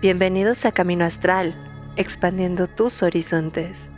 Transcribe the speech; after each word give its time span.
Bienvenidos 0.00 0.64
a 0.64 0.70
Camino 0.70 1.04
Astral, 1.04 1.56
expandiendo 1.96 2.68
tus 2.68 3.02
horizontes. 3.02 3.90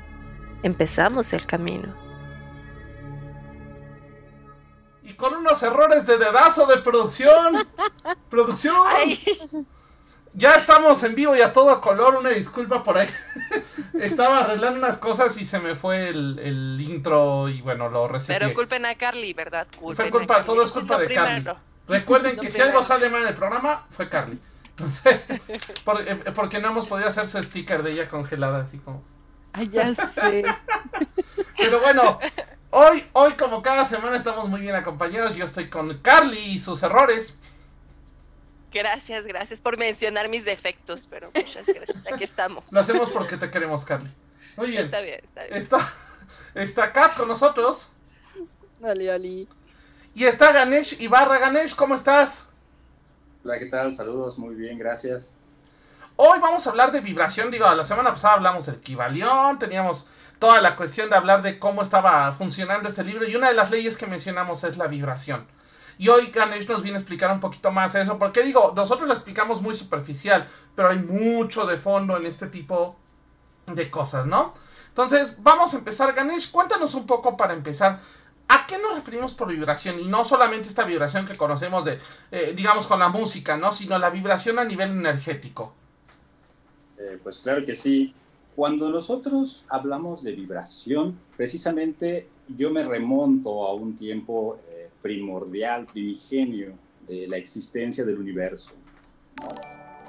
Empezamos 0.63 1.35
el 1.35 1.45
camino. 1.45 1.95
Y 5.03 5.13
con 5.13 5.35
unos 5.35 5.63
errores 5.63 6.07
de 6.07 6.17
dedazo 6.17 6.65
de 6.65 6.79
producción. 6.79 7.69
producción. 8.31 8.75
Ya 10.33 10.55
estamos 10.55 11.03
en 11.03 11.15
vivo 11.15 11.37
y 11.37 11.43
a 11.43 11.53
todo 11.53 11.79
color. 11.83 12.17
Una 12.17 12.31
disculpa 12.31 12.83
por 12.83 12.97
ahí. 12.97 13.09
Estaba 14.01 14.39
arreglando 14.39 14.79
unas 14.79 14.97
cosas 14.97 15.37
y 15.37 15.45
se 15.45 15.59
me 15.59 15.77
fue 15.77 16.09
el, 16.09 16.79
intro 16.81 17.51
y 17.51 17.61
bueno, 17.61 17.91
lo 17.91 18.09
recibí. 18.09 18.39
Pero 18.39 18.55
culpen 18.55 18.87
a 18.87 18.95
Carly, 18.95 19.35
¿verdad? 19.35 19.67
fue 19.95 20.09
culpa, 20.09 20.43
todo 20.47 20.63
es 20.63 20.71
culpa 20.71 20.97
de 20.97 21.09
Carly. 21.15 21.45
Recuerden 21.87 22.37
que 22.41 22.51
si 22.51 22.63
algo 22.63 22.83
sale 22.83 23.11
mal 23.11 23.21
en 23.21 23.29
el 23.29 23.35
programa, 23.35 23.85
fue 23.91 24.09
Carly. 24.09 24.41
Entonces, 24.81 25.21
eh, 25.29 26.33
porque 26.35 26.59
no 26.59 26.69
hemos 26.69 26.87
podido 26.87 27.09
hacer 27.09 27.29
su 27.29 27.43
sticker 27.43 27.83
de 27.83 27.93
ella 27.93 28.09
congelada, 28.09 28.63
así 28.63 28.79
como. 28.79 29.03
Ay, 29.53 29.69
ya 29.69 29.95
sé. 29.95 30.45
Pero 31.57 31.81
bueno, 31.81 32.19
hoy, 32.71 33.05
hoy, 33.13 33.33
como 33.33 33.63
cada 33.63 33.85
semana, 33.85 34.17
estamos 34.17 34.49
muy 34.49 34.61
bien 34.61 34.75
acompañados. 34.75 35.37
Yo 35.37 35.45
estoy 35.45 35.69
con 35.69 35.99
Carly 35.99 36.39
y 36.39 36.59
sus 36.59 36.83
errores. 36.83 37.37
Gracias, 38.73 39.27
gracias 39.27 39.61
por 39.61 39.77
mencionar 39.77 40.29
mis 40.29 40.45
defectos, 40.45 41.07
pero 41.11 41.31
muchas 41.35 41.67
gracias. 41.67 42.07
Aquí 42.13 42.25
estamos. 42.25 42.65
Lo 42.73 42.81
hacemos 42.81 43.11
porque 43.11 43.37
te 43.37 43.51
queremos, 43.51 43.85
Carly. 43.85 44.11
Muy 44.57 44.71
bien. 44.71 44.87
Está 44.87 45.01
bien, 45.01 45.21
está 45.25 45.43
bien. 45.45 45.57
Está, 45.57 45.93
está 46.55 46.93
Kat 46.93 47.17
con 47.17 47.29
nosotros. 47.29 47.91
Oli, 48.81 49.09
oli. 49.09 49.49
Y 50.15 50.25
está 50.25 50.53
Ganesh 50.53 50.97
Ibarra. 51.01 51.39
Ganesh, 51.39 51.75
¿cómo 51.75 51.97
estás? 51.97 52.50
Hola, 53.43 53.59
¿qué 53.59 53.67
tal? 53.67 53.95
Saludos, 53.95 54.39
muy 54.39 54.55
bien, 54.55 54.79
gracias. 54.79 55.39
Hoy 56.17 56.39
vamos 56.41 56.67
a 56.67 56.71
hablar 56.71 56.93
de 56.93 57.01
vibración. 57.01 57.51
Digo, 57.51 57.65
la 57.75 57.85
semana 57.85 58.11
pasada 58.11 58.35
hablamos 58.35 58.67
del 58.67 58.81
Kibalión, 58.81 59.59
teníamos 59.59 60.09
toda 60.39 60.61
la 60.61 60.77
cuestión 60.77 61.09
de 61.09 61.17
hablar 61.17 61.41
de 61.41 61.59
cómo 61.59 61.81
estaba 61.81 62.31
funcionando 62.33 62.91
este 62.91 63.03
libro 63.03 63.27
y 63.27 63.35
una 63.35 63.49
de 63.49 63.55
las 63.55 63.71
leyes 63.71 63.97
que 63.97 64.07
mencionamos 64.07 64.63
es 64.65 64.77
la 64.77 64.89
vibración. 64.89 65.47
Y 65.97 66.11
hoy 66.11 66.27
Ganesh 66.27 66.69
nos 66.69 66.83
viene 66.83 66.99
a 66.99 67.01
explicar 67.01 67.33
un 67.33 67.41
poquito 67.41 67.73
más 67.73 67.95
eso, 67.95 68.19
porque 68.19 68.43
digo, 68.43 68.75
nosotros 68.77 69.09
lo 69.09 69.15
explicamos 69.15 69.63
muy 69.63 69.75
superficial, 69.75 70.47
pero 70.77 70.91
hay 70.91 70.99
mucho 70.99 71.65
de 71.65 71.79
fondo 71.79 72.19
en 72.19 72.27
este 72.27 72.47
tipo 72.47 72.97
de 73.67 73.91
cosas, 73.91 74.27
¿no? 74.27 74.53
Entonces, 74.89 75.37
vamos 75.39 75.73
a 75.73 75.79
empezar. 75.79 76.13
Ganesh, 76.13 76.51
cuéntanos 76.51 76.95
un 76.95 77.07
poco 77.07 77.39
para 77.39 77.55
empezar. 77.55 78.01
¿A 78.53 78.67
qué 78.67 78.79
nos 78.79 78.97
referimos 78.97 79.33
por 79.33 79.47
vibración? 79.47 80.01
Y 80.01 80.09
no 80.09 80.25
solamente 80.25 80.67
esta 80.67 80.85
vibración 80.85 81.25
que 81.25 81.37
conocemos 81.37 81.85
de, 81.85 81.99
eh, 82.33 82.53
digamos, 82.57 82.85
con 82.89 82.99
la 82.99 83.09
música, 83.09 83.57
¿no? 83.57 83.71
Sino 83.71 83.97
la 83.97 84.11
vibración 84.11 84.59
a 84.59 84.65
nivel 84.65 84.91
energético. 84.91 85.73
Eh, 86.99 87.21
pues 87.23 87.39
claro 87.39 87.65
que 87.65 87.75
sí. 87.75 88.13
Cuando 88.57 88.91
nosotros 88.91 89.65
hablamos 89.69 90.25
de 90.25 90.33
vibración, 90.33 91.17
precisamente 91.37 92.29
yo 92.49 92.71
me 92.71 92.83
remonto 92.83 93.69
a 93.69 93.75
un 93.75 93.95
tiempo 93.95 94.59
eh, 94.69 94.91
primordial, 95.01 95.87
primigenio 95.87 96.73
de 97.07 97.29
la 97.29 97.37
existencia 97.37 98.05
del 98.05 98.19
universo. 98.19 98.73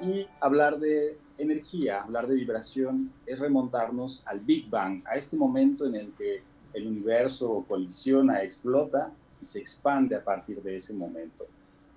Y 0.00 0.26
hablar 0.40 0.80
de 0.80 1.16
energía, 1.38 2.02
hablar 2.02 2.26
de 2.26 2.34
vibración, 2.34 3.12
es 3.24 3.38
remontarnos 3.38 4.24
al 4.26 4.40
Big 4.40 4.68
Bang, 4.68 5.00
a 5.06 5.14
este 5.14 5.36
momento 5.36 5.86
en 5.86 5.94
el 5.94 6.12
que 6.18 6.42
el 6.74 6.86
universo 6.86 7.64
colisiona, 7.68 8.42
explota 8.42 9.10
y 9.40 9.44
se 9.44 9.60
expande 9.60 10.16
a 10.16 10.24
partir 10.24 10.62
de 10.62 10.76
ese 10.76 10.94
momento. 10.94 11.46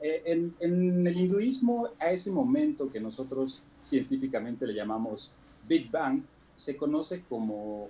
Eh, 0.01 0.51
en, 0.59 1.07
el 1.07 1.17
hinduismo, 1.17 1.89
a 1.99 2.11
ese 2.11 2.31
momento 2.31 2.91
que 2.91 2.99
nosotros 2.99 3.63
científicamente 3.81 4.67
le 4.67 4.73
llamamos 4.73 5.33
Big 5.67 5.89
Bang, 5.89 6.21
se 6.53 6.75
conoce 6.75 7.23
como 7.27 7.89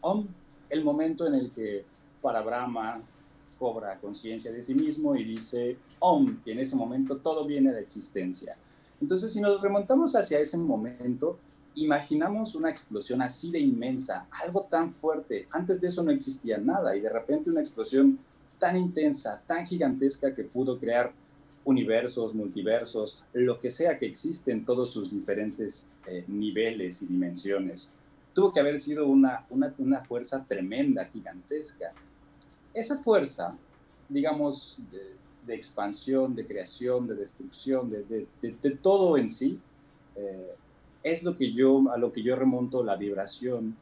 Om, 0.00 0.26
el 0.70 0.82
momento 0.82 1.26
en 1.26 1.34
el 1.34 1.50
que 1.50 1.84
para 2.20 2.42
Brahma 2.42 3.00
cobra 3.58 3.98
conciencia 4.00 4.50
de 4.50 4.62
sí 4.62 4.74
mismo 4.74 5.14
y 5.14 5.24
dice 5.24 5.76
Om, 5.98 6.40
que 6.42 6.52
en 6.52 6.58
ese 6.58 6.76
momento 6.76 7.18
todo 7.18 7.46
viene 7.46 7.72
de 7.72 7.80
existencia. 7.80 8.56
Entonces, 9.00 9.32
si 9.32 9.40
nos 9.40 9.60
remontamos 9.60 10.16
hacia 10.16 10.38
ese 10.38 10.56
momento, 10.56 11.38
imaginamos 11.76 12.54
una 12.54 12.70
explosión 12.70 13.22
así 13.22 13.50
de 13.50 13.58
inmensa, 13.58 14.26
algo 14.30 14.66
tan 14.70 14.92
fuerte. 14.92 15.48
Antes 15.50 15.80
de 15.80 15.88
eso 15.88 16.02
no 16.02 16.10
existía 16.10 16.58
nada 16.58 16.96
y 16.96 17.00
de 17.00 17.08
repente 17.08 17.50
una 17.50 17.60
explosión 17.60 18.18
tan 18.58 18.76
intensa, 18.76 19.42
tan 19.46 19.66
gigantesca 19.66 20.34
que 20.34 20.44
pudo 20.44 20.78
crear 20.78 21.12
universos, 21.64 22.34
multiversos, 22.34 23.24
lo 23.32 23.58
que 23.58 23.70
sea 23.70 23.98
que 23.98 24.06
existe 24.06 24.52
en 24.52 24.64
todos 24.64 24.92
sus 24.92 25.10
diferentes 25.10 25.90
eh, 26.06 26.24
niveles 26.28 27.02
y 27.02 27.06
dimensiones. 27.06 27.92
Tuvo 28.34 28.52
que 28.52 28.60
haber 28.60 28.78
sido 28.80 29.06
una, 29.06 29.46
una, 29.50 30.04
fuerza 30.04 30.44
tremenda, 30.46 31.04
gigantesca. 31.06 31.92
Esa 32.72 32.98
fuerza, 32.98 33.56
digamos, 34.08 34.80
de, 34.90 35.54
expansión, 35.54 36.34
de 36.34 36.46
creación, 36.46 37.06
de 37.06 37.14
destrucción, 37.14 37.90
de, 37.90 38.26
de, 38.40 38.70
todo 38.72 39.16
en 39.16 39.28
sí, 39.28 39.58
eh, 40.16 40.54
es 41.04 41.22
lo 41.22 41.36
que 41.36 41.52
yo, 41.52 41.92
a 41.92 41.98
lo 41.98 42.12
que 42.12 42.22
yo 42.22 42.34
remonto 42.34 42.82
la 42.82 42.96
vibración, 42.96 43.76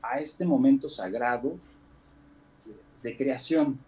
a 0.00 0.20
este 0.20 0.46
momento 0.46 0.88
sagrado 0.88 1.58
de, 3.02 3.16
creación. 3.16 3.78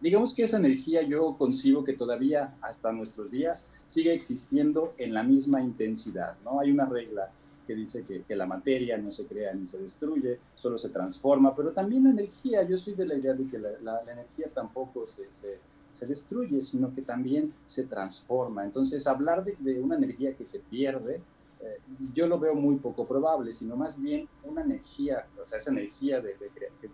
Digamos 0.00 0.32
que 0.32 0.44
esa 0.44 0.56
energía 0.56 1.02
yo 1.02 1.34
concibo 1.36 1.84
que 1.84 1.92
todavía 1.92 2.54
hasta 2.62 2.92
nuestros 2.92 3.30
días 3.30 3.68
sigue 3.86 4.14
existiendo 4.14 4.94
en 4.98 5.12
la 5.12 5.22
misma 5.24 5.60
intensidad, 5.60 6.36
¿no? 6.44 6.60
Hay 6.60 6.70
una 6.70 6.86
regla 6.86 7.30
que 7.66 7.74
dice 7.74 8.04
que, 8.06 8.36
la 8.36 8.46
materia 8.46 8.96
no 8.96 9.10
se 9.10 9.26
crea 9.26 9.52
ni 9.52 9.66
se 9.66 9.78
destruye, 9.78 10.38
solo 10.54 10.78
se 10.78 10.90
transforma, 10.90 11.54
pero 11.54 11.72
también 11.72 12.04
la 12.04 12.10
energía, 12.10 12.62
yo 12.62 12.78
soy 12.78 12.94
de 12.94 13.06
la 13.06 13.16
idea 13.16 13.34
de 13.34 13.46
que 13.48 13.58
la, 13.58 14.00
energía 14.10 14.46
tampoco 14.54 15.06
se, 15.06 15.26
se, 15.30 16.06
destruye, 16.06 16.62
sino 16.62 16.94
que 16.94 17.02
también 17.02 17.52
se 17.64 17.84
transforma. 17.84 18.64
Entonces, 18.64 19.06
hablar 19.06 19.44
de, 19.44 19.56
de, 19.58 19.80
una 19.80 19.96
energía 19.96 20.34
que 20.34 20.44
se 20.44 20.60
pierde 20.60 21.20
eh, 21.60 21.78
yo 22.12 22.26
lo 22.26 22.38
veo 22.38 22.54
muy 22.54 22.76
poco 22.76 23.06
probable, 23.06 23.52
sino 23.52 23.76
más 23.76 24.00
bien 24.00 24.28
una 24.44 24.62
energía, 24.62 25.26
o 25.42 25.46
sea, 25.46 25.58
esa 25.58 25.70
energía 25.70 26.20
de, 26.20 26.36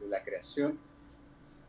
la 0.08 0.22
creación 0.22 0.78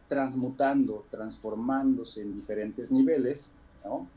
transmutando, 0.08 1.06
transformándose 1.10 2.22
en 2.22 2.36
diferentes 2.36 2.92
niveles, 2.92 3.54
¿no? 3.84 4.08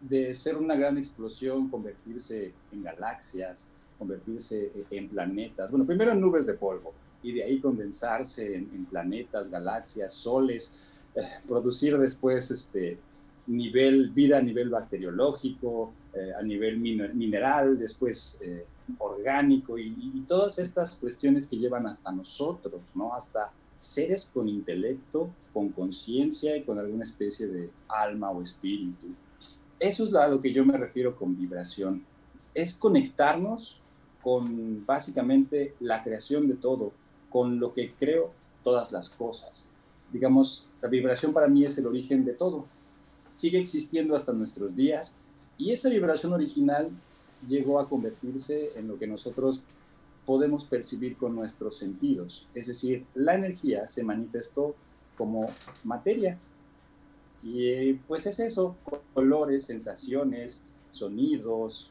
de 0.00 0.34
ser 0.34 0.56
una 0.56 0.74
gran 0.74 0.98
explosión, 0.98 1.68
convertirse 1.68 2.52
en 2.72 2.82
galaxias, 2.82 3.70
convertirse 3.98 4.72
en 4.90 5.08
planetas, 5.08 5.70
bueno, 5.70 5.86
primero 5.86 6.12
en 6.12 6.20
nubes 6.20 6.46
de 6.46 6.54
polvo, 6.54 6.92
y 7.22 7.32
de 7.32 7.42
ahí 7.42 7.58
condensarse 7.58 8.54
en, 8.54 8.84
planetas, 8.84 9.50
galaxias, 9.50 10.12
soles, 10.12 10.76
eh, 11.14 11.22
producir 11.48 11.96
después 11.96 12.50
este, 12.50 12.98
nivel, 13.46 14.10
vida 14.10 14.38
a 14.38 14.42
nivel 14.42 14.70
bacteriológico, 14.70 15.92
eh, 16.14 16.32
a 16.38 16.42
nivel 16.42 16.78
mineral, 16.78 17.78
después 17.78 18.38
eh, 18.42 18.64
orgánico 18.98 19.78
y, 19.78 20.24
todas 20.26 20.58
estas 20.58 20.96
cuestiones 20.96 21.46
que 21.46 21.56
llevan 21.56 21.86
hasta 21.86 22.10
nosotros, 22.10 22.96
¿no? 22.96 23.14
Hasta 23.14 23.50
seres 23.76 24.30
con 24.32 24.48
intelecto, 24.48 25.28
con 25.52 25.68
conciencia 25.70 26.56
y 26.56 26.62
con 26.62 26.78
alguna 26.78 27.04
especie 27.04 27.46
de 27.46 27.70
alma 27.88 28.30
o 28.30 28.40
espíritu. 28.40 29.08
Eso 29.78 30.04
es 30.04 30.14
a 30.14 30.28
lo 30.28 30.40
que 30.40 30.52
yo 30.52 30.64
me 30.64 30.78
refiero 30.78 31.14
con 31.14 31.36
vibración. 31.36 32.04
Es 32.54 32.76
conectarnos 32.76 33.82
con 34.22 34.86
básicamente 34.86 35.74
la 35.80 36.02
creación 36.02 36.48
de 36.48 36.54
todo, 36.54 36.92
con 37.28 37.60
lo 37.60 37.74
que 37.74 37.92
creo 37.92 38.32
todas 38.62 38.92
las 38.92 39.10
cosas. 39.10 39.70
Digamos, 40.10 40.68
la 40.80 40.88
vibración 40.88 41.32
para 41.32 41.48
mí 41.48 41.64
es 41.64 41.76
el 41.76 41.86
origen 41.86 42.24
de 42.24 42.32
todo 42.32 42.66
sigue 43.34 43.58
existiendo 43.58 44.14
hasta 44.14 44.32
nuestros 44.32 44.76
días 44.76 45.18
y 45.58 45.72
esa 45.72 45.88
vibración 45.88 46.32
original 46.32 46.88
llegó 47.44 47.80
a 47.80 47.88
convertirse 47.88 48.70
en 48.76 48.86
lo 48.86 48.96
que 48.96 49.08
nosotros 49.08 49.60
podemos 50.24 50.64
percibir 50.64 51.16
con 51.16 51.34
nuestros 51.34 51.76
sentidos. 51.76 52.46
Es 52.54 52.68
decir, 52.68 53.04
la 53.14 53.34
energía 53.34 53.88
se 53.88 54.04
manifestó 54.04 54.76
como 55.18 55.48
materia. 55.82 56.38
Y 57.42 57.94
pues 57.94 58.24
es 58.26 58.38
eso, 58.38 58.76
colores, 59.12 59.64
sensaciones, 59.64 60.64
sonidos, 60.92 61.90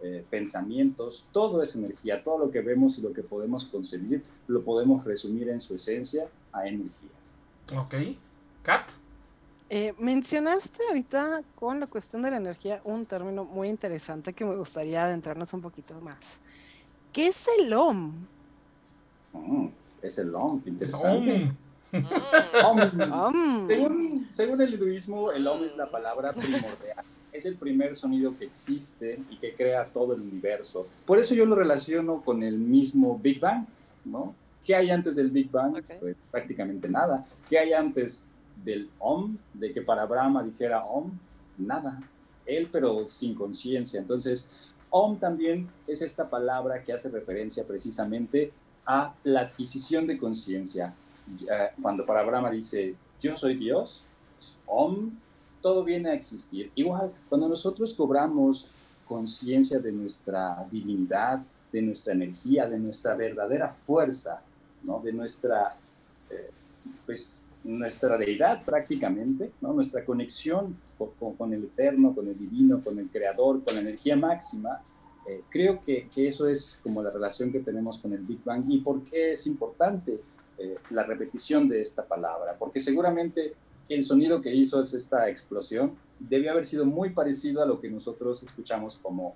eh, 0.00 0.24
pensamientos, 0.30 1.26
todo 1.32 1.60
es 1.60 1.74
energía, 1.74 2.22
todo 2.22 2.38
lo 2.38 2.50
que 2.52 2.60
vemos 2.60 2.98
y 2.98 3.02
lo 3.02 3.12
que 3.12 3.22
podemos 3.22 3.66
concebir 3.66 4.22
lo 4.46 4.62
podemos 4.62 5.04
resumir 5.04 5.48
en 5.48 5.60
su 5.60 5.74
esencia 5.74 6.28
a 6.52 6.68
energía. 6.68 7.10
Ok. 7.76 7.94
Kat. 8.62 8.90
Eh, 9.70 9.94
mencionaste 9.98 10.82
ahorita 10.88 11.42
con 11.54 11.78
la 11.78 11.86
cuestión 11.86 12.22
de 12.22 12.30
la 12.30 12.38
energía 12.38 12.80
un 12.84 13.04
término 13.04 13.44
muy 13.44 13.68
interesante 13.68 14.32
que 14.32 14.44
me 14.44 14.56
gustaría 14.56 15.04
adentrarnos 15.04 15.52
un 15.52 15.60
poquito 15.60 16.00
más. 16.00 16.40
¿Qué 17.12 17.26
es 17.26 17.46
el 17.58 17.72
OM? 17.74 18.12
Mm, 19.34 19.66
es 20.00 20.18
el 20.18 20.34
OM, 20.34 20.62
interesante. 20.64 21.52
Om. 22.64 23.68
Según, 23.68 24.26
según, 24.30 24.60
el 24.62 24.74
hinduismo, 24.74 25.32
el 25.32 25.46
OM 25.46 25.64
es 25.64 25.76
la 25.76 25.86
palabra 25.86 26.32
primordial. 26.32 27.04
es 27.30 27.44
el 27.44 27.56
primer 27.56 27.94
sonido 27.94 28.36
que 28.38 28.46
existe 28.46 29.20
y 29.30 29.36
que 29.36 29.54
crea 29.54 29.84
todo 29.86 30.14
el 30.14 30.22
universo. 30.22 30.86
Por 31.04 31.18
eso 31.18 31.34
yo 31.34 31.44
lo 31.44 31.54
relaciono 31.54 32.22
con 32.22 32.42
el 32.42 32.58
mismo 32.58 33.18
Big 33.22 33.38
Bang, 33.38 33.66
¿no? 34.04 34.34
¿Qué 34.64 34.74
hay 34.74 34.90
antes 34.90 35.16
del 35.16 35.30
Big 35.30 35.50
Bang? 35.50 35.82
Pues 36.00 36.16
prácticamente 36.30 36.88
nada. 36.88 37.26
¿Qué 37.48 37.58
hay 37.58 37.72
antes 37.72 38.24
del 38.64 38.90
Om? 38.98 39.36
De 39.54 39.72
que 39.72 39.82
para 39.82 40.06
Brahma 40.06 40.42
dijera 40.42 40.84
Om, 40.84 41.10
nada. 41.58 42.00
Él, 42.46 42.68
pero 42.70 43.06
sin 43.06 43.34
conciencia. 43.34 44.00
Entonces, 44.00 44.50
Om 44.90 45.18
también 45.18 45.68
es 45.86 46.02
esta 46.02 46.28
palabra 46.30 46.82
que 46.82 46.92
hace 46.92 47.10
referencia 47.10 47.66
precisamente 47.66 48.52
a 48.86 49.14
la 49.24 49.40
adquisición 49.40 50.06
de 50.06 50.16
conciencia. 50.16 50.94
Cuando 51.80 52.06
para 52.06 52.22
Brahma 52.22 52.50
dice, 52.50 52.94
yo 53.20 53.36
soy 53.36 53.56
Dios, 53.56 54.06
Om, 54.66 55.10
todo 55.60 55.84
viene 55.84 56.10
a 56.10 56.14
existir. 56.14 56.70
Igual, 56.74 57.12
cuando 57.28 57.48
nosotros 57.48 57.92
cobramos 57.94 58.70
conciencia 59.04 59.78
de 59.78 59.92
nuestra 59.92 60.66
divinidad, 60.70 61.40
de 61.72 61.82
nuestra 61.82 62.14
energía, 62.14 62.66
de 62.68 62.78
nuestra 62.78 63.14
verdadera 63.14 63.68
fuerza, 63.68 64.40
¿no? 64.82 65.00
de 65.00 65.12
nuestra, 65.12 65.76
eh, 66.30 66.50
pues, 67.04 67.42
nuestra 67.68 68.16
deidad 68.16 68.64
prácticamente, 68.64 69.52
nuestra 69.60 70.02
conexión 70.02 70.74
con, 71.36 71.52
el 71.52 71.64
eterno, 71.64 72.14
con 72.14 72.26
el 72.26 72.38
divino, 72.38 72.82
con 72.82 72.98
el 72.98 73.08
creador, 73.08 73.62
con 73.62 73.74
la 73.74 73.82
energía 73.82 74.16
máxima, 74.16 74.80
eh, 75.28 75.42
creo 75.50 75.78
que, 75.78 76.08
eso 76.16 76.48
es 76.48 76.80
como 76.82 77.02
la 77.02 77.10
relación 77.10 77.52
que 77.52 77.60
tenemos 77.60 77.98
con 77.98 78.14
el 78.14 78.20
Big 78.20 78.42
Bang 78.42 78.64
y 78.68 78.78
por 78.78 79.04
qué 79.04 79.32
es 79.32 79.46
importante 79.46 80.18
eh, 80.56 80.76
la 80.90 81.02
repetición 81.02 81.68
de 81.68 81.82
esta 81.82 82.06
palabra, 82.06 82.56
porque 82.58 82.80
seguramente 82.80 83.52
el 83.90 84.02
sonido 84.02 84.40
que 84.40 84.54
hizo 84.54 84.82
es 84.82 84.94
esta 84.94 85.28
explosión 85.28 85.92
debió 86.18 86.52
haber 86.52 86.64
sido 86.64 86.86
muy 86.86 87.10
parecido 87.10 87.62
a 87.62 87.66
lo 87.66 87.80
que 87.80 87.90
nosotros 87.90 88.42
escuchamos 88.42 88.96
como 88.96 89.34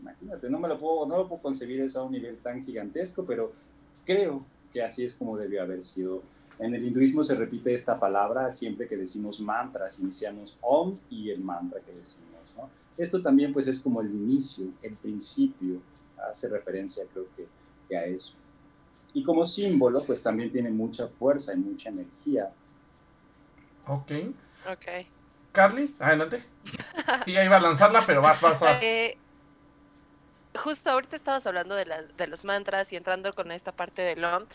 Imagínate, 0.00 0.50
no 0.50 0.58
me 0.58 0.68
lo 0.68 0.78
puedo, 0.78 1.06
no 1.06 1.18
lo 1.18 1.28
puedo 1.28 1.42
concebir 1.42 1.80
eso 1.80 2.00
a 2.00 2.04
un 2.04 2.12
nivel 2.12 2.38
tan 2.38 2.62
gigantesco, 2.62 3.24
pero 3.24 3.52
creo 4.04 4.44
que 4.72 4.82
así 4.82 5.04
es 5.04 5.14
como 5.14 5.36
debió 5.36 5.62
haber 5.62 5.82
sido. 5.82 6.22
En 6.58 6.74
el 6.74 6.84
hinduismo 6.84 7.22
se 7.22 7.34
repite 7.34 7.72
esta 7.72 7.98
palabra 7.98 8.50
siempre 8.50 8.88
que 8.88 8.96
decimos 8.96 9.40
mantras, 9.40 10.00
iniciamos 10.00 10.58
om 10.60 10.98
y 11.08 11.30
el 11.30 11.40
mantra 11.40 11.80
que 11.80 11.92
decimos. 11.92 12.54
¿no? 12.56 12.68
Esto 12.96 13.22
también 13.22 13.52
pues 13.52 13.68
es 13.68 13.80
como 13.80 14.00
el 14.00 14.08
inicio, 14.08 14.66
el 14.82 14.94
principio, 14.94 15.80
hace 16.28 16.48
referencia 16.48 17.04
creo 17.12 17.26
que, 17.36 17.46
que 17.88 17.96
a 17.96 18.04
eso. 18.04 18.34
Y 19.14 19.22
como 19.22 19.44
símbolo, 19.44 20.02
pues 20.04 20.22
también 20.22 20.50
tiene 20.50 20.70
mucha 20.70 21.06
fuerza 21.06 21.54
y 21.54 21.56
mucha 21.56 21.88
energía. 21.88 22.50
Ok. 23.86 24.12
Ok. 24.70 25.06
Carly, 25.52 25.94
adelante. 25.98 26.42
Sí, 27.24 27.32
ya 27.32 27.44
iba 27.44 27.56
a 27.56 27.60
lanzarla, 27.60 28.04
pero 28.06 28.20
vas, 28.20 28.40
vas, 28.40 28.60
vas. 28.60 28.82
Eh, 28.82 29.16
justo 30.54 30.90
ahorita 30.90 31.16
estabas 31.16 31.46
hablando 31.46 31.74
de, 31.74 31.86
de 32.16 32.26
los 32.26 32.44
mantras 32.44 32.92
y 32.92 32.96
entrando 32.96 33.32
con 33.32 33.50
esta 33.50 33.72
parte 33.72 34.02
del 34.02 34.24
OM. 34.24 34.46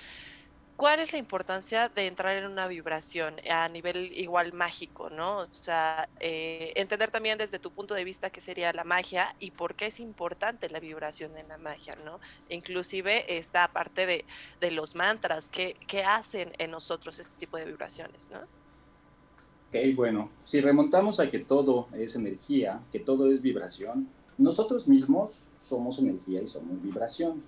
¿Cuál 0.76 1.02
es 1.02 1.14
la 1.14 1.20
importancia 1.20 1.88
de 1.90 2.08
entrar 2.08 2.36
en 2.36 2.50
una 2.50 2.68
vibración 2.68 3.36
a 3.48 3.70
nivel 3.70 4.12
igual 4.18 4.54
mágico, 4.54 5.12
no? 5.12 5.42
O 5.42 5.48
sea, 5.52 6.10
eh, 6.20 6.74
entender 6.76 7.12
también 7.12 7.38
desde 7.38 7.60
tu 7.60 7.70
punto 7.72 7.94
de 7.94 8.04
vista 8.04 8.32
qué 8.32 8.42
sería 8.42 8.74
la 8.74 8.84
magia 8.84 9.36
y 9.40 9.52
por 9.52 9.76
qué 9.76 9.86
es 9.86 10.00
importante 10.00 10.70
la 10.70 10.80
vibración 10.80 11.38
en 11.38 11.48
la 11.48 11.60
magia, 11.60 11.96
¿no? 12.04 12.20
Inclusive 12.50 13.38
esta 13.38 13.68
parte 13.68 14.08
de, 14.08 14.72
los 14.72 14.96
mantras, 14.96 15.50
¿qué, 15.50 15.76
¿qué, 15.88 16.04
hacen 16.04 16.52
en 16.58 16.72
nosotros 16.72 17.20
este 17.20 17.36
tipo 17.36 17.58
de 17.58 17.66
vibraciones, 17.66 18.30
no? 18.32 18.40
Ok, 18.40 19.96
bueno, 19.96 20.32
si 20.42 20.60
remontamos 20.60 21.20
a 21.20 21.30
que 21.30 21.40
todo 21.40 21.88
es 21.94 22.16
energía, 22.16 22.82
que 22.92 23.00
todo 23.00 23.32
es 23.32 23.44
vibración, 23.44 24.10
nosotros 24.38 24.88
mismos 24.88 25.44
somos 25.58 26.00
energía 26.00 26.42
y 26.42 26.48
somos 26.48 26.82
vibración. 26.82 27.42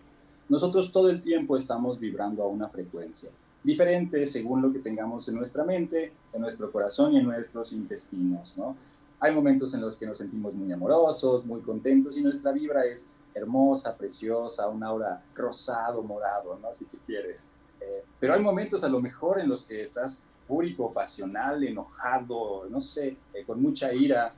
Nosotros 0.47 0.91
todo 0.91 1.09
el 1.09 1.21
tiempo 1.21 1.57
estamos 1.57 1.99
vibrando 1.99 2.43
a 2.43 2.47
una 2.47 2.69
frecuencia 2.69 3.31
diferente 3.65 4.27
según 4.27 4.61
lo 4.61 4.71
que 4.71 4.79
tengamos 4.79 5.27
en 5.27 5.35
nuestra 5.35 5.63
mente, 5.63 6.13
en 6.31 6.41
nuestro 6.41 6.71
corazón 6.71 7.13
y 7.13 7.17
en 7.17 7.25
nuestros 7.25 7.73
intestinos, 7.73 8.57
¿no? 8.57 8.75
Hay 9.19 9.33
momentos 9.33 9.73
en 9.73 9.81
los 9.81 9.97
que 9.97 10.05
nos 10.05 10.19
sentimos 10.19 10.55
muy 10.55 10.71
amorosos, 10.71 11.43
muy 11.45 11.61
contentos 11.61 12.15
y 12.15 12.21
nuestra 12.21 12.51
vibra 12.51 12.85
es 12.85 13.09
hermosa, 13.33 13.97
preciosa, 13.97 14.67
un 14.69 14.83
aura 14.83 15.23
rosado, 15.33 16.03
morado, 16.03 16.59
¿no? 16.61 16.71
Si 16.73 16.85
tú 16.85 16.97
quieres. 17.05 17.49
Eh, 17.81 18.03
pero 18.19 18.35
hay 18.35 18.41
momentos 18.41 18.83
a 18.83 18.89
lo 18.89 19.01
mejor 19.01 19.39
en 19.39 19.49
los 19.49 19.63
que 19.63 19.81
estás 19.81 20.21
fúrico, 20.43 20.93
pasional, 20.93 21.63
enojado, 21.63 22.67
no 22.69 22.79
sé, 22.79 23.17
eh, 23.33 23.43
con 23.47 23.61
mucha 23.61 23.91
ira, 23.91 24.31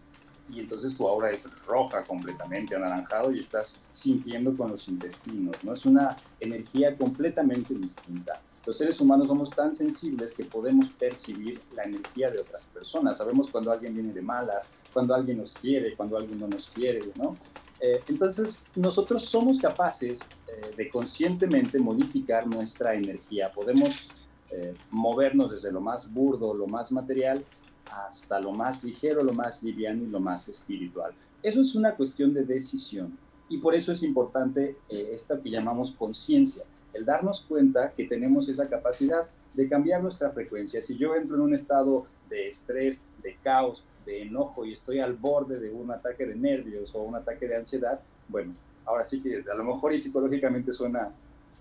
y 0.49 0.59
entonces 0.59 0.95
tu 0.95 1.07
aura 1.07 1.31
es 1.31 1.49
roja 1.65 2.03
completamente, 2.03 2.75
anaranjado 2.75 3.31
y 3.31 3.39
estás 3.39 3.85
sintiendo 3.91 4.55
con 4.55 4.71
los 4.71 4.87
intestinos, 4.87 5.55
¿no? 5.63 5.73
Es 5.73 5.85
una 5.85 6.15
energía 6.39 6.95
completamente 6.95 7.73
distinta. 7.73 8.41
Los 8.65 8.77
seres 8.77 8.99
humanos 8.99 9.29
somos 9.29 9.49
tan 9.49 9.73
sensibles 9.73 10.33
que 10.33 10.43
podemos 10.43 10.89
percibir 10.89 11.61
la 11.73 11.83
energía 11.83 12.29
de 12.29 12.39
otras 12.39 12.65
personas. 12.65 13.17
Sabemos 13.17 13.49
cuando 13.49 13.71
alguien 13.71 13.93
viene 13.93 14.11
de 14.11 14.21
malas, 14.21 14.73
cuando 14.91 15.15
alguien 15.15 15.37
nos 15.37 15.53
quiere, 15.53 15.95
cuando 15.95 16.17
alguien 16.17 16.37
no 16.37 16.49
nos 16.49 16.69
quiere, 16.69 16.99
¿no? 17.15 17.37
Eh, 17.79 18.01
entonces, 18.07 18.65
nosotros 18.75 19.23
somos 19.23 19.59
capaces 19.59 20.19
eh, 20.47 20.71
de 20.75 20.89
conscientemente 20.89 21.79
modificar 21.79 22.45
nuestra 22.45 22.93
energía. 22.93 23.51
Podemos 23.53 24.11
eh, 24.49 24.73
movernos 24.91 25.51
desde 25.51 25.71
lo 25.71 25.79
más 25.79 26.11
burdo, 26.13 26.53
lo 26.53 26.67
más 26.67 26.91
material, 26.91 27.45
hasta 27.91 28.39
lo 28.39 28.51
más 28.51 28.83
ligero, 28.83 29.23
lo 29.23 29.33
más 29.33 29.63
liviano 29.63 30.03
y 30.03 30.07
lo 30.07 30.19
más 30.19 30.47
espiritual. 30.49 31.13
Eso 31.41 31.61
es 31.61 31.75
una 31.75 31.95
cuestión 31.95 32.33
de 32.33 32.43
decisión 32.43 33.17
y 33.49 33.57
por 33.57 33.73
eso 33.75 33.91
es 33.91 34.03
importante 34.03 34.77
eh, 34.89 35.09
esta 35.13 35.39
que 35.39 35.49
llamamos 35.49 35.91
conciencia, 35.91 36.63
el 36.93 37.05
darnos 37.05 37.43
cuenta 37.43 37.91
que 37.91 38.05
tenemos 38.05 38.49
esa 38.49 38.67
capacidad 38.67 39.27
de 39.53 39.67
cambiar 39.67 40.01
nuestra 40.01 40.29
frecuencia. 40.29 40.81
Si 40.81 40.97
yo 40.97 41.15
entro 41.15 41.35
en 41.35 41.41
un 41.41 41.53
estado 41.53 42.05
de 42.29 42.47
estrés, 42.47 43.05
de 43.23 43.37
caos, 43.41 43.85
de 44.05 44.23
enojo 44.23 44.65
y 44.65 44.73
estoy 44.73 44.99
al 44.99 45.13
borde 45.13 45.59
de 45.59 45.71
un 45.71 45.91
ataque 45.91 46.25
de 46.25 46.35
nervios 46.35 46.93
o 46.95 47.01
un 47.01 47.15
ataque 47.15 47.47
de 47.47 47.55
ansiedad, 47.55 47.99
bueno, 48.27 48.53
ahora 48.85 49.03
sí 49.03 49.21
que 49.21 49.43
a 49.51 49.55
lo 49.55 49.63
mejor 49.63 49.93
y 49.93 49.97
psicológicamente 49.97 50.71
suena 50.71 51.11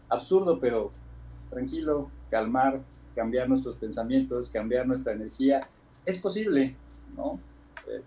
absurdo, 0.08 0.58
pero 0.60 0.92
tranquilo, 1.50 2.10
calmar, 2.30 2.80
cambiar 3.14 3.48
nuestros 3.48 3.76
pensamientos, 3.76 4.50
cambiar 4.50 4.86
nuestra 4.86 5.12
energía 5.12 5.66
es 6.06 6.18
posible, 6.18 6.74
¿no? 7.16 7.38
Eh, 7.88 8.02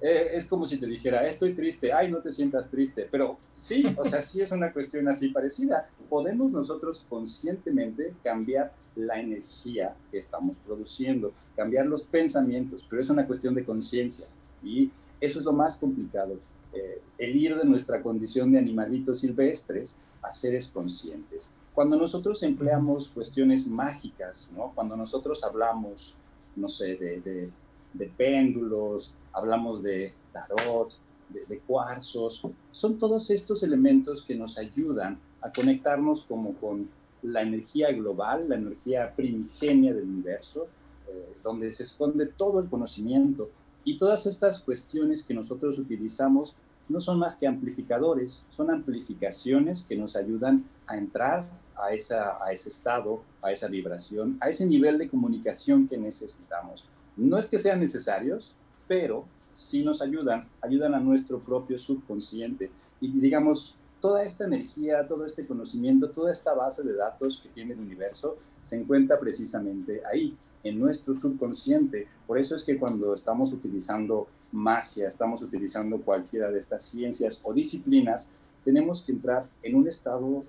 eh, 0.00 0.30
es 0.32 0.44
como 0.44 0.66
si 0.66 0.76
te 0.78 0.86
dijera, 0.86 1.26
estoy 1.26 1.54
triste, 1.54 1.92
ay, 1.92 2.10
no 2.10 2.18
te 2.18 2.30
sientas 2.30 2.68
triste, 2.68 3.08
pero 3.10 3.38
sí, 3.54 3.86
o 3.96 4.04
sea, 4.04 4.20
sí 4.20 4.42
es 4.42 4.52
una 4.52 4.72
cuestión 4.72 5.08
así 5.08 5.28
parecida. 5.28 5.88
Podemos 6.10 6.52
nosotros 6.52 7.06
conscientemente 7.08 8.12
cambiar 8.22 8.74
la 8.96 9.18
energía 9.18 9.96
que 10.10 10.18
estamos 10.18 10.58
produciendo, 10.58 11.32
cambiar 11.56 11.86
los 11.86 12.02
pensamientos, 12.02 12.86
pero 12.90 13.00
es 13.00 13.08
una 13.08 13.26
cuestión 13.26 13.54
de 13.54 13.64
conciencia 13.64 14.26
y 14.62 14.90
eso 15.20 15.38
es 15.38 15.44
lo 15.44 15.52
más 15.52 15.76
complicado, 15.76 16.38
eh, 16.74 17.00
el 17.16 17.36
ir 17.36 17.56
de 17.56 17.64
nuestra 17.64 18.02
condición 18.02 18.52
de 18.52 18.58
animalitos 18.58 19.20
silvestres 19.20 20.00
a 20.20 20.30
seres 20.32 20.68
conscientes. 20.68 21.54
Cuando 21.72 21.96
nosotros 21.96 22.42
empleamos 22.42 23.08
cuestiones 23.08 23.66
mágicas, 23.66 24.52
¿no? 24.54 24.72
cuando 24.74 24.96
nosotros 24.96 25.42
hablamos 25.44 26.14
no 26.56 26.68
sé, 26.68 26.96
de, 26.96 27.50
de, 27.92 28.06
péndulos, 28.16 29.14
hablamos 29.32 29.82
de 29.82 30.12
tarot, 30.32 30.92
de, 31.28 31.58
cuarzos. 31.60 32.42
Son 32.72 32.98
todos 32.98 33.30
estos 33.30 33.62
elementos 33.62 34.22
que 34.22 34.34
nos 34.34 34.58
ayudan 34.58 35.18
a 35.40 35.52
conectarnos 35.52 36.24
como 36.24 36.54
con 36.54 36.88
la 37.22 37.42
energía 37.42 37.90
global, 37.92 38.48
la 38.48 38.56
energía 38.56 39.14
primigenia 39.14 39.94
del 39.94 40.04
universo, 40.04 40.68
eh, 41.08 41.36
donde 41.42 41.72
se 41.72 41.84
esconde 41.84 42.26
todo 42.26 42.60
el 42.60 42.68
conocimiento. 42.68 43.50
Y 43.84 43.98
todas 43.98 44.26
estas 44.26 44.60
cuestiones 44.60 45.22
que 45.22 45.34
nosotros 45.34 45.78
utilizamos 45.78 46.56
no 46.88 47.00
son 47.00 47.18
más 47.18 47.36
que 47.36 47.46
amplificadores, 47.46 48.44
son 48.50 48.70
amplificaciones 48.70 49.82
que 49.82 49.96
nos 49.96 50.16
ayudan 50.16 50.64
a 50.86 50.96
entrar 50.96 51.46
a, 51.76 51.92
esa, 51.92 52.42
a 52.44 52.52
ese 52.52 52.68
estado, 52.68 53.22
a 53.44 53.52
esa 53.52 53.68
vibración, 53.68 54.38
a 54.40 54.48
ese 54.48 54.66
nivel 54.66 54.98
de 54.98 55.08
comunicación 55.08 55.86
que 55.86 55.98
necesitamos. 55.98 56.88
No 57.16 57.36
es 57.36 57.46
que 57.46 57.58
sean 57.58 57.80
necesarios, 57.80 58.56
pero 58.88 59.26
sí 59.52 59.84
nos 59.84 60.02
ayudan, 60.02 60.48
ayudan 60.62 60.94
a 60.94 61.00
nuestro 61.00 61.38
propio 61.38 61.78
subconsciente. 61.78 62.70
Y 63.00 63.20
digamos, 63.20 63.76
toda 64.00 64.24
esta 64.24 64.44
energía, 64.44 65.06
todo 65.06 65.24
este 65.24 65.46
conocimiento, 65.46 66.10
toda 66.10 66.32
esta 66.32 66.54
base 66.54 66.82
de 66.82 66.94
datos 66.94 67.40
que 67.40 67.50
tiene 67.50 67.74
el 67.74 67.80
universo 67.80 68.36
se 68.62 68.76
encuentra 68.76 69.20
precisamente 69.20 70.02
ahí, 70.10 70.36
en 70.64 70.80
nuestro 70.80 71.12
subconsciente. 71.14 72.08
Por 72.26 72.38
eso 72.38 72.56
es 72.56 72.64
que 72.64 72.78
cuando 72.78 73.12
estamos 73.12 73.52
utilizando 73.52 74.26
magia, 74.50 75.06
estamos 75.06 75.42
utilizando 75.42 76.00
cualquiera 76.00 76.50
de 76.50 76.58
estas 76.58 76.82
ciencias 76.82 77.40
o 77.44 77.52
disciplinas, 77.52 78.32
tenemos 78.64 79.02
que 79.02 79.12
entrar 79.12 79.46
en 79.62 79.74
un 79.74 79.86
estado 79.86 80.44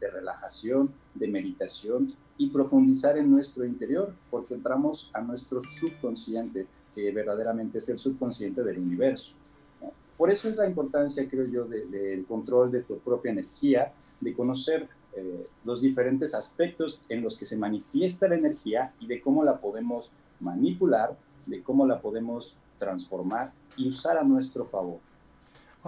de 0.00 0.10
relajación, 0.10 0.90
de 1.14 1.28
meditación 1.28 2.06
y 2.38 2.50
profundizar 2.50 3.16
en 3.16 3.30
nuestro 3.30 3.64
interior, 3.64 4.12
porque 4.30 4.54
entramos 4.54 5.10
a 5.12 5.20
nuestro 5.20 5.62
subconsciente, 5.62 6.66
que 6.94 7.12
verdaderamente 7.12 7.78
es 7.78 7.88
el 7.88 7.98
subconsciente 7.98 8.62
del 8.62 8.78
universo. 8.78 9.34
Por 10.16 10.30
eso 10.30 10.48
es 10.48 10.56
la 10.56 10.66
importancia, 10.66 11.28
creo 11.28 11.46
yo, 11.46 11.64
del 11.64 12.24
control 12.24 12.70
de 12.70 12.82
tu 12.82 12.98
propia 12.98 13.32
energía, 13.32 13.92
de 14.20 14.34
conocer 14.34 14.88
eh, 15.14 15.46
los 15.64 15.80
diferentes 15.80 16.34
aspectos 16.34 17.02
en 17.08 17.22
los 17.22 17.36
que 17.36 17.44
se 17.44 17.58
manifiesta 17.58 18.28
la 18.28 18.36
energía 18.36 18.92
y 19.00 19.06
de 19.06 19.20
cómo 19.20 19.44
la 19.44 19.58
podemos 19.58 20.12
manipular, 20.40 21.16
de 21.44 21.62
cómo 21.62 21.86
la 21.86 22.00
podemos 22.00 22.56
transformar 22.78 23.52
y 23.76 23.88
usar 23.88 24.16
a 24.18 24.24
nuestro 24.24 24.64
favor. 24.64 24.98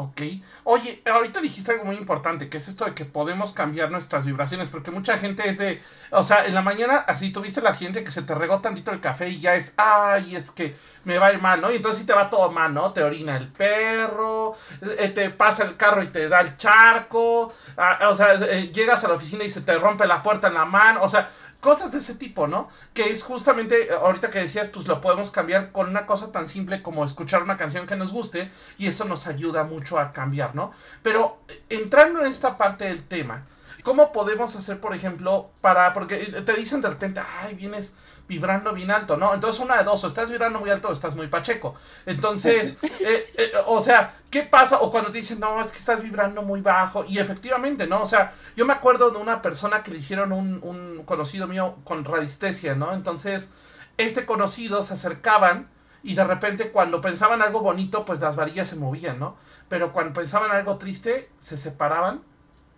Ok. 0.01 0.23
Oye, 0.63 1.03
ahorita 1.05 1.41
dijiste 1.41 1.73
algo 1.73 1.87
muy 1.87 1.97
importante, 1.97 2.49
que 2.49 2.59
es 2.59 2.69
esto 2.69 2.85
de 2.85 2.95
que 2.95 3.05
podemos 3.05 3.51
cambiar 3.51 3.91
nuestras 3.91 4.25
vibraciones, 4.25 4.71
porque 4.71 4.93
mucha 4.93 5.19
gente 5.19 5.49
es 5.49 5.59
de, 5.59 5.83
o 6.13 6.23
sea, 6.23 6.47
en 6.47 6.55
la 6.55 6.63
mañana 6.63 6.99
así 6.99 7.33
tuviste 7.33 7.61
la 7.61 7.75
gente 7.75 8.05
que 8.05 8.13
se 8.13 8.23
te 8.23 8.33
regó 8.33 8.61
tantito 8.61 8.93
el 8.93 9.01
café 9.01 9.29
y 9.31 9.41
ya 9.41 9.57
es, 9.57 9.75
ay, 9.77 10.37
es 10.37 10.53
que 10.53 10.77
me 11.03 11.19
va 11.19 11.27
a 11.27 11.33
ir 11.33 11.43
mal, 11.43 11.61
¿no? 11.61 11.73
Y 11.73 11.77
entonces 11.77 11.99
sí 11.99 12.07
te 12.07 12.13
va 12.13 12.31
todo 12.31 12.53
mal, 12.53 12.73
¿no? 12.73 12.93
Te 12.93 13.03
orina 13.03 13.37
el 13.37 13.49
perro, 13.49 14.55
eh, 15.01 15.09
te 15.09 15.31
pasa 15.31 15.65
el 15.65 15.77
carro 15.77 16.01
y 16.05 16.07
te 16.07 16.29
da 16.29 16.43
el 16.43 16.57
charco, 16.57 17.53
ah, 17.77 17.99
o 18.09 18.15
sea, 18.15 18.35
eh, 18.35 18.71
llegas 18.73 19.03
a 19.03 19.09
la 19.09 19.15
oficina 19.15 19.43
y 19.43 19.51
se 19.51 19.63
te 19.63 19.75
rompe 19.75 20.07
la 20.07 20.23
puerta 20.23 20.47
en 20.47 20.55
la 20.55 20.65
mano, 20.65 21.01
o 21.03 21.09
sea, 21.09 21.29
Cosas 21.61 21.91
de 21.91 21.99
ese 21.99 22.15
tipo, 22.15 22.47
¿no? 22.47 22.69
Que 22.95 23.11
es 23.11 23.25
justamente, 23.25 23.89
ahorita 23.91 24.31
que 24.31 24.39
decías, 24.39 24.69
pues 24.69 24.87
lo 24.87 25.01
podemos 25.01 25.33
cambiar 25.33 25.73
con 25.73 25.89
una 25.89 26.07
cosa 26.07 26.31
tan 26.31 26.47
simple 26.47 26.83
como 26.83 27.05
escuchar 27.05 27.43
una 27.43 27.57
canción 27.57 27.87
que 27.87 27.97
nos 27.97 28.13
guste 28.13 28.51
y 28.79 28.87
eso 28.87 29.05
nos 29.05 29.27
ayuda 29.27 29.65
mucho 29.65 29.99
a 29.99 30.13
cambiar, 30.13 30.55
¿no? 30.55 30.73
Pero 31.03 31.39
entrando 31.69 32.21
en 32.21 32.27
esta 32.27 32.57
parte 32.57 32.85
del 32.85 33.03
tema, 33.03 33.45
¿Cómo 33.89 34.13
podemos 34.13 34.55
hacer, 34.55 34.81
por 34.81 34.95
ejemplo, 34.95 35.49
para, 35.63 35.95
porque 35.95 36.19
te 36.19 36.53
dicen 36.53 36.83
de 36.83 36.91
repente, 36.91 37.23
ay, 37.41 37.55
vienes 37.55 37.95
vibrando 38.29 38.75
bien 38.75 38.91
alto, 38.91 39.17
¿no? 39.17 39.33
Entonces 39.33 39.63
una 39.63 39.79
de 39.79 39.85
dos, 39.85 40.05
o 40.05 40.09
estás 40.09 40.29
vibrando 40.29 40.61
muy 40.61 40.69
alto 40.69 40.89
o 40.91 40.93
estás 40.93 41.17
muy 41.17 41.29
pacheco. 41.29 41.75
Entonces, 42.05 42.77
eh, 42.83 43.33
eh, 43.39 43.51
o 43.65 43.81
sea, 43.81 44.15
¿qué 44.31 44.43
pasa? 44.43 44.81
O 44.81 44.91
cuando 44.91 45.11
te 45.11 45.17
dicen, 45.17 45.41
no, 45.41 45.59
es 45.63 45.73
que 45.73 45.79
estás 45.79 46.03
vibrando 46.03 46.43
muy 46.43 46.61
bajo. 46.61 47.07
Y 47.07 47.19
efectivamente, 47.19 47.87
¿no? 47.87 48.03
O 48.03 48.07
sea, 48.07 48.35
yo 48.57 48.67
me 48.67 48.75
acuerdo 48.75 49.11
de 49.11 49.17
una 49.17 49.41
persona 49.41 49.83
que 49.83 49.91
le 49.91 50.01
hicieron 50.01 50.33
un, 50.33 50.61
un 50.63 51.05
conocido 51.07 51.47
mío 51.47 51.79
con 51.85 52.05
radiestesia, 52.05 52.75
¿no? 52.75 52.93
Entonces, 52.93 53.49
este 53.97 54.27
conocido 54.27 54.83
se 54.83 54.93
acercaban 54.93 55.71
y 56.03 56.15
de 56.15 56.25
repente 56.25 56.73
cuando 56.73 57.01
pensaban 57.01 57.41
algo 57.41 57.63
bonito, 57.63 58.05
pues 58.05 58.21
las 58.21 58.37
varillas 58.37 58.69
se 58.69 58.77
movían, 58.77 59.19
¿no? 59.19 59.39
Pero 59.71 59.95
cuando 59.95 60.13
pensaban 60.13 60.51
algo 60.51 60.77
triste, 60.77 61.31
se 61.39 61.57
separaban 61.57 62.21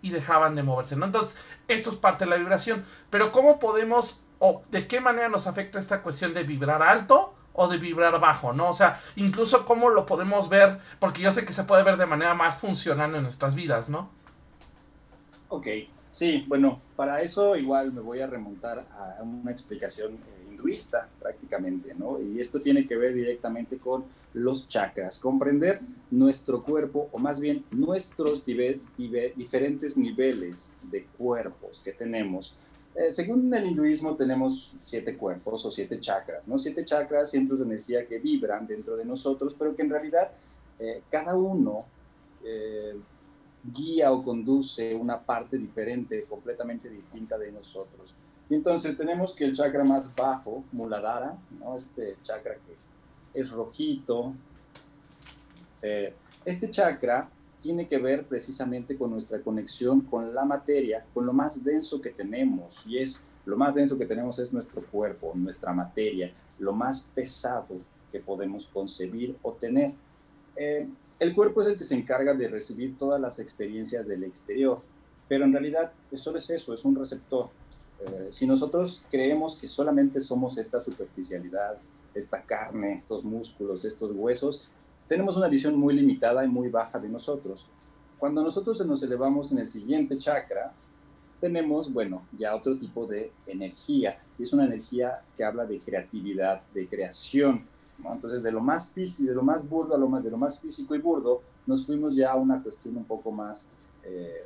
y 0.01 0.09
dejaban 0.09 0.55
de 0.55 0.63
moverse, 0.63 0.95
¿no? 0.95 1.05
Entonces, 1.05 1.37
esto 1.67 1.91
es 1.91 1.95
parte 1.95 2.25
de 2.25 2.31
la 2.31 2.37
vibración. 2.37 2.83
Pero 3.09 3.31
¿cómo 3.31 3.59
podemos 3.59 4.21
o 4.39 4.63
de 4.71 4.87
qué 4.87 4.99
manera 4.99 5.29
nos 5.29 5.45
afecta 5.45 5.77
esta 5.77 6.01
cuestión 6.01 6.33
de 6.33 6.43
vibrar 6.43 6.81
alto 6.81 7.35
o 7.53 7.67
de 7.67 7.77
vibrar 7.77 8.19
bajo, 8.19 8.53
¿no? 8.53 8.69
O 8.69 8.73
sea, 8.73 8.99
incluso 9.15 9.65
cómo 9.65 9.89
lo 9.89 10.05
podemos 10.05 10.49
ver, 10.49 10.79
porque 10.99 11.21
yo 11.21 11.31
sé 11.31 11.45
que 11.45 11.53
se 11.53 11.63
puede 11.63 11.83
ver 11.83 11.97
de 11.97 12.07
manera 12.07 12.33
más 12.33 12.57
funcional 12.57 13.13
en 13.13 13.21
nuestras 13.21 13.53
vidas, 13.53 13.89
¿no? 13.89 14.09
Ok, 15.49 15.67
sí, 16.09 16.43
bueno, 16.47 16.81
para 16.95 17.21
eso 17.21 17.55
igual 17.55 17.91
me 17.91 18.01
voy 18.01 18.21
a 18.21 18.27
remontar 18.27 18.79
a 18.97 19.21
una 19.21 19.51
explicación 19.51 20.13
eh, 20.13 20.47
hinduista 20.49 21.07
prácticamente, 21.19 21.93
¿no? 21.93 22.19
Y 22.19 22.39
esto 22.39 22.59
tiene 22.59 22.87
que 22.87 22.95
ver 22.95 23.13
directamente 23.13 23.77
con 23.77 24.05
los 24.33 24.67
chakras, 24.67 25.19
comprender 25.19 25.81
nuestro 26.09 26.61
cuerpo 26.61 27.09
o 27.11 27.19
más 27.19 27.39
bien 27.39 27.65
nuestros 27.71 28.45
diferentes 28.45 29.97
niveles 29.97 30.73
de 30.83 31.05
cuerpos 31.17 31.81
que 31.83 31.91
tenemos. 31.91 32.57
Eh, 32.95 33.11
según 33.11 33.53
el 33.53 33.67
hinduismo 33.67 34.15
tenemos 34.15 34.73
siete 34.77 35.15
cuerpos 35.15 35.65
o 35.65 35.71
siete 35.71 35.99
chakras, 35.99 36.47
¿no? 36.47 36.57
Siete 36.57 36.83
chakras, 36.83 37.31
centros 37.31 37.59
de 37.59 37.65
energía 37.65 38.05
que 38.05 38.19
vibran 38.19 38.67
dentro 38.67 38.97
de 38.97 39.05
nosotros, 39.05 39.55
pero 39.57 39.75
que 39.75 39.81
en 39.81 39.89
realidad 39.89 40.31
eh, 40.79 41.01
cada 41.09 41.35
uno 41.35 41.85
eh, 42.43 42.99
guía 43.73 44.11
o 44.11 44.21
conduce 44.21 44.93
una 44.95 45.19
parte 45.19 45.57
diferente, 45.57 46.25
completamente 46.27 46.89
distinta 46.89 47.37
de 47.37 47.51
nosotros. 47.51 48.15
Y 48.49 48.55
entonces 48.55 48.97
tenemos 48.97 49.33
que 49.33 49.45
el 49.45 49.53
chakra 49.53 49.85
más 49.85 50.13
bajo, 50.13 50.63
Muladhara, 50.73 51.37
¿no? 51.59 51.77
Este 51.77 52.17
chakra 52.23 52.55
que 52.55 52.80
es 53.33 53.51
rojito. 53.51 54.33
Eh, 55.81 56.13
este 56.45 56.69
chakra 56.69 57.29
tiene 57.61 57.85
que 57.87 57.97
ver 57.97 58.25
precisamente 58.25 58.97
con 58.97 59.11
nuestra 59.11 59.39
conexión 59.39 60.01
con 60.01 60.33
la 60.33 60.45
materia, 60.45 61.05
con 61.13 61.25
lo 61.25 61.33
más 61.33 61.63
denso 61.63 62.01
que 62.01 62.09
tenemos. 62.09 62.85
Y 62.87 62.97
es 62.97 63.27
lo 63.45 63.57
más 63.57 63.73
denso 63.73 63.97
que 63.97 64.05
tenemos 64.05 64.39
es 64.39 64.53
nuestro 64.53 64.83
cuerpo, 64.83 65.31
nuestra 65.35 65.73
materia, 65.73 66.31
lo 66.59 66.73
más 66.73 67.09
pesado 67.13 67.77
que 68.11 68.19
podemos 68.19 68.67
concebir 68.67 69.35
o 69.41 69.53
tener. 69.53 69.93
Eh, 70.55 70.87
el 71.19 71.33
cuerpo 71.33 71.61
es 71.61 71.67
el 71.67 71.77
que 71.77 71.83
se 71.83 71.95
encarga 71.95 72.33
de 72.33 72.47
recibir 72.47 72.97
todas 72.97 73.19
las 73.19 73.39
experiencias 73.39 74.07
del 74.07 74.23
exterior, 74.23 74.81
pero 75.27 75.45
en 75.45 75.53
realidad 75.53 75.91
solo 76.15 76.39
es 76.39 76.49
eso, 76.49 76.73
es 76.73 76.83
un 76.83 76.95
receptor. 76.95 77.49
Eh, 77.99 78.29
si 78.31 78.47
nosotros 78.47 79.03
creemos 79.09 79.59
que 79.59 79.67
solamente 79.67 80.19
somos 80.19 80.57
esta 80.57 80.79
superficialidad, 80.79 81.77
esta 82.13 82.41
carne, 82.41 82.95
estos 82.95 83.23
músculos, 83.23 83.85
estos 83.85 84.11
huesos, 84.13 84.69
tenemos 85.07 85.35
una 85.37 85.47
visión 85.47 85.77
muy 85.77 85.93
limitada 85.93 86.45
y 86.45 86.47
muy 86.47 86.69
baja 86.69 86.99
de 86.99 87.09
nosotros. 87.09 87.67
Cuando 88.17 88.43
nosotros 88.43 88.85
nos 88.85 89.01
elevamos 89.03 89.51
en 89.51 89.59
el 89.59 89.67
siguiente 89.67 90.17
chakra, 90.17 90.73
tenemos, 91.41 91.91
bueno, 91.91 92.21
ya 92.37 92.55
otro 92.55 92.77
tipo 92.77 93.07
de 93.07 93.31
energía. 93.47 94.21
Y 94.37 94.43
es 94.43 94.53
una 94.53 94.65
energía 94.65 95.23
que 95.35 95.43
habla 95.43 95.65
de 95.65 95.79
creatividad, 95.79 96.61
de 96.73 96.87
creación. 96.87 97.65
Entonces, 98.09 98.43
de 98.43 98.51
lo 98.51 98.61
más 98.61 98.89
físico, 98.91 99.29
de 99.29 99.35
lo 99.35 99.43
más 99.43 99.67
burdo 99.67 99.95
a 99.95 99.97
lo 99.97 100.07
más, 100.07 100.23
de 100.23 100.31
lo 100.31 100.37
más 100.37 100.59
físico 100.59 100.95
y 100.95 100.99
burdo, 100.99 101.41
nos 101.65 101.85
fuimos 101.85 102.15
ya 102.15 102.31
a 102.31 102.35
una 102.35 102.61
cuestión 102.61 102.95
un 102.95 103.05
poco 103.05 103.31
más 103.31 103.71
eh, 104.03 104.45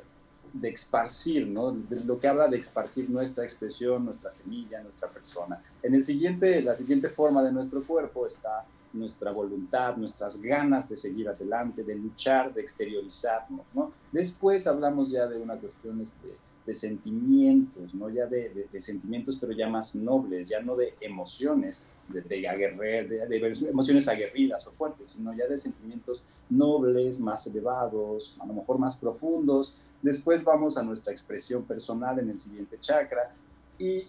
de 0.60 0.68
esparcir, 0.70 1.46
¿no? 1.46 1.72
De 1.72 2.04
lo 2.04 2.18
que 2.18 2.28
habla 2.28 2.48
de 2.48 2.58
esparcir 2.58 3.08
nuestra 3.10 3.44
expresión, 3.44 4.04
nuestra 4.04 4.30
semilla, 4.30 4.82
nuestra 4.82 5.08
persona. 5.08 5.62
En 5.82 5.94
el 5.94 6.04
siguiente, 6.04 6.62
la 6.62 6.74
siguiente 6.74 7.08
forma 7.08 7.42
de 7.42 7.52
nuestro 7.52 7.82
cuerpo 7.82 8.26
está 8.26 8.64
nuestra 8.92 9.30
voluntad, 9.30 9.96
nuestras 9.96 10.40
ganas 10.40 10.88
de 10.88 10.96
seguir 10.96 11.28
adelante, 11.28 11.84
de 11.84 11.94
luchar, 11.94 12.52
de 12.52 12.62
exteriorizarnos, 12.62 13.66
¿no? 13.74 13.92
Después 14.10 14.66
hablamos 14.66 15.10
ya 15.10 15.26
de 15.26 15.36
una 15.36 15.56
cuestión 15.56 16.00
este, 16.00 16.34
de 16.66 16.74
sentimientos, 16.74 17.94
¿no? 17.94 18.10
Ya 18.10 18.26
de, 18.26 18.68
de, 18.70 18.80
sentimientos, 18.80 19.38
pero 19.40 19.52
ya 19.52 19.68
más 19.68 19.94
nobles, 19.94 20.48
ya 20.48 20.60
no 20.60 20.74
de 20.74 20.94
emociones, 21.00 21.86
de, 22.08 22.20
de, 22.22 23.26
de, 23.28 23.68
emociones 23.68 24.08
aguerridas 24.08 24.66
o 24.66 24.72
fuertes, 24.72 25.08
sino 25.08 25.32
ya 25.32 25.46
de 25.46 25.56
sentimientos 25.56 26.28
nobles, 26.50 27.20
más 27.20 27.46
elevados, 27.46 28.36
a 28.40 28.46
lo 28.46 28.54
mejor 28.54 28.78
más 28.78 28.96
profundos. 28.96 29.76
Después 30.02 30.42
vamos 30.42 30.76
a 30.76 30.82
nuestra 30.82 31.12
expresión 31.12 31.62
personal 31.64 32.18
en 32.18 32.30
el 32.30 32.38
siguiente 32.38 32.78
chakra 32.80 33.32
y 33.78 34.08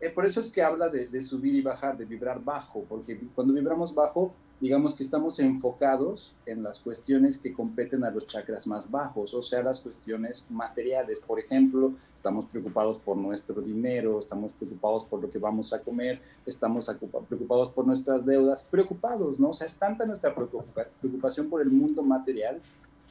eh, 0.00 0.10
por 0.10 0.24
eso 0.24 0.40
es 0.40 0.50
que 0.50 0.62
habla 0.62 0.88
de, 0.88 1.20
subir 1.20 1.54
y 1.54 1.62
bajar, 1.62 1.96
de 1.96 2.04
vibrar 2.04 2.42
bajo, 2.42 2.84
porque 2.88 3.18
cuando 3.34 3.52
vibramos 3.52 3.94
bajo 3.94 4.34
digamos 4.60 4.94
que 4.94 5.02
estamos 5.02 5.38
enfocados 5.38 6.34
en 6.46 6.62
las 6.62 6.80
cuestiones 6.80 7.36
que 7.36 7.52
competen 7.52 8.04
a 8.04 8.10
los 8.10 8.26
chakras 8.26 8.66
más 8.66 8.90
bajos, 8.90 9.34
o 9.34 9.42
sea, 9.42 9.62
las 9.62 9.80
cuestiones 9.80 10.46
materiales. 10.48 11.20
Por 11.20 11.38
ejemplo, 11.38 11.92
estamos 12.14 12.46
preocupados 12.46 12.98
por 12.98 13.16
nuestro 13.16 13.60
dinero, 13.60 14.18
estamos 14.18 14.52
preocupados 14.52 15.04
por 15.04 15.20
lo 15.20 15.30
que 15.30 15.38
vamos 15.38 15.72
a 15.74 15.82
comer, 15.82 16.22
estamos 16.46 16.90
preocupados 17.28 17.70
por 17.70 17.86
nuestras 17.86 18.24
deudas, 18.24 18.66
preocupados, 18.70 19.38
¿no? 19.38 19.50
O 19.50 19.52
sea, 19.52 19.66
es 19.66 19.78
tanta 19.78 20.06
nuestra 20.06 20.34
preocupación 20.34 21.50
por 21.50 21.60
el 21.60 21.70
mundo 21.70 22.02
material 22.02 22.60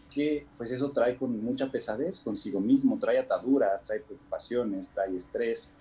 que 0.09 0.47
pues 0.57 0.71
eso 0.71 0.91
trae 0.91 1.17
con 1.17 1.43
mucha 1.43 1.69
pesadez 1.69 2.21
consigo 2.21 2.59
mismo, 2.59 2.97
trae 2.97 3.19
ataduras, 3.19 3.85
trae 3.85 3.99
preocupaciones, 3.99 4.89
trae 4.89 5.15
estrés. 5.15 5.73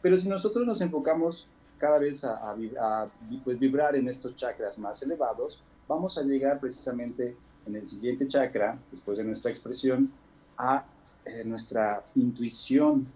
Pero 0.00 0.16
si 0.16 0.28
nosotros 0.28 0.66
nos 0.66 0.80
enfocamos 0.80 1.48
cada 1.78 1.98
vez 1.98 2.24
a, 2.24 3.08
pues, 3.44 3.58
vibrar 3.58 3.96
en 3.96 4.08
estos 4.08 4.34
chakras 4.34 4.78
más 4.78 5.02
elevados, 5.02 5.62
vamos 5.86 6.18
a 6.18 6.22
llegar 6.22 6.60
precisamente 6.60 7.36
en 7.66 7.76
el 7.76 7.86
siguiente 7.86 8.26
chakra, 8.26 8.78
después 8.90 9.18
de 9.18 9.24
nuestra 9.24 9.50
expresión, 9.50 10.10
a 10.56 10.84
eh, 11.24 11.44
nuestra 11.44 12.02
intuición. 12.14 13.06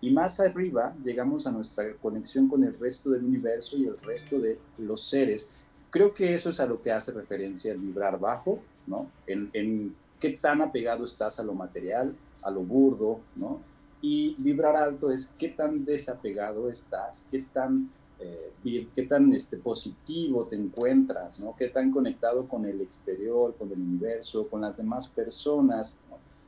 Y 0.00 0.10
más 0.10 0.40
arriba 0.40 0.94
llegamos 1.02 1.46
a 1.46 1.50
nuestra 1.50 1.92
conexión 1.94 2.48
con 2.48 2.64
el 2.64 2.78
resto 2.78 3.10
del 3.10 3.24
universo 3.24 3.76
y 3.76 3.86
el 3.86 3.98
resto 3.98 4.38
de 4.38 4.58
los 4.78 5.02
seres. 5.02 5.50
Creo 5.90 6.14
que 6.14 6.34
eso 6.34 6.50
es 6.50 6.60
a 6.60 6.66
lo 6.66 6.80
que 6.80 6.92
hace 6.92 7.12
referencia 7.12 7.72
el 7.72 7.78
vibrar 7.78 8.18
bajo, 8.18 8.60
¿no? 8.86 9.10
En, 9.26 9.50
en 9.52 9.94
qué 10.18 10.30
tan 10.30 10.62
apegado 10.62 11.04
estás 11.04 11.38
a 11.38 11.42
lo 11.42 11.52
material, 11.52 12.14
a 12.42 12.50
lo 12.50 12.60
burdo, 12.60 13.20
¿no? 13.36 13.60
Y 14.00 14.34
vibrar 14.38 14.76
alto 14.76 15.10
es 15.10 15.34
qué 15.38 15.48
tan 15.48 15.84
desapegado 15.84 16.70
estás, 16.70 17.26
qué 17.30 17.44
tan 17.52 17.90
eh, 18.20 18.86
qué 18.94 19.02
tan 19.04 19.32
este, 19.32 19.56
positivo 19.56 20.44
te 20.44 20.56
encuentras, 20.56 21.40
¿no? 21.40 21.54
qué 21.56 21.68
tan 21.68 21.90
conectado 21.90 22.46
con 22.46 22.66
el 22.66 22.80
exterior, 22.80 23.54
con 23.56 23.72
el 23.72 23.80
universo, 23.80 24.46
con 24.48 24.60
las 24.60 24.76
demás 24.76 25.08
personas, 25.08 25.98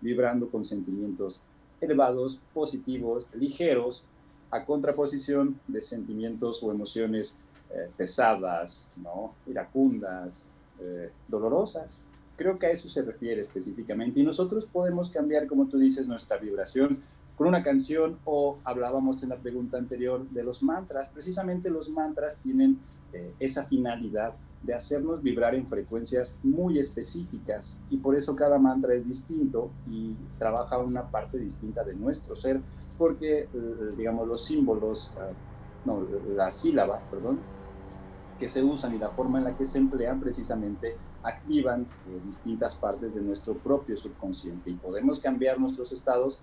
vibrando 0.00 0.48
con 0.48 0.64
sentimientos 0.64 1.42
elevados, 1.80 2.40
positivos, 2.52 3.28
ligeros, 3.34 4.04
a 4.50 4.64
contraposición 4.64 5.58
de 5.66 5.80
sentimientos 5.80 6.62
o 6.62 6.70
emociones 6.70 7.38
eh, 7.70 7.88
pesadas, 7.96 8.92
¿no? 8.96 9.34
iracundas, 9.46 10.50
eh, 10.78 11.10
dolorosas. 11.26 12.02
Creo 12.36 12.58
que 12.58 12.66
a 12.66 12.70
eso 12.70 12.88
se 12.88 13.02
refiere 13.02 13.40
específicamente. 13.40 14.20
Y 14.20 14.24
nosotros 14.24 14.66
podemos 14.66 15.10
cambiar, 15.10 15.46
como 15.46 15.66
tú 15.66 15.78
dices, 15.78 16.06
nuestra 16.06 16.36
vibración 16.36 17.02
con 17.36 17.46
una 17.46 17.62
canción 17.62 18.18
o 18.24 18.58
hablábamos 18.64 19.22
en 19.22 19.30
la 19.30 19.36
pregunta 19.36 19.78
anterior 19.78 20.28
de 20.30 20.42
los 20.42 20.62
mantras. 20.62 21.08
Precisamente 21.10 21.70
los 21.70 21.90
mantras 21.90 22.38
tienen 22.38 22.78
eh, 23.12 23.34
esa 23.38 23.64
finalidad 23.64 24.34
de 24.62 24.74
hacernos 24.74 25.22
vibrar 25.22 25.54
en 25.54 25.66
frecuencias 25.66 26.38
muy 26.42 26.78
específicas 26.78 27.80
y 27.90 27.96
por 27.96 28.14
eso 28.16 28.36
cada 28.36 28.58
mantra 28.58 28.94
es 28.94 29.08
distinto 29.08 29.70
y 29.90 30.16
trabaja 30.38 30.78
una 30.78 31.10
parte 31.10 31.38
distinta 31.38 31.82
de 31.82 31.94
nuestro 31.94 32.36
ser 32.36 32.60
porque, 32.96 33.40
eh, 33.40 33.48
digamos, 33.96 34.28
los 34.28 34.44
símbolos, 34.44 35.12
ah, 35.18 35.30
no, 35.84 36.06
las 36.36 36.54
sílabas, 36.54 37.04
perdón, 37.04 37.40
que 38.38 38.48
se 38.48 38.62
usan 38.62 38.94
y 38.94 38.98
la 38.98 39.08
forma 39.08 39.38
en 39.38 39.44
la 39.44 39.56
que 39.56 39.64
se 39.64 39.78
emplean 39.78 40.20
precisamente 40.20 40.96
activan 41.22 41.82
eh, 41.82 42.20
distintas 42.24 42.76
partes 42.76 43.14
de 43.14 43.20
nuestro 43.20 43.54
propio 43.54 43.96
subconsciente 43.96 44.70
y 44.70 44.74
podemos 44.74 45.20
cambiar 45.20 45.58
nuestros 45.58 45.92
estados 45.92 46.40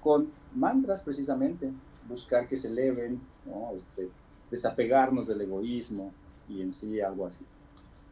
con 0.00 0.30
mantras 0.54 1.02
precisamente, 1.02 1.70
buscar 2.08 2.46
que 2.46 2.56
se 2.56 2.68
eleven, 2.68 3.20
¿no? 3.44 3.72
este, 3.74 4.08
desapegarnos 4.50 5.26
del 5.26 5.40
egoísmo 5.40 6.12
y 6.48 6.62
en 6.62 6.72
sí 6.72 7.00
algo 7.00 7.26
así. 7.26 7.44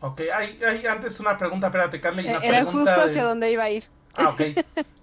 Ok, 0.01 0.21
hay, 0.35 0.61
hay 0.63 0.87
antes 0.87 1.19
una 1.21 1.37
pregunta, 1.39 1.69
espérate, 1.69 2.01
Carly. 2.01 2.29
Una 2.29 2.39
eh, 2.39 2.41
Era 2.43 2.65
justo 2.65 2.91
hacia 2.91 3.25
donde 3.25 3.51
iba 3.51 3.65
a 3.65 3.71
ir. 3.71 3.85
Ah, 4.15 4.29
ok. 4.29 4.41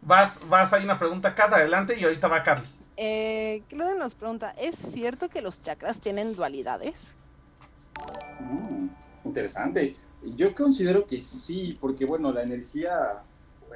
vas, 0.02 0.40
vas, 0.48 0.74
hay 0.74 0.84
una 0.84 1.00
pregunta, 1.00 1.34
Kat, 1.34 1.54
adelante 1.54 2.00
y 2.00 2.04
ahorita 2.04 2.28
va 2.28 2.44
Carly. 2.44 2.68
Eh, 2.98 3.64
Claudia 3.68 3.96
nos 3.96 4.14
pregunta, 4.14 4.54
¿es 4.58 4.76
cierto 4.76 5.30
que 5.30 5.42
los 5.42 5.62
chakras 5.62 6.00
tienen 6.00 6.36
dualidades? 6.36 7.16
Mm, 8.40 8.90
interesante. 9.26 9.96
Yo 10.24 10.54
considero 10.54 11.08
que 11.08 11.22
sí, 11.22 11.78
porque 11.82 12.06
bueno, 12.06 12.32
la 12.32 12.44
energía 12.44 13.24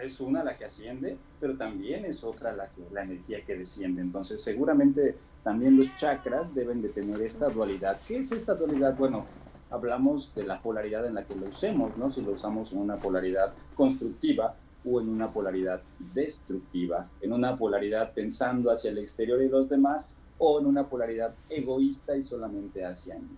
es 0.02 0.20
una 0.20 0.44
la 0.44 0.58
que 0.58 0.66
asciende, 0.66 1.18
pero 1.40 1.56
también 1.56 2.06
es 2.06 2.24
otra 2.24 2.54
la 2.54 2.70
que 2.70 2.84
la 2.92 3.04
energía 3.04 3.44
que 3.46 3.58
desciende. 3.58 4.02
Entonces, 4.02 4.42
seguramente 4.42 5.16
también 5.44 5.78
los 5.78 5.96
chakras 5.96 6.56
deben 6.56 6.82
de 6.82 6.90
tener 6.90 7.22
esta 7.22 7.50
dualidad. 7.50 8.00
¿Qué 8.08 8.18
es 8.18 8.32
esta 8.32 8.56
dualidad? 8.56 8.98
Bueno, 8.98 9.26
hablamos 9.70 10.34
de 10.36 10.44
la 10.44 10.62
polaridad 10.62 11.06
en 11.06 11.16
la 11.16 11.26
que 11.26 11.36
lo 11.36 11.48
usemos, 11.48 11.98
¿no? 11.98 12.10
Si 12.10 12.22
lo 12.22 12.32
usamos 12.32 12.72
en 12.72 12.80
una 12.80 12.98
polaridad 12.98 13.54
constructiva 13.76 14.56
o 14.84 15.02
en 15.02 15.10
una 15.10 15.32
polaridad 15.32 15.82
destructiva, 16.14 17.10
en 17.22 17.34
una 17.34 17.58
polaridad 17.58 18.14
pensando 18.14 18.72
hacia 18.72 18.92
el 18.92 18.98
exterior 19.00 19.42
y 19.42 19.50
los 19.50 19.70
demás 19.70 20.16
o 20.38 20.60
en 20.60 20.66
una 20.66 20.88
polaridad 20.88 21.34
egoísta 21.50 22.16
y 22.16 22.22
solamente 22.22 22.86
hacia 22.86 23.16
mí. 23.16 23.38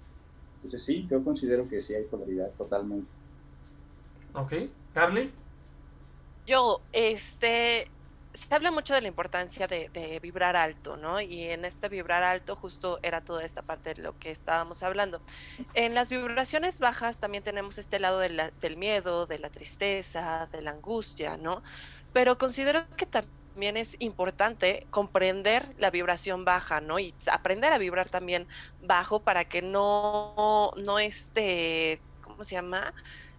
Entonces 0.55 0.81
sí, 0.81 1.07
yo 1.09 1.23
considero 1.23 1.67
que 1.67 1.79
sí 1.79 1.93
hay 1.93 2.03
polaridad 2.03 2.51
totalmente. 2.57 3.11
Ok, 4.33 4.53
Carly. 4.93 5.31
Yo, 6.47 6.79
este, 6.93 7.91
se 8.31 8.55
habla 8.55 8.71
mucho 8.71 8.93
de 8.93 9.01
la 9.01 9.09
importancia 9.09 9.67
de, 9.67 10.19
vibrar 10.21 10.55
alto, 10.55 10.95
¿no? 10.95 11.19
Y 11.19 11.43
en 11.43 11.65
este 11.65 11.89
vibrar 11.89 12.23
alto 12.23 12.55
justo 12.55 12.99
era 13.03 13.19
toda 13.19 13.43
esta 13.43 13.63
parte 13.63 13.95
de 13.95 14.01
lo 14.01 14.17
que 14.17 14.31
estábamos 14.31 14.81
hablando. 14.81 15.21
En 15.73 15.93
las 15.93 16.07
vibraciones 16.07 16.79
bajas 16.79 17.19
también 17.19 17.43
tenemos 17.43 17.77
este 17.77 17.99
lado 17.99 18.19
del 18.19 18.77
miedo, 18.77 19.25
de 19.25 19.39
la 19.39 19.49
tristeza, 19.49 20.47
de 20.53 20.61
la 20.61 20.71
angustia, 20.71 21.35
¿no? 21.35 21.63
Pero 22.13 22.37
considero 22.37 22.85
que 22.95 23.05
también 23.05 23.75
es 23.75 23.97
importante 23.99 24.87
comprender 24.89 25.75
la 25.77 25.91
vibración 25.91 26.45
baja, 26.45 26.79
¿no? 26.79 26.97
Y 26.97 27.13
aprender 27.29 27.73
a 27.73 27.77
vibrar 27.77 28.09
también 28.09 28.47
bajo 28.81 29.19
para 29.19 29.43
que 29.43 29.61
no, 29.61 30.71
no 30.77 30.97
esté, 30.97 31.99
¿cómo 32.21 32.45
se 32.45 32.55
llama? 32.55 32.93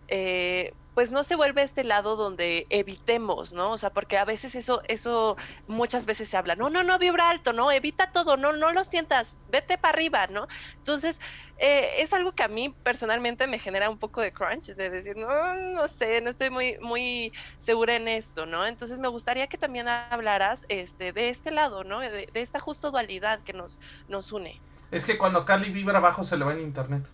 Eh, 0.08 0.74
pues 0.98 1.12
no 1.12 1.22
se 1.22 1.36
vuelve 1.36 1.62
este 1.62 1.84
lado 1.84 2.16
donde 2.16 2.66
evitemos, 2.70 3.52
¿no? 3.52 3.70
O 3.70 3.78
sea, 3.78 3.90
porque 3.90 4.18
a 4.18 4.24
veces 4.24 4.56
eso, 4.56 4.82
eso 4.88 5.36
muchas 5.68 6.06
veces 6.06 6.28
se 6.28 6.36
habla, 6.36 6.56
no, 6.56 6.70
no, 6.70 6.82
no 6.82 6.98
vibra 6.98 7.30
alto, 7.30 7.52
no, 7.52 7.70
evita 7.70 8.10
todo, 8.10 8.36
no, 8.36 8.52
no 8.52 8.72
lo 8.72 8.82
sientas, 8.82 9.46
vete 9.48 9.78
para 9.78 9.94
arriba, 9.94 10.26
¿no? 10.26 10.48
Entonces, 10.74 11.20
eh, 11.58 11.88
es 11.98 12.12
algo 12.12 12.32
que 12.32 12.42
a 12.42 12.48
mí 12.48 12.74
personalmente 12.82 13.46
me 13.46 13.60
genera 13.60 13.90
un 13.90 13.98
poco 13.98 14.20
de 14.22 14.32
crunch, 14.32 14.74
de 14.74 14.90
decir, 14.90 15.16
no, 15.16 15.54
no 15.54 15.86
sé, 15.86 16.20
no 16.20 16.30
estoy 16.30 16.50
muy, 16.50 16.78
muy 16.80 17.32
segura 17.58 17.94
en 17.94 18.08
esto, 18.08 18.44
¿no? 18.44 18.66
Entonces 18.66 18.98
me 18.98 19.06
gustaría 19.06 19.46
que 19.46 19.56
también 19.56 19.86
hablaras 19.86 20.66
este, 20.68 21.12
de 21.12 21.28
este 21.28 21.52
lado, 21.52 21.84
¿no? 21.84 22.00
De, 22.00 22.28
esta 22.34 22.58
justo 22.58 22.90
dualidad 22.90 23.38
que 23.44 23.52
nos, 23.52 23.78
nos 24.08 24.32
une. 24.32 24.60
Es 24.90 25.04
que 25.04 25.16
cuando 25.16 25.44
Carly 25.44 25.70
vibra 25.70 25.98
abajo 25.98 26.24
se 26.24 26.36
le 26.36 26.44
va 26.44 26.54
en 26.54 26.60
internet. 26.60 27.08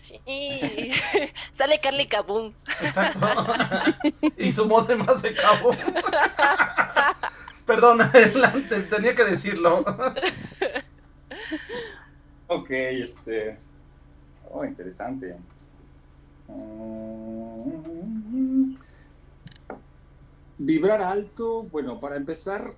Sí, 0.00 0.18
sale 1.52 1.78
Carly 1.78 2.08
Kaboom. 2.08 2.54
Exacto. 2.80 3.26
y 4.38 4.50
su 4.50 4.66
modem 4.66 5.04
de 5.04 5.34
Kaboom. 5.34 5.76
Perdón, 7.66 8.00
adelante, 8.00 8.80
tenía 8.84 9.14
que 9.14 9.24
decirlo. 9.24 9.84
ok, 12.46 12.70
este. 12.70 13.58
Oh, 14.50 14.64
interesante. 14.64 15.36
Mm, 16.48 17.74
vibrar 20.56 21.02
alto, 21.02 21.64
bueno, 21.64 22.00
para 22.00 22.16
empezar, 22.16 22.72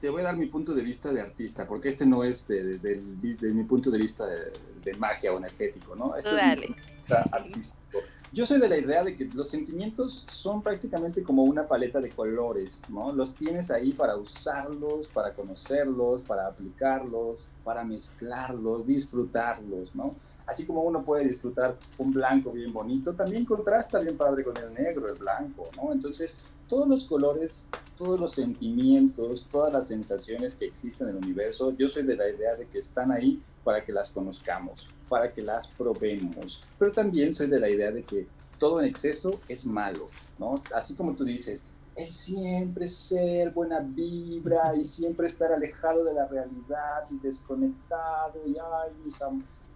te 0.00 0.08
voy 0.10 0.20
a 0.20 0.24
dar 0.24 0.36
mi 0.36 0.46
punto 0.46 0.74
de 0.74 0.82
vista 0.82 1.12
de 1.12 1.20
artista, 1.20 1.66
porque 1.66 1.88
este 1.88 2.06
no 2.06 2.24
es 2.24 2.46
de, 2.46 3.00
mi 3.42 3.64
punto 3.64 3.90
de 3.90 3.98
vista 3.98 4.26
de, 4.26 4.94
magia 4.98 5.32
o 5.34 5.38
energético, 5.38 5.94
¿no? 5.94 6.16
Este 6.16 6.34
Dale. 6.34 6.64
es 6.64 6.70
mi 6.70 6.74
punto 6.74 7.14
artístico. 7.30 7.98
Yo 8.32 8.44
soy 8.44 8.60
de 8.60 8.68
la 8.68 8.76
idea 8.76 9.02
de 9.02 9.16
que 9.16 9.24
los 9.26 9.48
sentimientos 9.48 10.24
son 10.28 10.62
prácticamente 10.62 11.22
como 11.22 11.44
una 11.44 11.66
paleta 11.66 12.00
de 12.00 12.10
colores, 12.10 12.82
¿no? 12.88 13.12
Los 13.12 13.34
tienes 13.34 13.70
ahí 13.70 13.92
para 13.92 14.16
usarlos, 14.16 15.08
para 15.08 15.32
conocerlos, 15.32 16.22
para 16.22 16.46
aplicarlos, 16.46 17.48
para 17.64 17.84
mezclarlos, 17.84 18.86
disfrutarlos, 18.86 19.94
¿no? 19.94 20.14
Así 20.48 20.64
como 20.64 20.80
uno 20.82 21.04
puede 21.04 21.24
disfrutar 21.24 21.76
un 21.98 22.10
blanco 22.10 22.50
bien 22.50 22.72
bonito, 22.72 23.12
también 23.12 23.44
contrasta 23.44 24.00
bien 24.00 24.16
padre 24.16 24.42
con 24.42 24.56
el 24.56 24.72
negro, 24.72 25.06
el 25.06 25.18
blanco, 25.18 25.68
¿no? 25.76 25.92
Entonces, 25.92 26.40
todos 26.66 26.88
los 26.88 27.04
colores, 27.04 27.68
todos 27.94 28.18
los 28.18 28.32
sentimientos, 28.32 29.46
todas 29.52 29.70
las 29.70 29.88
sensaciones 29.88 30.54
que 30.54 30.64
existen 30.64 31.10
en 31.10 31.18
el 31.18 31.24
universo, 31.24 31.72
yo 31.72 31.86
soy 31.86 32.04
de 32.04 32.16
la 32.16 32.30
idea 32.30 32.54
de 32.54 32.66
que 32.66 32.78
están 32.78 33.12
ahí 33.12 33.42
para 33.62 33.84
que 33.84 33.92
las 33.92 34.08
conozcamos, 34.08 34.88
para 35.06 35.30
que 35.30 35.42
las 35.42 35.68
probemos, 35.68 36.64
pero 36.78 36.92
también 36.92 37.30
soy 37.30 37.48
de 37.48 37.60
la 37.60 37.68
idea 37.68 37.90
de 37.90 38.02
que 38.02 38.26
todo 38.58 38.80
en 38.80 38.86
exceso 38.86 39.40
es 39.48 39.66
malo, 39.66 40.08
¿no? 40.38 40.62
Así 40.74 40.94
como 40.94 41.14
tú 41.14 41.24
dices, 41.24 41.66
es 41.94 42.14
siempre 42.14 42.86
ser 42.86 43.50
buena 43.50 43.80
vibra 43.80 44.74
y 44.76 44.84
siempre 44.84 45.26
estar 45.26 45.52
alejado 45.52 46.04
de 46.04 46.14
la 46.14 46.26
realidad 46.26 47.04
y 47.10 47.18
desconectado 47.18 48.40
y 48.46 48.56
ay, 48.56 48.92
mis 49.04 49.20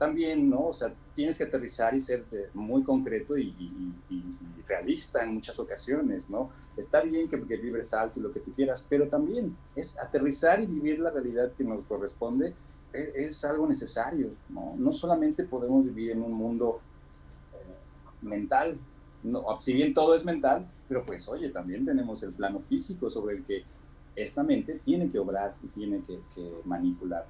también, 0.02 0.50
¿no? 0.50 0.66
O 0.66 0.72
sea, 0.72 0.92
tienes 1.14 1.38
que 1.38 1.44
aterrizar 1.44 1.94
y 1.94 2.00
ser 2.00 2.24
muy 2.54 2.82
concreto 2.82 3.38
y, 3.38 3.54
realista 4.66 5.22
en 5.22 5.34
muchas 5.34 5.58
ocasiones, 5.58 6.30
¿no? 6.30 6.50
Está 6.76 7.02
bien 7.02 7.28
que, 7.28 7.40
que, 7.46 7.56
vibres 7.56 7.92
alto 7.92 8.18
y 8.18 8.22
lo 8.22 8.32
que 8.32 8.40
tú 8.40 8.52
quieras, 8.52 8.86
pero 8.88 9.08
también 9.08 9.56
es 9.76 9.98
aterrizar 9.98 10.60
y 10.60 10.66
vivir 10.66 10.98
la 11.00 11.10
realidad 11.10 11.52
que 11.52 11.62
nos 11.62 11.84
corresponde 11.84 12.54
e, 12.92 13.12
es, 13.16 13.44
algo 13.44 13.66
necesario, 13.66 14.30
¿no? 14.48 14.74
No 14.76 14.92
solamente 14.92 15.44
podemos 15.44 15.84
vivir 15.86 16.12
en 16.12 16.22
un 16.22 16.32
mundo 16.32 16.80
eh, 17.54 17.74
mental, 18.22 18.78
no, 19.24 19.44
si 19.60 19.72
bien 19.74 19.92
todo 19.92 20.14
es 20.14 20.24
mental, 20.24 20.66
pero 20.88 21.04
pues 21.04 21.28
oye, 21.28 21.50
también 21.50 21.84
tenemos 21.84 22.22
el 22.22 22.32
plano 22.32 22.60
físico 22.60 23.10
sobre 23.10 23.36
el 23.36 23.44
que 23.44 23.62
esta 24.16 24.42
mente 24.42 24.80
tiene 24.82 25.08
que 25.08 25.18
obrar 25.18 25.54
y 25.62 25.66
tiene 25.68 26.02
que, 26.02 26.20
que 26.34 26.60
manipular 26.64 27.26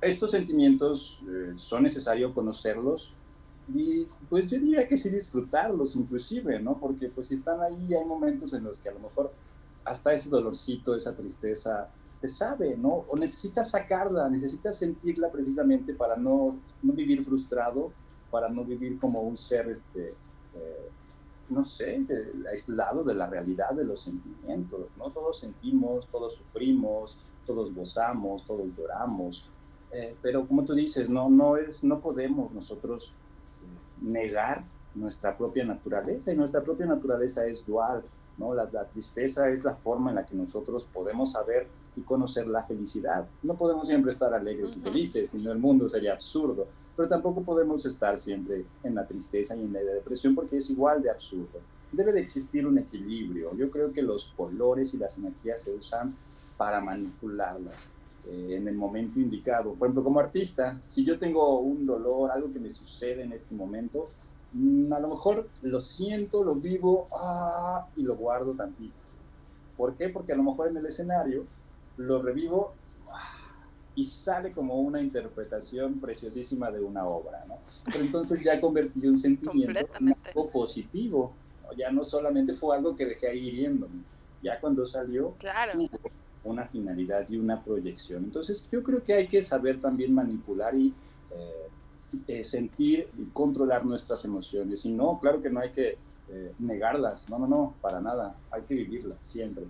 estos 0.00 0.30
sentimientos 0.30 1.22
eh, 1.28 1.52
son 1.54 1.82
necesarios 1.82 2.32
conocerlos 2.32 3.14
y 3.72 4.06
pues 4.28 4.46
yo 4.46 4.58
diría 4.58 4.88
que 4.88 4.96
sí 4.96 5.10
disfrutarlos 5.10 5.94
inclusive, 5.94 6.58
¿no? 6.60 6.78
Porque 6.78 7.08
pues 7.08 7.28
si 7.28 7.34
están 7.34 7.60
ahí 7.60 7.94
hay 7.94 8.04
momentos 8.04 8.52
en 8.54 8.64
los 8.64 8.78
que 8.78 8.88
a 8.88 8.92
lo 8.92 9.00
mejor 9.00 9.32
hasta 9.84 10.12
ese 10.12 10.28
dolorcito, 10.30 10.94
esa 10.94 11.14
tristeza, 11.14 11.88
te 12.20 12.28
sabe, 12.28 12.76
¿no? 12.76 13.04
O 13.08 13.16
necesitas 13.16 13.70
sacarla, 13.70 14.28
necesitas 14.28 14.76
sentirla 14.76 15.30
precisamente 15.30 15.94
para 15.94 16.16
no, 16.16 16.58
no 16.82 16.92
vivir 16.92 17.24
frustrado, 17.24 17.92
para 18.30 18.48
no 18.48 18.64
vivir 18.64 18.98
como 18.98 19.22
un 19.22 19.36
ser, 19.36 19.68
este, 19.68 20.14
eh, 20.54 20.88
no 21.48 21.62
sé, 21.62 22.04
aislado 22.50 23.02
de 23.04 23.14
la 23.14 23.26
realidad 23.26 23.70
de 23.70 23.84
los 23.84 24.02
sentimientos, 24.02 24.90
¿no? 24.98 25.10
Todos 25.10 25.40
sentimos, 25.40 26.08
todos 26.08 26.34
sufrimos, 26.34 27.18
todos 27.46 27.74
gozamos, 27.74 28.44
todos 28.44 28.66
lloramos, 28.76 29.48
eh, 29.92 30.14
pero 30.22 30.46
como 30.46 30.64
tú 30.64 30.74
dices, 30.74 31.08
no, 31.08 31.28
no, 31.28 31.56
es, 31.56 31.82
no 31.82 32.00
podemos 32.00 32.52
nosotros 32.52 33.12
eh, 33.62 34.04
negar 34.04 34.62
nuestra 34.94 35.36
propia 35.36 35.64
naturaleza 35.64 36.32
y 36.32 36.36
nuestra 36.36 36.62
propia 36.62 36.86
naturaleza 36.86 37.44
es 37.46 37.66
dual, 37.66 38.02
¿no? 38.38 38.54
La, 38.54 38.68
tristeza 38.88 39.48
es 39.50 39.64
la 39.64 39.74
forma 39.74 40.10
en 40.10 40.16
la 40.16 40.26
que 40.26 40.34
nosotros 40.34 40.84
podemos 40.84 41.32
saber 41.32 41.66
y 41.96 42.02
conocer 42.02 42.46
la 42.46 42.62
felicidad. 42.62 43.26
No 43.42 43.54
podemos 43.54 43.88
siempre 43.88 44.12
estar 44.12 44.32
alegres 44.32 44.76
y 44.76 44.80
felices, 44.80 45.30
sino 45.30 45.50
el 45.50 45.58
mundo 45.58 45.88
sería 45.88 46.12
absurdo. 46.12 46.68
pero 46.96 47.08
tampoco 47.08 47.42
podemos 47.42 47.84
estar 47.84 48.18
siempre 48.18 48.64
en 48.84 48.94
la 48.94 49.06
tristeza 49.06 49.56
y 49.56 49.62
en 49.62 49.72
la 49.72 49.80
depresión 49.80 50.34
porque 50.34 50.56
es 50.56 50.70
igual 50.70 51.02
de 51.02 51.10
absurdo. 51.10 51.60
Debe 51.90 52.12
de 52.12 52.20
existir 52.20 52.64
un 52.66 52.78
equilibrio. 52.78 53.56
Yo 53.56 53.70
creo 53.70 53.92
que 53.92 54.02
los 54.02 54.28
colores 54.36 54.94
y 54.94 54.98
las 54.98 55.18
energías 55.18 55.62
se 55.62 55.72
usan 55.72 56.14
para 56.56 56.80
manipularlas 56.80 57.90
eh, 58.30 58.56
en 58.56 58.68
el 58.68 58.74
momento 58.74 59.18
indicado. 59.18 59.74
Por 59.74 59.88
ejemplo, 59.88 60.04
como 60.04 60.20
artista, 60.20 60.80
si 60.88 61.04
yo 61.04 61.18
tengo 61.18 61.58
un 61.58 61.84
dolor, 61.84 62.30
algo 62.30 62.52
que 62.52 62.60
me 62.60 62.70
sucede 62.70 63.22
en 63.22 63.32
este 63.32 63.54
momento, 63.54 64.08
mm, 64.52 64.92
a 64.92 65.00
lo 65.00 65.08
mejor 65.08 65.48
lo 65.62 65.80
siento, 65.80 66.44
lo 66.44 66.54
vivo 66.54 67.08
ah, 67.12 67.88
y 67.96 68.02
lo 68.02 68.14
guardo 68.16 68.52
tantito. 68.52 68.94
¿Por 69.76 69.94
qué? 69.94 70.10
Porque 70.10 70.32
a 70.32 70.36
lo 70.36 70.44
mejor 70.44 70.68
en 70.68 70.76
el 70.76 70.86
escenario 70.86 71.44
lo 71.96 72.22
revivo 72.22 72.74
y 73.96 74.04
sale 74.04 74.52
como 74.52 74.80
una 74.80 75.00
interpretación 75.00 76.00
preciosísima 76.00 76.70
de 76.70 76.80
una 76.80 77.06
obra, 77.06 77.44
¿no? 77.48 77.56
Pero 77.84 78.04
entonces 78.04 78.42
ya 78.44 78.60
convertí 78.60 79.04
un 79.06 79.16
sentimiento 79.16 79.78
en 79.98 80.16
algo 80.24 80.50
positivo, 80.50 81.32
ya 81.76 81.90
no 81.90 82.04
solamente 82.04 82.52
fue 82.52 82.76
algo 82.76 82.94
que 82.94 83.06
dejé 83.06 83.28
ahí 83.28 83.48
hiriéndome, 83.48 84.02
ya 84.42 84.60
cuando 84.60 84.86
salió 84.86 85.32
claro. 85.38 85.72
tuvo 85.72 86.10
una 86.44 86.66
finalidad 86.66 87.28
y 87.28 87.36
una 87.36 87.62
proyección. 87.62 88.24
Entonces 88.24 88.68
yo 88.70 88.82
creo 88.82 89.02
que 89.02 89.14
hay 89.14 89.26
que 89.26 89.42
saber 89.42 89.80
también 89.80 90.14
manipular 90.14 90.74
y 90.74 90.94
eh, 91.30 91.68
eh, 92.26 92.44
sentir 92.44 93.08
y 93.18 93.24
controlar 93.26 93.84
nuestras 93.84 94.24
emociones. 94.24 94.84
Y 94.84 94.92
no, 94.92 95.18
claro 95.20 95.40
que 95.40 95.50
no 95.50 95.60
hay 95.60 95.70
que 95.70 95.98
eh, 96.28 96.52
negarlas, 96.58 97.28
no, 97.28 97.38
no, 97.38 97.46
no, 97.46 97.74
para 97.80 98.00
nada, 98.00 98.36
hay 98.50 98.62
que 98.62 98.74
vivirlas 98.74 99.22
siempre. 99.22 99.64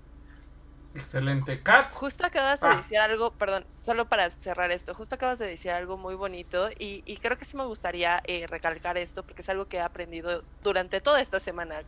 Excelente. 0.95 1.63
Kat. 1.63 1.93
Justo 1.95 2.27
acabas 2.27 2.61
de 2.61 2.67
ah. 2.67 2.77
decir 2.77 2.99
algo, 2.99 3.31
perdón, 3.31 3.65
solo 3.81 4.09
para 4.09 4.31
cerrar 4.31 4.71
esto, 4.71 4.95
justo 4.95 5.15
acabas 5.15 5.39
de 5.39 5.47
decir 5.47 5.71
algo 5.71 5.97
muy 5.97 6.15
bonito 6.17 6.69
y, 6.79 7.03
y 7.07 7.17
creo 7.19 7.39
que 7.39 7.45
sí 7.45 7.57
me 7.57 7.65
gustaría 7.65 8.21
eh, 8.27 8.47
recalcar 8.49 8.99
esto 8.99 9.23
porque 9.23 9.43
es 9.43 9.49
algo 9.49 9.67
que 9.67 9.77
he 9.77 9.81
aprendido 9.81 10.43
durante 10.63 11.01
toda 11.01 11.21
esta 11.21 11.39
semana 11.39 11.83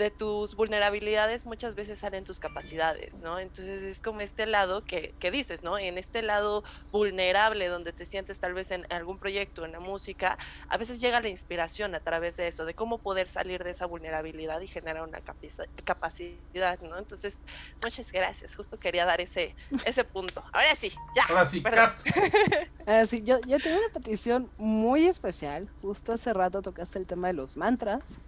de 0.00 0.10
tus 0.10 0.56
vulnerabilidades 0.56 1.44
muchas 1.46 1.74
veces 1.74 1.98
salen 1.98 2.24
tus 2.24 2.40
capacidades, 2.40 3.18
¿no? 3.20 3.38
Entonces 3.38 3.82
es 3.82 4.00
como 4.00 4.22
este 4.22 4.46
lado 4.46 4.84
que, 4.84 5.14
que, 5.20 5.30
dices, 5.30 5.62
¿no? 5.62 5.78
En 5.78 5.98
este 5.98 6.22
lado 6.22 6.64
vulnerable 6.90 7.68
donde 7.68 7.92
te 7.92 8.04
sientes 8.04 8.40
tal 8.40 8.54
vez 8.54 8.70
en 8.70 8.90
algún 8.90 9.18
proyecto, 9.18 9.64
en 9.64 9.72
la 9.72 9.80
música, 9.80 10.38
a 10.68 10.76
veces 10.76 11.00
llega 11.00 11.20
la 11.20 11.28
inspiración 11.28 11.94
a 11.94 12.00
través 12.00 12.36
de 12.36 12.48
eso, 12.48 12.64
de 12.64 12.74
cómo 12.74 12.98
poder 12.98 13.28
salir 13.28 13.62
de 13.62 13.70
esa 13.70 13.86
vulnerabilidad 13.86 14.60
y 14.60 14.68
generar 14.68 15.06
una 15.06 15.20
capacidad, 15.20 16.80
¿no? 16.80 16.98
Entonces, 16.98 17.38
muchas 17.82 18.10
gracias, 18.10 18.56
justo 18.56 18.78
quería 18.78 19.04
dar 19.04 19.20
ese, 19.20 19.54
ese 19.84 20.04
punto. 20.04 20.42
Ahora 20.52 20.74
sí, 20.74 20.92
ya. 21.14 21.24
Ahora 21.28 21.46
sí, 21.46 21.62
Kat. 21.62 22.00
Ahora 22.86 23.06
sí, 23.06 23.22
yo, 23.22 23.38
yo 23.46 23.58
tengo 23.58 23.78
una 23.78 23.92
petición 23.92 24.50
muy 24.56 25.06
especial, 25.06 25.68
justo 25.82 26.12
hace 26.14 26.32
rato 26.32 26.62
tocaste 26.62 26.98
el 26.98 27.06
tema 27.06 27.28
de 27.28 27.34
los 27.34 27.56
mantras. 27.56 28.18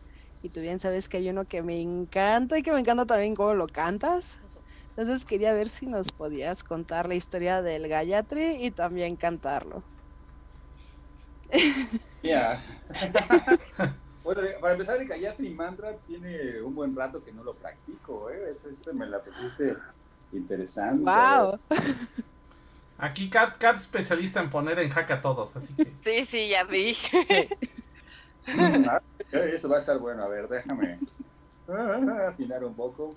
Y 0.42 0.48
tú 0.48 0.60
bien 0.60 0.80
sabes 0.80 1.08
que 1.08 1.18
hay 1.18 1.30
uno 1.30 1.44
que 1.44 1.62
me 1.62 1.80
encanta 1.80 2.58
y 2.58 2.62
que 2.62 2.72
me 2.72 2.80
encanta 2.80 3.06
también 3.06 3.34
cómo 3.34 3.54
lo 3.54 3.68
cantas. 3.68 4.38
Entonces 4.90 5.24
quería 5.24 5.52
ver 5.54 5.70
si 5.70 5.86
nos 5.86 6.12
podías 6.12 6.64
contar 6.64 7.08
la 7.08 7.14
historia 7.14 7.62
del 7.62 7.88
Gayatri 7.88 8.64
y 8.64 8.70
también 8.70 9.16
cantarlo. 9.16 9.82
Ya. 12.22 12.62
bueno, 14.24 14.42
para 14.60 14.72
empezar, 14.72 15.00
el 15.00 15.08
Gayatri 15.08 15.50
Mantra 15.50 15.96
tiene 16.06 16.60
un 16.60 16.74
buen 16.74 16.94
rato 16.94 17.22
que 17.22 17.32
no 17.32 17.42
lo 17.42 17.54
practico, 17.54 18.30
¿eh? 18.30 18.50
Eso, 18.50 18.92
me 18.94 19.06
la 19.06 19.20
pusiste 19.20 19.76
interesante. 20.32 21.04
¡Wow! 21.04 21.58
Aquí 22.98 23.30
Kat, 23.30 23.56
Kat 23.58 23.76
especialista 23.76 24.40
en 24.40 24.50
poner 24.50 24.78
en 24.78 24.90
jaque 24.90 25.12
a 25.12 25.20
todos, 25.20 25.56
así 25.56 25.74
que... 25.74 25.92
Sí, 26.04 26.24
sí, 26.24 26.48
ya 26.48 26.64
vi. 26.64 26.96
Eso 29.32 29.68
va 29.68 29.76
a 29.76 29.80
estar 29.80 29.98
bueno. 29.98 30.22
A 30.22 30.28
ver, 30.28 30.48
déjame 30.48 30.98
afinar 32.28 32.64
un 32.64 32.74
poco. 32.74 33.10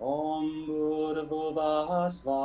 Om 0.00 0.66
Bhurvasva 0.66 2.40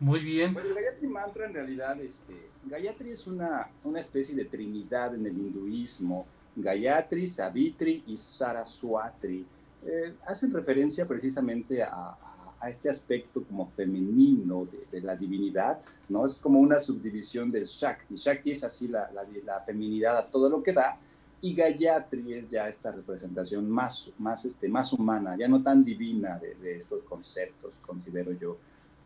Muy 0.00 0.20
bien. 0.20 0.52
Pues 0.52 0.66
el 0.66 0.74
Gayatri 0.74 1.06
Mantra 1.06 1.46
en 1.46 1.54
realidad, 1.54 2.00
este, 2.00 2.34
Gayatri 2.64 3.12
es 3.12 3.26
una, 3.26 3.68
una 3.84 4.00
especie 4.00 4.34
de 4.34 4.44
trinidad 4.46 5.14
en 5.14 5.26
el 5.26 5.32
hinduismo. 5.32 6.26
Gayatri, 6.56 7.26
Savitri 7.26 8.02
y 8.06 8.16
Saraswati. 8.16 9.46
Eh, 9.84 10.14
hacen 10.26 10.52
referencia 10.52 11.06
precisamente 11.06 11.82
a, 11.82 12.16
a 12.62 12.68
este 12.68 12.88
aspecto 12.88 13.42
como 13.42 13.66
femenino 13.66 14.68
de, 14.90 15.00
la 15.00 15.16
divinidad, 15.16 15.80
¿no? 16.08 16.24
Es 16.24 16.36
como 16.36 16.60
una 16.60 16.78
subdivisión 16.78 17.50
del 17.50 17.64
Shakti. 17.64 18.14
Shakti 18.14 18.52
es 18.52 18.62
así 18.62 18.86
la, 18.86 19.10
la, 19.44 19.60
feminidad 19.60 20.16
a 20.16 20.26
todo 20.26 20.48
lo 20.48 20.62
que 20.62 20.72
da, 20.72 20.96
y 21.40 21.54
Gayatri 21.54 22.34
es 22.34 22.48
ya 22.48 22.68
esta 22.68 22.92
representación 22.92 23.68
más, 23.68 24.12
más, 24.16 24.44
este, 24.44 24.68
más 24.68 24.92
humana, 24.92 25.36
ya 25.36 25.48
no 25.48 25.60
tan 25.60 25.84
divina 25.84 26.38
de, 26.38 26.76
estos 26.76 27.02
conceptos, 27.02 27.78
considero 27.78 28.32
yo. 28.32 28.56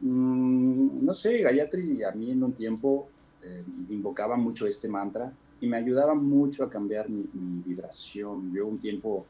Mm, 0.01 1.03
no 1.03 1.15
sé, 1.15 1.39
Gayatri 1.39 2.05
a 2.05 2.11
mí 2.11 2.33
en 2.33 2.45
un 2.45 2.53
tiempo 2.53 3.09
eh, 3.43 3.65
invocaba 3.89 4.37
mucho 4.37 4.67
este 4.67 4.87
mantra 4.87 5.33
y 5.63 5.67
me 5.67 5.79
ayudaba 5.79 6.15
mucho 6.15 6.63
a 6.63 6.69
cambiar 6.69 7.09
mi, 7.09 7.27
mi 7.33 7.63
vibración. 7.63 8.53
Yo 8.53 8.67
un 8.67 8.79
tiempo 8.79 9.25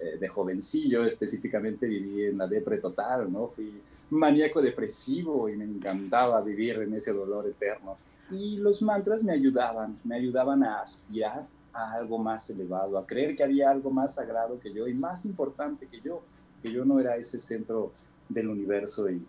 eh, 0.00 0.16
de 0.18 0.28
jovencillo 0.28 1.04
específicamente 1.04 1.86
viví 1.86 2.26
en 2.26 2.38
la 2.38 2.46
depre 2.46 2.78
total, 2.78 3.32
¿no? 3.32 3.48
Fui 3.48 3.80
maníaco 4.10 4.62
depresivo 4.62 5.48
y 5.48 5.56
me 5.56 5.64
encantaba 5.64 6.40
vivir 6.40 6.76
en 6.76 6.94
ese 6.94 7.12
dolor 7.12 7.46
eterno. 7.46 7.96
Y 8.30 8.58
los 8.58 8.82
mantras 8.82 9.22
me 9.22 9.32
ayudaban, 9.32 9.98
me 10.04 10.16
ayudaban 10.16 10.62
a 10.62 10.80
aspirar 10.80 11.46
a 11.72 11.92
algo 11.92 12.18
más 12.18 12.48
elevado, 12.50 12.98
a 12.98 13.06
creer 13.06 13.36
que 13.36 13.44
había 13.44 13.70
algo 13.70 13.90
más 13.90 14.14
sagrado 14.14 14.58
que 14.60 14.72
yo 14.72 14.86
y 14.86 14.94
más 14.94 15.24
importante 15.24 15.86
que 15.86 16.00
yo, 16.00 16.22
que 16.62 16.72
yo 16.72 16.84
no 16.84 17.00
era 17.00 17.16
ese 17.16 17.40
centro 17.40 17.92
del 18.28 18.48
universo 18.48 19.08
y 19.10 19.24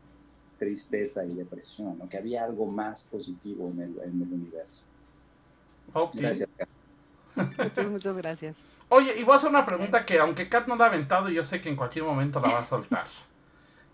tristeza 0.58 1.25
y 1.25 1.34
depresión, 1.34 1.97
¿no? 1.97 2.10
que 2.10 2.17
había 2.17 2.43
algo 2.43 2.65
más 2.65 3.03
positivo 3.03 3.69
en 3.69 3.82
el, 3.82 3.99
en 4.03 4.21
el 4.21 4.34
universo. 4.34 4.84
Gracias. 6.13 6.49
Muchas, 7.35 7.85
muchas 7.85 8.17
gracias. 8.17 8.55
Oye, 8.89 9.15
y 9.19 9.23
voy 9.23 9.33
a 9.33 9.35
hacer 9.35 9.49
una 9.49 9.65
pregunta 9.65 10.05
que 10.05 10.19
aunque 10.19 10.49
Kat 10.49 10.67
no 10.67 10.75
la 10.75 10.85
ha 10.85 10.87
aventado, 10.87 11.29
yo 11.29 11.43
sé 11.43 11.61
que 11.61 11.69
en 11.69 11.75
cualquier 11.75 12.05
momento 12.05 12.39
la 12.39 12.51
va 12.51 12.59
a 12.59 12.65
soltar. 12.65 13.05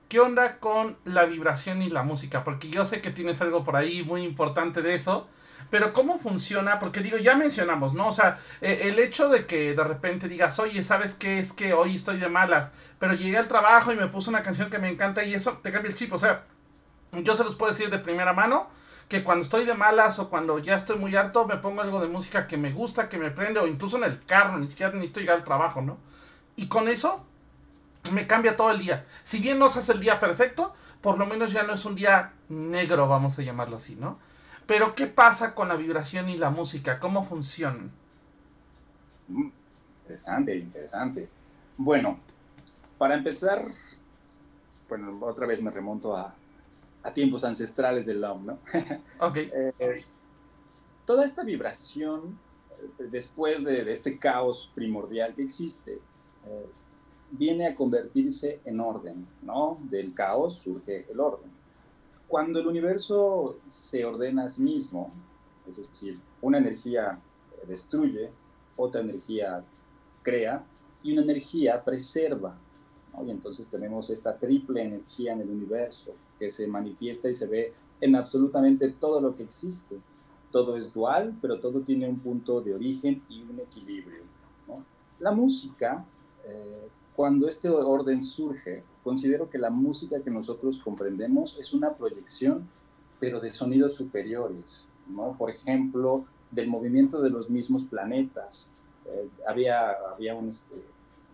¿Qué 0.08 0.20
onda 0.20 0.60
con 0.60 0.98
la 1.04 1.26
vibración 1.26 1.82
y 1.82 1.90
la 1.90 2.04
música? 2.04 2.44
Porque 2.44 2.70
yo 2.70 2.86
sé 2.86 3.02
que 3.02 3.12
tienes 3.12 3.42
algo 3.42 3.64
por 3.64 3.76
ahí 3.76 4.04
muy 4.04 4.24
importante 4.24 4.82
de 4.82 4.96
eso. 4.96 5.28
Pero 5.72 5.94
¿cómo 5.94 6.20
funciona? 6.20 6.80
Porque 6.80 7.00
digo, 7.00 7.18
ya 7.18 7.36
mencionamos, 7.36 7.94
¿no? 7.94 8.08
O 8.08 8.14
sea, 8.14 8.40
eh, 8.62 8.82
el 8.84 9.00
hecho 9.00 9.30
de 9.30 9.48
que 9.48 9.74
de 9.74 9.84
repente 9.84 10.28
digas, 10.28 10.60
oye, 10.60 10.84
¿sabes 10.84 11.16
qué? 11.16 11.40
Es 11.40 11.54
que 11.54 11.74
hoy 11.74 11.96
estoy 11.96 12.18
de 12.20 12.30
malas, 12.30 12.72
pero 13.00 13.14
llegué 13.14 13.38
al 13.38 13.48
trabajo 13.48 13.92
y 13.92 13.96
me 13.96 14.08
puse 14.08 14.30
una 14.30 14.44
canción 14.44 14.70
que 14.70 14.78
me 14.78 14.90
encanta 14.90 15.24
y 15.24 15.34
eso 15.34 15.60
te 15.64 15.72
cambia 15.72 15.90
el 15.90 15.98
chip. 15.98 16.14
O 16.14 16.20
sea, 16.20 16.44
yo 17.12 17.36
se 17.36 17.44
los 17.44 17.56
puedo 17.56 17.72
decir 17.72 17.90
de 17.90 17.98
primera 17.98 18.34
mano 18.34 18.70
que 19.08 19.24
cuando 19.24 19.44
estoy 19.44 19.66
de 19.66 19.76
malas 19.76 20.18
o 20.20 20.30
cuando 20.30 20.60
ya 20.60 20.76
estoy 20.76 20.98
muy 20.98 21.16
harto, 21.16 21.46
me 21.46 21.58
pongo 21.58 21.82
algo 21.82 22.00
de 22.00 22.08
música 22.08 22.48
que 22.48 22.58
me 22.58 22.72
gusta, 22.72 23.08
que 23.08 23.18
me 23.18 23.32
prende, 23.32 23.60
o 23.60 23.68
incluso 23.68 23.98
en 23.98 24.04
el 24.06 24.24
carro, 24.26 24.58
ni 24.58 24.68
siquiera 24.68 24.92
necesito 24.94 25.20
llegar 25.20 25.38
al 25.38 25.44
trabajo, 25.44 25.82
¿no? 25.82 25.98
Y 26.56 26.68
con 26.68 26.88
eso 26.88 27.24
me 28.12 28.28
cambia 28.28 28.56
todo 28.56 28.72
el 28.72 28.80
día. 28.80 29.06
Si 29.24 29.40
bien 29.40 29.60
no 29.60 29.66
hace 29.66 29.92
el 29.92 30.00
día 30.00 30.20
perfecto, 30.20 30.74
por 31.02 31.20
lo 31.20 31.28
menos 31.28 31.52
ya 31.52 31.64
no 31.64 31.74
es 31.74 31.86
un 31.86 31.96
día 31.96 32.34
negro, 32.50 33.08
vamos 33.08 33.38
a 33.38 33.44
llamarlo 33.44 33.78
así, 33.78 33.96
¿no? 33.96 34.18
Pero 34.66 34.96
¿qué 34.96 35.06
pasa 35.06 35.54
con 35.54 35.68
la 35.68 35.76
vibración 35.76 36.30
y 36.30 36.38
la 36.38 36.50
música? 36.50 37.00
¿Cómo 37.00 37.24
funcionan? 37.24 37.92
Interesante, 40.04 40.56
interesante. 40.56 41.30
Bueno, 41.78 42.20
para 42.98 43.16
empezar, 43.16 43.66
bueno, 44.90 45.18
otra 45.22 45.46
vez 45.46 45.62
me 45.62 45.70
remonto 45.70 46.16
a, 46.16 46.34
a 47.06 47.14
tiempos 47.14 47.44
ancestrales 47.44 48.06
del 48.08 48.22
LOM, 48.22 48.46
¿no? 48.46 48.60
Ok. 49.20 49.38
Eh, 49.38 50.04
toda 51.06 51.24
esta 51.24 51.44
vibración, 51.44 52.40
eh, 53.00 53.04
después 53.12 53.64
de, 53.64 53.92
este 53.92 54.18
caos 54.18 54.72
primordial 54.74 55.36
que 55.36 55.44
existe, 55.44 56.00
eh, 56.46 56.66
viene 57.30 57.68
a 57.68 57.76
convertirse 57.76 58.60
en 58.66 58.80
orden, 58.80 59.28
¿no? 59.44 59.78
Del 59.84 60.14
caos 60.16 60.56
surge 60.56 61.06
el 61.10 61.20
orden. 61.20 61.52
Cuando 62.28 62.60
el 62.60 62.68
universo 62.68 63.60
se 63.68 64.04
ordena 64.04 64.46
a 64.46 64.50
sí 64.50 64.64
mismo, 64.64 65.14
es 65.68 65.78
decir, 65.78 66.20
una 66.42 66.58
energía 66.58 67.20
destruye, 67.68 68.32
otra 68.76 69.02
energía 69.02 69.64
crea 70.24 70.66
y 71.04 71.14
una 71.14 71.22
energía 71.22 71.84
preserva. 71.84 72.58
Y 73.26 73.32
entonces 73.32 73.68
tenemos 73.68 74.10
esta 74.10 74.38
triple 74.38 74.82
energía 74.82 75.34
en 75.34 75.42
el 75.42 75.50
universo 75.50 76.14
que 76.38 76.50
se 76.50 76.68
manifiesta 76.68 77.30
y 77.30 77.34
se 77.34 77.48
ve 77.48 77.74
en 78.02 78.16
absolutamente 78.16 78.90
todo 78.90 79.22
lo 79.22 79.36
que 79.36 79.44
existe. 79.44 79.98
Todo 80.52 80.76
es 80.78 80.94
dual, 80.94 81.38
pero 81.42 81.60
todo 81.60 81.82
tiene 81.82 82.08
un 82.08 82.20
punto 82.20 82.62
de 82.62 82.74
origen 82.74 83.22
y 83.30 83.42
un 83.44 83.60
equilibrio. 83.60 84.24
La 85.20 85.32
música, 85.32 86.06
eh, 86.46 86.88
cuando 87.16 87.48
este 87.48 87.70
orden 87.70 88.22
surge, 88.22 88.84
considero 89.04 89.50
que 89.50 89.58
la 89.58 89.70
música 89.70 90.20
que 90.22 90.30
nosotros 90.30 90.78
comprendemos 90.78 91.58
es 91.58 91.74
una 91.74 91.94
proyección, 91.94 92.68
pero 93.20 93.40
de 93.40 93.50
sonidos 93.50 93.96
superiores. 93.96 94.88
¿no? 95.08 95.36
Por 95.38 95.50
ejemplo, 95.50 96.26
del 96.52 96.68
movimiento 96.70 97.22
de 97.22 97.30
los 97.30 97.50
mismos 97.50 97.86
planetas. 97.86 98.74
Eh, 99.06 99.30
había, 99.48 99.92
había, 100.14 100.36
un, 100.36 100.50
este, 100.50 100.76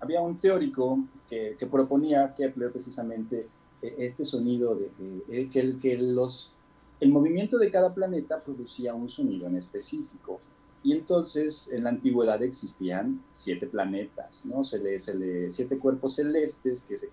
había 0.01 0.21
un 0.21 0.37
teórico 0.39 0.99
que, 1.29 1.55
que 1.57 1.67
proponía 1.67 2.33
Kepler 2.35 2.71
precisamente 2.71 3.47
eh, 3.81 3.95
este 3.99 4.25
sonido 4.25 4.75
de, 4.75 4.89
eh, 5.29 5.49
que, 5.51 5.59
el, 5.59 5.79
que 5.79 5.97
los, 5.97 6.51
el 6.99 7.11
movimiento 7.11 7.57
de 7.57 7.71
cada 7.71 7.93
planeta 7.93 8.41
producía 8.41 8.93
un 8.93 9.07
sonido 9.07 9.47
en 9.47 9.55
específico. 9.55 10.41
Y 10.83 10.93
entonces 10.93 11.71
en 11.71 11.83
la 11.83 11.91
antigüedad 11.91 12.41
existían 12.41 13.23
siete 13.29 13.67
planetas, 13.67 14.47
¿no? 14.47 14.63
Se 14.63 14.79
le, 14.79 14.97
se 14.97 15.13
le, 15.13 15.51
siete 15.51 15.77
cuerpos 15.77 16.15
celestes 16.15 16.81
que 16.81 16.97
se, 16.97 17.07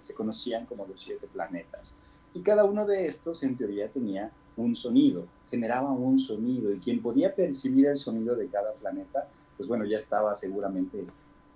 se 0.00 0.14
conocían 0.14 0.66
como 0.66 0.86
los 0.86 1.00
siete 1.00 1.26
planetas. 1.26 1.96
Y 2.34 2.40
cada 2.40 2.64
uno 2.64 2.86
de 2.86 3.06
estos 3.06 3.42
en 3.42 3.56
teoría 3.56 3.88
tenía 3.88 4.30
un 4.58 4.74
sonido, 4.74 5.24
generaba 5.50 5.90
un 5.92 6.18
sonido 6.18 6.70
y 6.70 6.78
quien 6.78 7.00
podía 7.00 7.34
percibir 7.34 7.86
el 7.86 7.96
sonido 7.96 8.36
de 8.36 8.48
cada 8.48 8.74
planeta, 8.74 9.26
pues 9.56 9.66
bueno, 9.66 9.86
ya 9.86 9.96
estaba 9.96 10.34
seguramente 10.34 11.06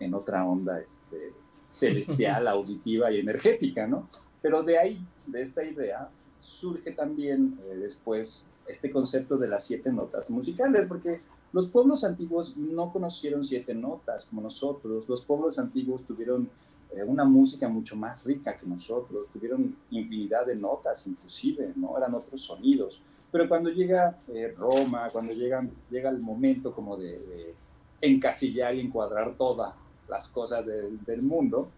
en 0.00 0.14
otra 0.14 0.44
onda 0.44 0.80
este, 0.80 1.32
celestial, 1.68 2.48
auditiva 2.48 3.12
y 3.12 3.20
energética, 3.20 3.86
¿no? 3.86 4.08
Pero 4.42 4.62
de 4.62 4.78
ahí, 4.78 5.06
de 5.26 5.42
esta 5.42 5.62
idea, 5.62 6.08
surge 6.38 6.90
también 6.92 7.58
eh, 7.64 7.76
después 7.76 8.50
este 8.66 8.90
concepto 8.90 9.36
de 9.36 9.48
las 9.48 9.64
siete 9.64 9.92
notas 9.92 10.30
musicales, 10.30 10.86
porque 10.86 11.20
los 11.52 11.68
pueblos 11.68 12.04
antiguos 12.04 12.56
no 12.56 12.92
conocieron 12.92 13.44
siete 13.44 13.74
notas 13.74 14.24
como 14.24 14.40
nosotros, 14.40 15.08
los 15.08 15.24
pueblos 15.24 15.58
antiguos 15.58 16.04
tuvieron 16.04 16.48
eh, 16.92 17.02
una 17.02 17.24
música 17.24 17.68
mucho 17.68 17.96
más 17.96 18.24
rica 18.24 18.56
que 18.56 18.66
nosotros, 18.66 19.28
tuvieron 19.32 19.76
infinidad 19.90 20.46
de 20.46 20.56
notas 20.56 21.06
inclusive, 21.06 21.72
¿no? 21.76 21.96
Eran 21.96 22.14
otros 22.14 22.40
sonidos. 22.40 23.02
Pero 23.30 23.48
cuando 23.48 23.70
llega 23.70 24.18
eh, 24.28 24.54
Roma, 24.56 25.08
cuando 25.10 25.32
llega, 25.32 25.66
llega 25.88 26.10
el 26.10 26.18
momento 26.18 26.72
como 26.74 26.96
de, 26.96 27.54
encasillar 28.02 28.74
y 28.74 28.80
encuadrar 28.80 29.36
todas 29.36 29.74
las 30.10 30.28
cosas 30.28 30.66
del 30.66 31.22
mundo, 31.22 31.68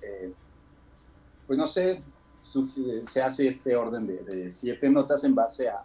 eh, 0.00 0.32
pues 1.46 1.58
no 1.58 1.66
sé, 1.66 2.00
se 3.02 3.22
hace 3.22 3.48
este 3.48 3.76
orden 3.76 4.06
de, 4.06 4.50
siete 4.50 4.88
notas 4.88 5.24
en 5.24 5.34
base 5.34 5.68
a, 5.68 5.82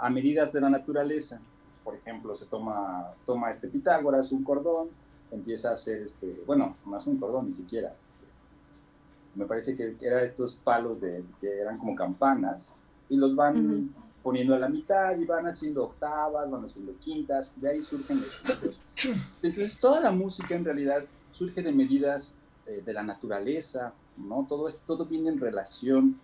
a, 0.00 0.10
medidas 0.10 0.52
de 0.52 0.60
la 0.62 0.70
naturaleza. 0.70 1.40
Por 1.84 1.94
ejemplo, 1.94 2.34
se 2.34 2.46
toma, 2.46 3.12
toma 3.26 3.50
este 3.50 3.68
Pitágoras, 3.68 4.32
un 4.32 4.42
cordón, 4.42 4.88
empieza 5.30 5.70
a 5.70 5.74
hacer, 5.74 6.02
este, 6.02 6.42
bueno, 6.46 6.76
más 6.86 7.06
un 7.06 7.18
cordón, 7.18 7.46
ni 7.46 7.52
siquiera. 7.52 7.94
Este, 7.98 8.12
me 9.34 9.44
parece 9.44 9.76
que 9.76 9.96
eran 10.00 10.24
estos 10.24 10.56
palos 10.56 11.00
de, 11.00 11.22
que 11.40 11.60
eran 11.60 11.78
como 11.78 11.94
campanas 11.94 12.74
y 13.10 13.16
los 13.16 13.36
van 13.36 13.94
poniendo 14.24 14.54
a 14.54 14.58
la 14.58 14.70
mitad 14.70 15.16
y 15.18 15.26
van 15.26 15.46
haciendo 15.46 15.84
octavas, 15.84 16.50
van 16.50 16.64
haciendo 16.64 16.98
quintas, 16.98 17.60
de 17.60 17.70
ahí 17.70 17.82
surgen 17.82 18.22
los 18.22 18.32
sonidos. 18.32 18.80
Entonces, 19.42 19.78
toda 19.78 20.00
la 20.00 20.10
música 20.10 20.54
en 20.54 20.64
realidad 20.64 21.04
surge 21.30 21.62
de 21.62 21.70
medidas 21.70 22.40
eh, 22.64 22.82
de 22.84 22.92
la 22.94 23.02
naturaleza, 23.02 23.92
¿no? 24.16 24.46
Todo, 24.48 24.66
es, 24.66 24.80
todo 24.80 25.04
viene 25.04 25.28
en 25.28 25.38
relación 25.38 26.18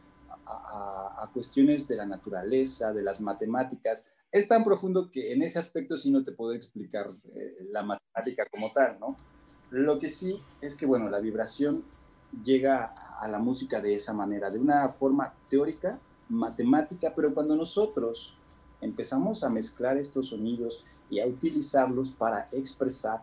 a, 0.46 1.22
a, 1.22 1.30
cuestiones 1.34 1.86
de 1.86 1.96
la 1.96 2.06
naturaleza, 2.06 2.94
de 2.94 3.02
las 3.02 3.20
matemáticas, 3.20 4.10
es 4.32 4.48
tan 4.48 4.64
profundo 4.64 5.10
que 5.10 5.32
en 5.32 5.42
ese 5.42 5.58
aspecto 5.58 5.96
sí 5.98 6.10
no 6.10 6.24
te 6.24 6.32
puedo 6.32 6.54
explicar 6.54 7.10
eh, 7.34 7.66
la 7.70 7.82
matemática 7.82 8.46
como 8.50 8.70
tal, 8.72 8.98
¿no? 8.98 9.14
Lo 9.70 9.98
que 9.98 10.08
sí 10.08 10.40
es 10.62 10.74
que, 10.74 10.86
bueno, 10.86 11.10
la 11.10 11.20
vibración 11.20 11.84
llega 12.42 12.94
a 13.20 13.28
la 13.28 13.38
música 13.38 13.80
de 13.80 13.94
esa 13.94 14.14
manera, 14.14 14.50
de 14.50 14.58
una 14.58 14.88
forma 14.88 15.34
teórica, 15.50 15.98
matemática, 16.30 17.12
pero 17.14 17.34
cuando 17.34 17.54
nosotros 17.56 18.36
empezamos 18.80 19.44
a 19.44 19.50
mezclar 19.50 19.98
estos 19.98 20.28
sonidos 20.28 20.84
y 21.10 21.20
a 21.20 21.26
utilizarlos 21.26 22.10
para 22.10 22.48
expresar, 22.52 23.22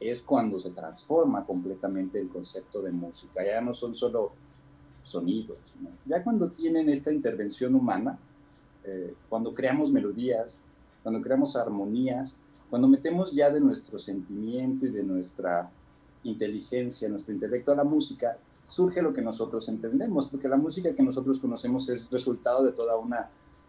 es 0.00 0.20
cuando 0.22 0.58
se 0.58 0.70
transforma 0.70 1.46
completamente 1.46 2.20
el 2.20 2.28
concepto 2.28 2.82
de 2.82 2.92
música. 2.92 3.44
Ya 3.44 3.60
no 3.60 3.72
son 3.72 3.94
solo 3.94 4.32
sonidos, 5.02 5.76
ya 6.06 6.22
cuando 6.22 6.50
tienen 6.50 6.88
esta 6.88 7.12
intervención 7.12 7.74
humana, 7.74 8.18
eh, 8.84 9.14
cuando 9.28 9.54
creamos 9.54 9.92
melodías, 9.92 10.60
cuando 11.02 11.20
creamos 11.20 11.56
armonías, 11.56 12.40
cuando 12.70 12.88
metemos 12.88 13.32
ya 13.32 13.50
de 13.50 13.60
nuestro 13.60 13.98
sentimiento 13.98 14.86
y 14.86 14.90
de 14.90 15.02
nuestra 15.02 15.70
inteligencia, 16.24 17.08
nuestro 17.08 17.34
intelecto 17.34 17.72
a 17.72 17.76
la 17.76 17.84
música, 17.84 18.38
surge 18.64 19.02
lo 19.02 19.12
que 19.12 19.20
nosotros 19.20 19.68
entendemos, 19.68 20.28
porque 20.28 20.48
la 20.48 20.56
música 20.56 20.94
que 20.94 21.02
nosotros 21.02 21.38
conocemos 21.38 21.88
es 21.90 22.10
resultado 22.10 22.64
de 22.64 22.72
todo 22.72 22.98
un 22.98 23.14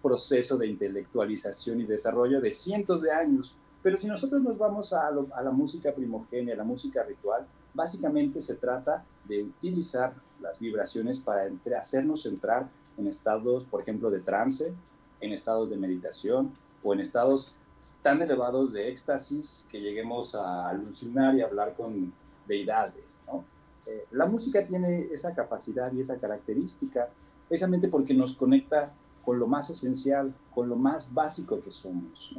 proceso 0.01 0.57
de 0.57 0.67
intelectualización 0.67 1.81
y 1.81 1.83
desarrollo 1.83 2.39
de 2.39 2.49
cientos 2.49 3.01
de 3.01 3.11
años. 3.11 3.57
Pero 3.83 3.97
si 3.97 4.07
nosotros 4.07 4.41
nos 4.41 4.57
vamos 4.57 4.93
a, 4.93 5.11
la 5.11 5.51
música 5.51 5.93
primogénea, 5.93 6.55
a 6.55 6.57
la 6.57 6.63
música 6.63 7.03
ritual, 7.03 7.45
básicamente 7.73 8.39
se 8.39 8.55
trata 8.55 9.03
de 9.25 9.43
utilizar 9.43 10.13
las 10.41 10.59
vibraciones 10.59 11.19
para 11.19 11.49
hacernos 11.77 12.25
entrar 12.25 12.69
en 12.97 13.07
estados, 13.07 13.65
por 13.65 13.81
ejemplo, 13.81 14.09
de 14.09 14.21
trance, 14.21 14.73
en 15.19 15.33
estados 15.33 15.69
de 15.69 15.75
meditación 15.75 16.53
o 16.83 16.93
en 16.93 17.01
estados 17.01 17.53
tan 18.01 18.21
elevados 18.21 18.71
de 18.71 18.89
éxtasis 18.89 19.67
que 19.69 19.81
lleguemos 19.81 20.35
a 20.35 20.69
alucinar 20.69 21.35
y 21.35 21.41
hablar 21.41 21.73
con 21.75 22.13
deidades. 22.47 23.23
¿no? 23.27 23.43
Eh, 23.85 24.05
la 24.11 24.25
música 24.25 24.63
tiene 24.63 25.07
esa 25.11 25.33
capacidad 25.33 25.91
y 25.93 26.01
esa 26.01 26.17
característica 26.17 27.09
precisamente 27.47 27.87
porque 27.87 28.13
nos 28.13 28.35
conecta 28.35 28.91
con 29.23 29.39
lo 29.39 29.47
más 29.47 29.69
esencial, 29.69 30.33
con 30.53 30.69
lo 30.69 30.75
más 30.75 31.13
básico 31.13 31.59
que 31.61 31.71
somos. 31.71 32.35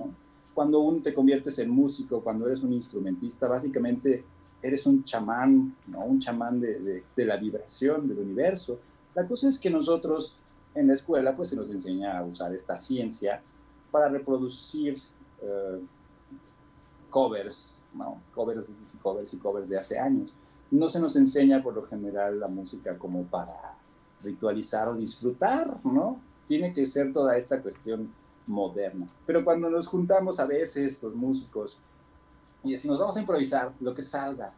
Cuando 0.54 0.80
uno 0.80 1.02
te 1.02 1.12
conviertes 1.12 1.58
en 1.58 1.68
músico, 1.68 2.20
cuando 2.22 2.46
eres 2.46 2.62
un 2.62 2.72
instrumentista, 2.72 3.48
básicamente 3.48 4.24
eres 4.62 4.86
un 4.86 5.04
chamán, 5.04 5.76
¿no? 5.86 6.04
un 6.04 6.20
chamán 6.20 6.60
de, 6.60 7.04
la 7.16 7.36
vibración 7.36 8.08
del 8.08 8.18
universo. 8.20 8.78
La 9.14 9.26
cosa 9.26 9.48
es 9.48 9.58
que 9.58 9.68
nosotros 9.68 10.38
en 10.74 10.88
la 10.88 10.94
escuela 10.94 11.34
pues 11.36 11.50
se 11.50 11.56
nos 11.56 11.70
enseña 11.70 12.18
a 12.18 12.24
usar 12.24 12.54
esta 12.54 12.76
ciencia 12.78 13.42
para 13.90 14.08
reproducir 14.08 14.98
eh, 15.42 15.80
covers, 17.10 17.82
¿no? 17.94 18.20
covers 18.34 18.98
covers 19.02 19.34
y 19.34 19.38
covers 19.38 19.68
de 19.68 19.78
hace 19.78 19.98
años. 19.98 20.32
No 20.70 20.88
se 20.88 21.00
nos 21.00 21.16
enseña 21.16 21.62
por 21.62 21.74
lo 21.74 21.86
general 21.86 22.40
la 22.40 22.48
música 22.48 22.98
como 22.98 23.24
para 23.24 23.76
ritualizar 24.22 24.88
o 24.88 24.96
disfrutar, 24.96 25.78
¿no? 25.84 26.20
Tiene 26.46 26.72
que 26.72 26.84
ser 26.86 27.12
toda 27.12 27.36
esta 27.36 27.60
cuestión 27.60 28.10
moderna. 28.46 29.06
Pero 29.26 29.44
cuando 29.44 29.70
nos 29.70 29.86
juntamos 29.86 30.40
a 30.40 30.46
veces 30.46 31.02
los 31.02 31.14
músicos 31.14 31.80
y 32.64 32.72
decimos 32.72 32.98
vamos 32.98 33.16
a 33.16 33.20
improvisar 33.20 33.72
lo 33.80 33.94
que 33.94 34.02
salga, 34.02 34.52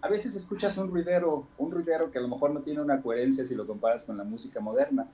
a 0.00 0.08
veces 0.08 0.34
escuchas 0.34 0.76
un 0.78 0.88
ruidero, 0.88 1.46
un 1.58 1.70
ruidero 1.70 2.10
que 2.10 2.18
a 2.18 2.22
lo 2.22 2.28
mejor 2.28 2.50
no 2.52 2.60
tiene 2.60 2.80
una 2.80 3.00
coherencia 3.00 3.46
si 3.46 3.54
lo 3.54 3.66
comparas 3.66 4.04
con 4.04 4.16
la 4.16 4.24
música 4.24 4.60
moderna, 4.60 5.06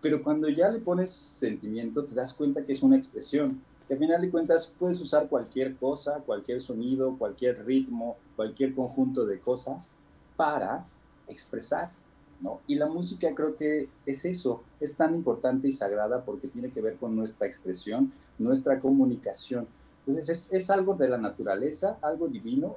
pero 0.00 0.22
cuando 0.22 0.48
ya 0.48 0.68
le 0.68 0.80
pones 0.80 1.10
sentimiento, 1.10 2.04
te 2.04 2.14
das 2.14 2.34
cuenta 2.34 2.64
que 2.64 2.72
es 2.72 2.82
una 2.82 2.96
expresión, 2.96 3.62
que 3.86 3.94
al 3.94 4.00
final 4.00 4.20
de 4.20 4.30
cuentas 4.30 4.72
puedes 4.78 5.00
usar 5.00 5.28
cualquier 5.28 5.76
cosa, 5.76 6.20
cualquier 6.26 6.60
sonido, 6.60 7.16
cualquier 7.16 7.64
ritmo, 7.64 8.16
cualquier 8.36 8.74
conjunto 8.74 9.24
de 9.24 9.38
cosas 9.38 9.92
para 10.36 10.84
expresar, 11.28 11.90
¿no? 12.40 12.60
Y 12.66 12.76
la 12.76 12.86
música 12.86 13.34
creo 13.34 13.56
que 13.56 13.88
es 14.04 14.24
eso, 14.24 14.62
es 14.80 14.96
tan 14.96 15.14
importante 15.14 15.68
y 15.68 15.72
sagrada 15.72 16.24
porque 16.24 16.48
tiene 16.48 16.70
que 16.70 16.80
ver 16.80 16.96
con 16.96 17.14
nuestra 17.16 17.46
expresión, 17.46 18.12
nuestra 18.38 18.78
comunicación. 18.78 19.66
Entonces 20.06 20.28
es, 20.28 20.52
es 20.52 20.70
algo 20.70 20.94
de 20.94 21.08
la 21.08 21.18
naturaleza, 21.18 21.98
algo 22.02 22.28
divino, 22.28 22.76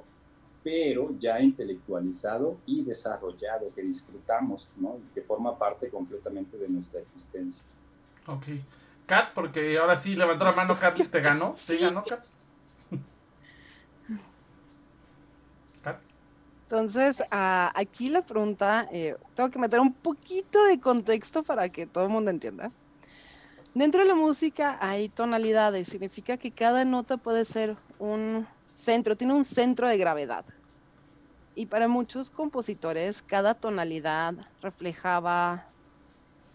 pero 0.62 1.14
ya 1.18 1.40
intelectualizado 1.40 2.58
y 2.66 2.82
desarrollado, 2.82 3.72
que 3.74 3.82
disfrutamos, 3.82 4.70
¿no? 4.76 4.96
Y 4.98 5.14
que 5.14 5.22
forma 5.22 5.56
parte 5.58 5.88
completamente 5.88 6.56
de 6.56 6.68
nuestra 6.68 7.00
existencia. 7.00 7.64
Ok. 8.26 8.44
Kat, 9.06 9.32
porque 9.32 9.78
ahora 9.78 9.96
sí 9.96 10.14
levantó 10.14 10.44
la 10.44 10.52
mano 10.52 10.78
Kat 10.78 11.00
y 11.00 11.04
te 11.04 11.20
ganó. 11.20 11.54
¿Te 11.66 11.78
ganó, 11.78 12.04
Kat? 12.04 12.22
Entonces, 16.70 17.20
uh, 17.32 17.72
aquí 17.72 18.10
la 18.10 18.20
pregunta, 18.20 18.86
eh, 18.92 19.16
tengo 19.34 19.48
que 19.48 19.58
meter 19.58 19.80
un 19.80 19.90
poquito 19.90 20.62
de 20.66 20.78
contexto 20.78 21.42
para 21.42 21.70
que 21.70 21.86
todo 21.86 22.04
el 22.04 22.10
mundo 22.10 22.30
entienda. 22.30 22.70
Dentro 23.72 24.02
de 24.02 24.06
la 24.06 24.14
música 24.14 24.76
hay 24.78 25.08
tonalidades, 25.08 25.88
significa 25.88 26.36
que 26.36 26.50
cada 26.50 26.84
nota 26.84 27.16
puede 27.16 27.46
ser 27.46 27.74
un 27.98 28.46
centro, 28.70 29.16
tiene 29.16 29.32
un 29.32 29.46
centro 29.46 29.88
de 29.88 29.96
gravedad. 29.96 30.44
Y 31.54 31.64
para 31.64 31.88
muchos 31.88 32.30
compositores, 32.30 33.22
cada 33.22 33.54
tonalidad 33.54 34.34
reflejaba 34.60 35.64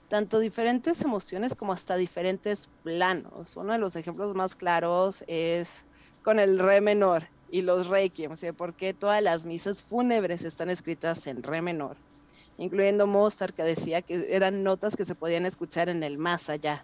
tanto 0.09 0.37
diferentes 0.37 1.01
emociones 1.01 1.55
como 1.55 1.73
hasta 1.73 1.95
diferentes 1.95 2.69
planos. 2.83 3.57
Uno 3.57 3.73
de 3.73 3.79
los 3.79 3.95
ejemplos 3.95 4.35
más 4.35 4.55
claros 4.55 5.23
es 5.25 5.85
con 6.21 6.37
el 6.37 6.59
re 6.59 6.81
menor 6.81 7.32
y 7.53 7.61
los 7.61 7.87
requiem, 7.87 8.31
o 8.31 8.35
sea, 8.35 8.51
porque 8.51 8.95
todas 8.95 9.21
las 9.21 9.45
misas 9.45 9.83
fúnebres 9.83 10.43
están 10.43 10.71
escritas 10.71 11.27
en 11.27 11.43
re 11.43 11.61
menor, 11.61 11.97
incluyendo 12.57 13.05
Mozart 13.05 13.55
que 13.55 13.61
decía 13.61 14.01
que 14.01 14.35
eran 14.35 14.63
notas 14.63 14.95
que 14.95 15.05
se 15.05 15.13
podían 15.13 15.45
escuchar 15.45 15.87
en 15.87 16.01
el 16.01 16.17
más 16.17 16.49
allá. 16.49 16.83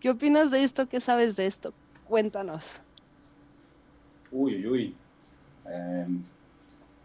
¿Qué 0.00 0.10
opinas 0.10 0.50
de 0.50 0.64
esto? 0.64 0.86
¿Qué 0.86 1.00
sabes 1.00 1.36
de 1.36 1.46
esto? 1.46 1.72
Cuéntanos. 2.06 2.78
Uy, 4.30 4.56
uy, 4.56 4.66
uy. 4.66 4.94
Em, 5.64 6.22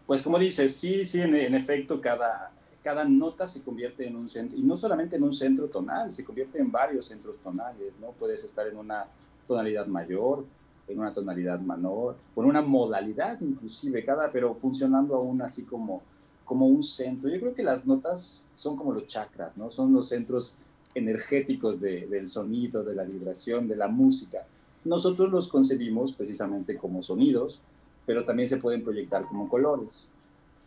pues 0.06 0.22
como 0.22 0.38
dices, 0.38 0.76
sí, 0.76 1.06
sí, 1.06 1.22
en, 1.22 1.34
en, 1.36 1.54
efecto, 1.54 1.98
cada, 1.98 2.50
cada 2.84 3.04
nota 3.04 3.46
se 3.46 3.62
convierte 3.62 4.06
en 4.06 4.16
un 4.16 4.28
centro, 4.28 4.58
y 4.58 4.60
no 4.60 4.76
solamente 4.76 5.16
en 5.16 5.22
un 5.22 5.32
centro 5.32 5.66
tonal, 5.68 6.12
se 6.12 6.26
convierte 6.26 6.58
en 6.58 6.70
varios 6.70 7.06
centros 7.06 7.38
tonales, 7.38 7.94
¿no? 7.98 8.08
Puedes 8.08 8.44
estar 8.44 8.66
en 8.66 8.76
una 8.76 9.06
tonalidad 9.46 9.86
mayor, 9.86 10.44
en 10.88 10.98
una 10.98 11.12
tonalidad 11.12 11.60
menor, 11.60 12.16
con 12.34 12.46
una 12.46 12.62
modalidad 12.62 13.40
inclusive, 13.40 14.04
cada, 14.04 14.30
pero 14.30 14.54
funcionando 14.54 15.14
aún 15.16 15.42
así 15.42 15.64
como, 15.64 16.02
como 16.44 16.66
un 16.66 16.82
centro. 16.82 17.28
Yo 17.30 17.40
creo 17.40 17.54
que 17.54 17.62
las 17.62 17.86
notas 17.86 18.44
son 18.56 18.76
como 18.76 18.92
los 18.92 19.06
chakras, 19.06 19.56
¿no? 19.56 19.70
Son 19.70 19.92
los 19.92 20.08
centros 20.08 20.56
energéticos 20.94 21.80
de, 21.80 22.06
del 22.06 22.28
sonido, 22.28 22.82
de 22.82 22.94
la 22.94 23.04
vibración, 23.04 23.68
de 23.68 23.76
la 23.76 23.88
música. 23.88 24.46
Nosotros 24.84 25.30
los 25.30 25.48
concebimos 25.48 26.12
precisamente 26.12 26.76
como 26.76 27.02
sonidos, 27.02 27.60
pero 28.06 28.24
también 28.24 28.48
se 28.48 28.56
pueden 28.56 28.82
proyectar 28.82 29.26
como 29.26 29.48
colores. 29.48 30.10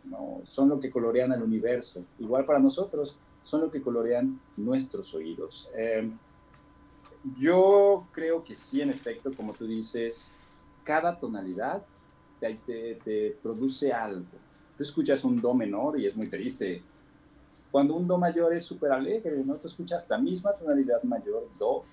¿no? 0.04 0.40
Son 0.44 0.68
lo 0.68 0.80
que 0.80 0.90
colorean 0.90 1.32
el 1.32 1.42
universo. 1.42 2.02
Igual 2.18 2.44
para 2.44 2.58
nosotros, 2.58 3.18
son 3.42 3.62
lo 3.62 3.70
que 3.70 3.82
colorean 3.82 4.40
nuestros 4.56 5.14
oídos. 5.14 5.68
Eh, 5.76 6.10
yo 7.36 8.06
creo 8.12 8.44
que 8.44 8.54
sí, 8.54 8.80
en 8.80 8.90
efecto, 8.90 9.30
como 9.34 9.52
tú 9.52 9.66
dices, 9.66 10.34
cada 10.82 11.18
tonalidad 11.18 11.82
te, 12.40 12.54
te, 12.56 12.94
te 12.96 13.36
produce 13.42 13.92
algo. 13.92 14.26
Tú 14.76 14.82
escuchas 14.82 15.24
un 15.24 15.40
do 15.40 15.54
menor 15.54 15.98
y 15.98 16.06
es 16.06 16.16
muy 16.16 16.28
triste. 16.28 16.82
Cuando 17.70 17.94
un 17.94 18.06
do 18.06 18.18
mayor 18.18 18.52
es 18.52 18.64
súper 18.64 18.92
alegre, 18.92 19.42
¿no? 19.44 19.54
Tú 19.56 19.66
escuchas 19.66 20.08
la 20.08 20.18
misma 20.18 20.52
tonalidad 20.52 21.02
mayor, 21.04 21.48
do, 21.58 21.84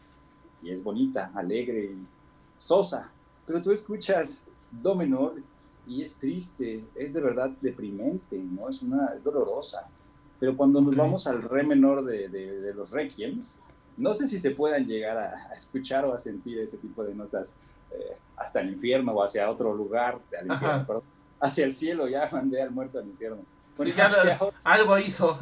y 0.61 0.69
es 0.71 0.83
bonita, 0.83 1.31
alegre 1.33 1.85
y 1.85 2.07
sosa. 2.57 3.11
Pero 3.45 3.61
tú 3.61 3.71
escuchas 3.71 4.43
do 4.71 4.95
menor 4.95 5.35
y 5.87 6.01
es 6.01 6.17
triste, 6.17 6.85
es 6.95 7.13
de 7.13 7.21
verdad 7.21 7.49
deprimente, 7.61 8.37
¿no? 8.37 8.69
Es, 8.69 8.81
una, 8.83 9.13
es 9.15 9.23
dolorosa. 9.23 9.87
Pero 10.39 10.55
cuando 10.55 10.81
nos 10.81 10.95
vamos 10.95 11.27
al 11.27 11.41
re 11.41 11.63
menor 11.63 12.03
de, 12.03 12.29
de, 12.29 12.61
de, 12.61 12.73
los 12.73 12.91
requiems, 12.91 13.63
no 14.01 14.13
sé 14.15 14.27
si 14.27 14.39
se 14.39 14.51
puedan 14.51 14.87
llegar 14.87 15.17
a, 15.17 15.47
a 15.51 15.53
escuchar 15.53 16.05
o 16.05 16.13
a 16.13 16.17
sentir 16.17 16.59
ese 16.59 16.77
tipo 16.77 17.03
de 17.03 17.13
notas 17.13 17.57
eh, 17.91 18.17
hasta 18.37 18.59
el 18.59 18.69
infierno 18.69 19.11
o 19.11 19.23
hacia 19.23 19.49
otro 19.49 19.73
lugar, 19.73 20.17
al 20.39 20.47
infierno, 20.47 20.87
perdón, 20.87 21.03
hacia 21.39 21.65
el 21.65 21.73
cielo, 21.73 22.07
ya 22.07 22.27
mandé 22.31 22.61
al 22.61 22.71
muerto 22.71 22.97
al 22.97 23.05
infierno. 23.05 23.43
Sí, 23.77 23.93
ya 23.93 24.09
lo, 24.09 24.53
algo 24.63 24.97
hizo. 24.97 25.37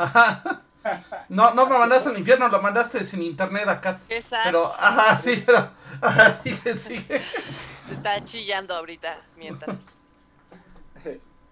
No, 1.27 1.53
no 1.53 1.67
me 1.67 1.77
mandaste 1.77 2.09
al 2.09 2.17
infierno, 2.17 2.47
lo 2.47 2.61
mandaste 2.61 3.03
sin 3.03 3.21
internet 3.21 3.67
acá. 3.67 3.99
Exacto. 4.07 4.43
Pero, 4.45 4.65
ajá, 4.65 5.17
sí, 5.17 5.43
pero, 5.45 5.71
ajá, 5.99 6.33
sigue, 6.33 6.73
sigue. 6.75 7.21
Está 7.91 8.23
chillando 8.23 8.73
ahorita 8.73 9.21
mientras. 9.37 9.77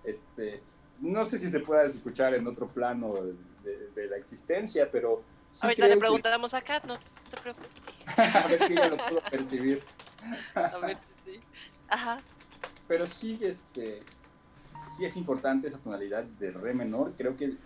Este, 0.04 0.64
no 1.02 1.26
sé 1.26 1.38
si 1.38 1.50
se 1.50 1.60
pueda 1.60 1.84
escuchar 1.84 2.34
en 2.34 2.48
otro 2.48 2.70
plano 2.70 3.10
de, 3.62 3.90
de 3.94 4.08
la 4.08 4.16
existencia, 4.16 4.90
pero. 4.90 5.22
Sí 5.50 5.66
ahorita 5.68 5.88
le 5.88 5.98
preguntamos 5.98 6.52
que... 6.52 6.58
a 6.58 6.62
Kat, 6.62 6.86
no 6.86 6.96
te 6.96 7.38
preocupes. 7.42 7.70
a 8.18 8.48
ver 8.48 8.68
si 8.68 8.76
lo 8.76 8.98
pudo 8.98 9.22
percibir. 9.32 9.84
a 10.56 10.78
ver 10.78 10.98
si 11.26 11.32
sí. 11.32 11.40
Ajá. 11.88 12.18
Pero 12.88 13.08
sí, 13.08 13.40
este, 13.42 14.04
sí 14.88 15.06
es 15.06 15.18
importante 15.18 15.68
esa 15.68 15.78
tonalidad 15.78 16.24
de 16.24 16.52
re 16.52 16.74
menor. 16.74 17.14
Creo 17.16 17.36
que 17.36 17.58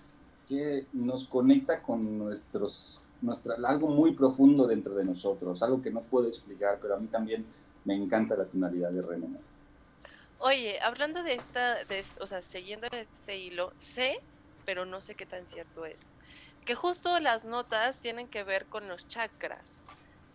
que 0.51 0.85
nos 0.91 1.29
conecta 1.29 1.81
con 1.81 2.17
nuestros, 2.17 3.05
nuestra, 3.21 3.55
algo 3.63 3.87
muy 3.87 4.11
profundo 4.11 4.67
dentro 4.67 4.93
de 4.95 5.05
nosotros, 5.05 5.63
algo 5.63 5.81
que 5.81 5.91
no 5.91 6.01
puedo 6.01 6.27
explicar, 6.27 6.77
pero 6.81 6.95
a 6.95 6.99
mí 6.99 7.07
también 7.07 7.45
me 7.85 7.95
encanta 7.95 8.35
la 8.35 8.43
tonalidad 8.43 8.91
de 8.91 9.01
re 9.01 9.15
menor. 9.15 9.39
Oye, 10.39 10.77
hablando 10.81 11.23
de 11.23 11.35
esta, 11.35 11.85
de, 11.85 12.03
o 12.19 12.27
sea, 12.27 12.41
siguiendo 12.41 12.87
este 12.91 13.37
hilo, 13.37 13.71
sé, 13.79 14.19
pero 14.65 14.85
no 14.85 14.99
sé 14.99 15.15
qué 15.15 15.25
tan 15.25 15.45
cierto 15.45 15.85
es, 15.85 15.95
que 16.65 16.75
justo 16.75 17.19
las 17.19 17.45
notas 17.45 17.99
tienen 17.99 18.27
que 18.27 18.43
ver 18.43 18.65
con 18.65 18.87
los 18.87 19.07
chakras. 19.07 19.83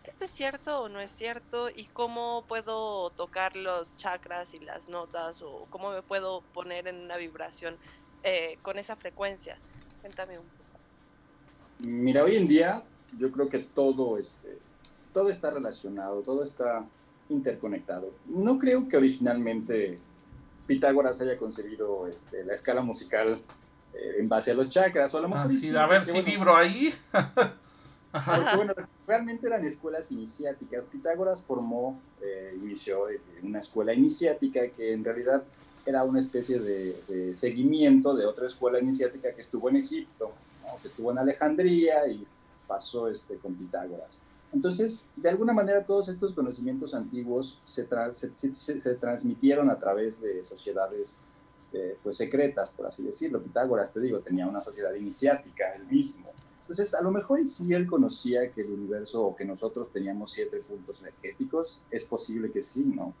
¿Esto 0.03 0.25
es 0.25 0.31
cierto 0.31 0.81
o 0.81 0.89
no 0.89 0.99
es 0.99 1.11
cierto? 1.11 1.69
¿Y 1.69 1.85
cómo 1.85 2.43
puedo 2.47 3.09
tocar 3.11 3.55
los 3.55 3.97
chakras 3.97 4.53
y 4.53 4.59
las 4.59 4.87
notas? 4.87 5.41
¿O 5.41 5.67
cómo 5.69 5.91
me 5.91 6.01
puedo 6.01 6.41
poner 6.53 6.87
en 6.87 6.97
una 6.97 7.17
vibración 7.17 7.77
eh, 8.23 8.57
con 8.61 8.77
esa 8.79 8.95
frecuencia? 8.95 9.57
Cuéntame 10.01 10.39
un 10.39 10.45
poco. 10.45 10.79
Mira, 11.85 12.23
hoy 12.23 12.35
en 12.35 12.47
día 12.47 12.83
yo 13.17 13.31
creo 13.31 13.49
que 13.49 13.59
todo, 13.59 14.17
este, 14.17 14.57
todo 15.13 15.29
está 15.29 15.51
relacionado, 15.51 16.21
todo 16.21 16.43
está 16.43 16.85
interconectado. 17.29 18.11
No 18.25 18.57
creo 18.57 18.87
que 18.87 18.97
originalmente 18.97 19.99
Pitágoras 20.65 21.21
haya 21.21 21.37
concebido 21.37 22.07
este, 22.07 22.43
la 22.43 22.53
escala 22.53 22.81
musical 22.81 23.41
en 24.17 24.29
base 24.29 24.51
a 24.51 24.53
los 24.53 24.69
chakras, 24.69 25.13
o 25.13 25.17
a 25.17 25.21
lo 25.21 25.29
mejor... 25.29 25.47
Ah, 25.47 25.53
sí, 25.59 25.75
a 25.75 25.87
ver 25.87 26.03
si 26.03 26.11
bueno, 26.11 26.27
libro 26.27 26.55
ahí. 26.55 26.93
porque, 28.11 28.55
bueno, 28.55 28.73
realmente 29.05 29.47
eran 29.47 29.65
escuelas 29.65 30.11
iniciáticas. 30.11 30.85
Pitágoras 30.85 31.41
formó, 31.41 31.99
eh, 32.21 32.57
inició 32.61 33.05
una 33.43 33.59
escuela 33.59 33.93
iniciática 33.93 34.67
que 34.69 34.93
en 34.93 35.03
realidad 35.03 35.43
era 35.85 36.03
una 36.03 36.19
especie 36.19 36.59
de, 36.59 37.01
de, 37.07 37.33
seguimiento 37.33 38.13
de 38.13 38.25
otra 38.25 38.47
escuela 38.47 38.79
iniciática 38.79 39.33
que 39.33 39.41
estuvo 39.41 39.69
en 39.69 39.77
Egipto, 39.77 40.33
¿no? 40.63 40.81
que 40.81 40.87
estuvo 40.89 41.11
en 41.11 41.17
Alejandría 41.19 42.07
y 42.07 42.25
pasó 42.67 43.07
este, 43.07 43.37
con 43.37 43.55
Pitágoras. 43.55 44.23
Entonces, 44.53 45.11
de 45.15 45.29
alguna 45.29 45.53
manera, 45.53 45.85
todos 45.85 46.09
estos 46.09 46.33
conocimientos 46.33 46.93
antiguos 46.93 47.59
se, 47.63 47.83
tra 47.83 48.11
se, 48.11 48.35
se, 48.35 48.53
se 48.53 48.95
transmitieron 48.95 49.69
a 49.69 49.77
través 49.77 50.21
de 50.21 50.43
sociedades 50.43 51.21
eh, 51.73 51.97
pues 52.01 52.17
secretas, 52.17 52.71
por 52.71 52.87
así 52.87 53.03
decirlo. 53.03 53.41
Pitágoras, 53.41 53.93
te 53.93 53.99
digo, 53.99 54.19
tenía 54.19 54.47
una 54.47 54.61
sociedad 54.61 54.93
iniciática, 54.93 55.73
él 55.75 55.85
mismo. 55.87 56.31
Entonces, 56.61 56.93
a 56.95 57.01
lo 57.01 57.11
mejor 57.11 57.45
sí 57.45 57.73
él 57.73 57.87
conocía 57.87 58.51
que 58.51 58.59
el 58.61 58.71
universo 58.71 59.25
o 59.25 59.35
que 59.35 59.45
nosotros 59.45 59.91
teníamos 59.91 60.31
siete 60.31 60.57
puntos 60.57 61.01
energéticos. 61.01 61.83
Es 61.89 62.03
posible 62.03 62.51
que 62.51 62.61
sí, 62.61 62.83
¿no? 62.83 63.13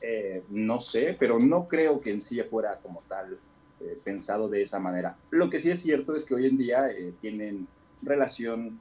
Eh, 0.00 0.42
no 0.50 0.80
sé, 0.80 1.16
pero 1.18 1.38
no 1.38 1.68
creo 1.68 2.00
que 2.00 2.10
en 2.10 2.20
sí 2.20 2.42
fuera 2.42 2.78
como 2.78 3.02
tal 3.08 3.38
eh, 3.80 3.98
pensado 4.02 4.48
de 4.48 4.62
esa 4.62 4.78
manera. 4.78 5.16
Lo 5.30 5.50
que 5.50 5.60
sí 5.60 5.70
es 5.70 5.80
cierto 5.80 6.14
es 6.14 6.24
que 6.24 6.34
hoy 6.34 6.46
en 6.46 6.56
día 6.56 6.90
eh, 6.90 7.12
tienen 7.20 7.66
relación 8.00 8.80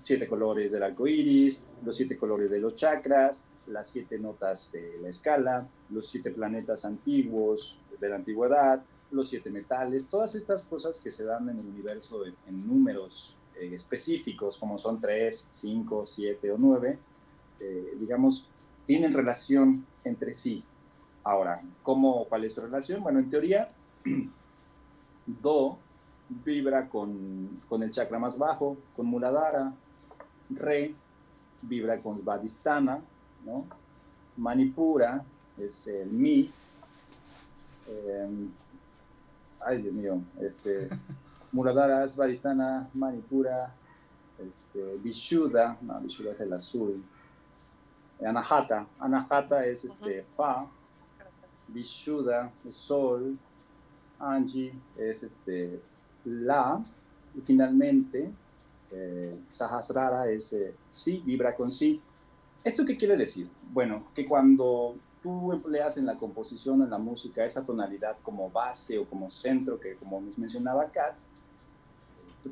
siete 0.00 0.26
colores 0.26 0.72
del 0.72 0.82
arco 0.82 1.06
iris, 1.06 1.64
los 1.84 1.96
siete 1.96 2.16
colores 2.16 2.50
de 2.50 2.58
los 2.58 2.74
chakras, 2.74 3.46
las 3.66 3.88
siete 3.88 4.18
notas 4.18 4.72
de 4.72 4.98
la 5.00 5.08
escala, 5.08 5.66
los 5.90 6.08
siete 6.08 6.30
planetas 6.30 6.84
antiguos 6.84 7.78
de 8.00 8.08
la 8.08 8.16
antigüedad, 8.16 8.82
los 9.10 9.28
siete 9.28 9.50
metales, 9.50 10.06
todas 10.06 10.34
estas 10.34 10.62
cosas 10.62 10.98
que 10.98 11.10
se 11.10 11.24
dan 11.24 11.48
en 11.48 11.58
el 11.58 11.66
universo 11.66 12.24
en, 12.24 12.66
números 12.66 13.36
eh, 13.56 13.70
específicos, 13.72 14.58
como 14.58 14.76
son 14.78 15.00
tres, 15.00 15.48
cinco, 15.50 16.04
siete 16.06 16.50
o 16.50 16.58
nueve, 16.58 16.98
eh, 17.60 17.96
digamos, 17.98 18.48
tienen 18.84 19.12
relación 19.12 19.86
entre 20.02 20.32
sí. 20.32 20.62
Ahora, 21.22 21.62
¿cómo, 21.82 22.26
¿cuál 22.26 22.44
es 22.44 22.54
su 22.54 22.60
relación? 22.60 23.02
Bueno, 23.02 23.18
en 23.18 23.30
teoría, 23.30 23.68
Do 25.26 25.78
vibra 26.28 26.88
con, 26.88 27.62
con 27.68 27.82
el 27.82 27.90
chakra 27.90 28.18
más 28.18 28.38
bajo, 28.38 28.76
con 28.96 29.06
Muladhara, 29.06 29.72
Re 30.50 30.94
vibra 31.62 32.00
con 32.00 32.20
Svadhisthana, 32.20 33.00
¿no? 33.44 33.64
Manipura 34.36 35.24
es 35.58 35.86
el 35.86 36.10
Mi. 36.10 36.50
Eh, 37.88 38.28
ay, 39.60 39.82
Dios 39.82 39.94
mío, 39.94 40.20
este, 40.40 40.88
Muladhara, 41.52 42.06
Svadhisthana, 42.08 42.88
Manipura, 42.94 43.72
este, 44.38 44.96
Vishuddha, 45.02 45.76
no, 45.82 46.00
Vishuddha 46.00 46.32
es 46.32 46.40
el 46.40 46.52
azul, 46.52 47.02
Anahata. 48.22 48.86
Anahata 48.98 49.66
es 49.66 49.84
este, 49.84 50.22
Fa. 50.22 50.66
Vishuddha 51.68 52.50
es 52.66 52.74
Sol. 52.74 53.36
Anji 54.18 54.72
es 54.96 55.22
este, 55.22 55.82
La. 56.24 56.82
Y 57.34 57.40
finalmente, 57.40 58.30
eh, 58.92 59.38
Sahasrara 59.48 60.30
es 60.30 60.52
eh, 60.52 60.74
sí, 60.88 61.22
vibra 61.24 61.54
con 61.54 61.70
sí. 61.70 62.00
¿Esto 62.62 62.84
qué 62.84 62.96
quiere 62.96 63.16
decir? 63.16 63.48
Bueno, 63.72 64.04
que 64.14 64.24
cuando 64.24 64.96
tú 65.24 65.52
empleas 65.52 65.96
en 65.96 66.04
la 66.04 66.18
composición, 66.18 66.82
en 66.82 66.90
la 66.90 66.98
música, 66.98 67.46
esa 67.46 67.64
tonalidad 67.64 68.18
como 68.22 68.50
base 68.50 68.98
o 68.98 69.08
como 69.08 69.30
centro, 69.30 69.80
que 69.80 69.94
como 69.96 70.20
nos 70.20 70.38
mencionaba 70.38 70.90
Kat, 70.90 71.18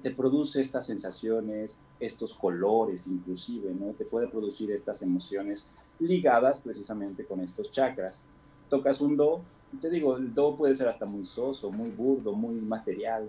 te 0.02 0.10
produce 0.10 0.62
estas 0.62 0.86
sensaciones, 0.86 1.82
estos 2.00 2.32
colores 2.32 3.08
inclusive, 3.08 3.74
¿no? 3.74 3.92
Te 3.92 4.06
puede 4.06 4.26
producir 4.26 4.70
estas 4.70 5.02
emociones 5.02 5.68
ligadas 5.98 6.62
precisamente 6.62 7.26
con 7.26 7.40
estos 7.40 7.70
chakras. 7.70 8.24
Tocas 8.70 9.02
un 9.02 9.18
do, 9.18 9.42
te 9.78 9.90
digo, 9.90 10.16
el 10.16 10.32
do 10.32 10.56
puede 10.56 10.74
ser 10.74 10.88
hasta 10.88 11.04
muy 11.04 11.26
soso, 11.26 11.70
muy 11.70 11.90
burdo, 11.90 12.32
muy 12.32 12.54
material, 12.54 13.28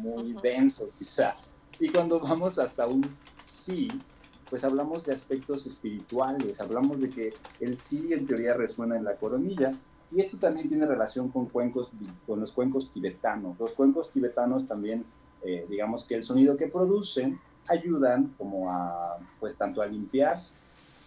muy 0.00 0.36
denso 0.40 0.90
quizá. 0.96 1.34
Y 1.80 1.88
cuando 1.88 2.20
vamos 2.20 2.56
hasta 2.60 2.86
un 2.86 3.02
sí, 3.34 3.88
pues 4.50 4.64
hablamos 4.64 5.04
de 5.04 5.12
aspectos 5.12 5.66
espirituales, 5.66 6.60
hablamos 6.60 7.00
de 7.00 7.08
que 7.08 7.34
el 7.60 7.76
sí 7.76 8.12
en 8.12 8.26
teoría 8.26 8.54
resuena 8.54 8.96
en 8.96 9.04
la 9.04 9.16
coronilla. 9.16 9.74
Y 10.10 10.20
esto 10.20 10.38
también 10.38 10.68
tiene 10.68 10.86
relación 10.86 11.28
con, 11.28 11.46
cuencos, 11.46 11.90
con 12.26 12.40
los 12.40 12.52
cuencos 12.52 12.90
tibetanos. 12.90 13.58
Los 13.60 13.74
cuencos 13.74 14.10
tibetanos 14.10 14.66
también 14.66 15.04
eh, 15.42 15.66
digamos 15.68 16.04
que 16.04 16.16
el 16.16 16.22
sonido 16.22 16.56
que 16.56 16.66
producen 16.66 17.38
ayudan 17.68 18.34
como 18.36 18.70
a, 18.70 19.18
pues 19.38 19.56
tanto 19.56 19.80
a 19.80 19.86
limpiar 19.86 20.42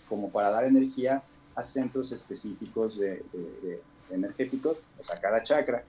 como 0.08 0.30
para 0.30 0.50
dar 0.50 0.66
energía 0.66 1.22
a 1.56 1.64
centros 1.64 2.12
específicos 2.12 2.98
de, 2.98 3.24
energéticos, 4.10 4.84
o 5.00 5.04
sea, 5.04 5.20
cada 5.20 5.42
chakra. 5.42 5.84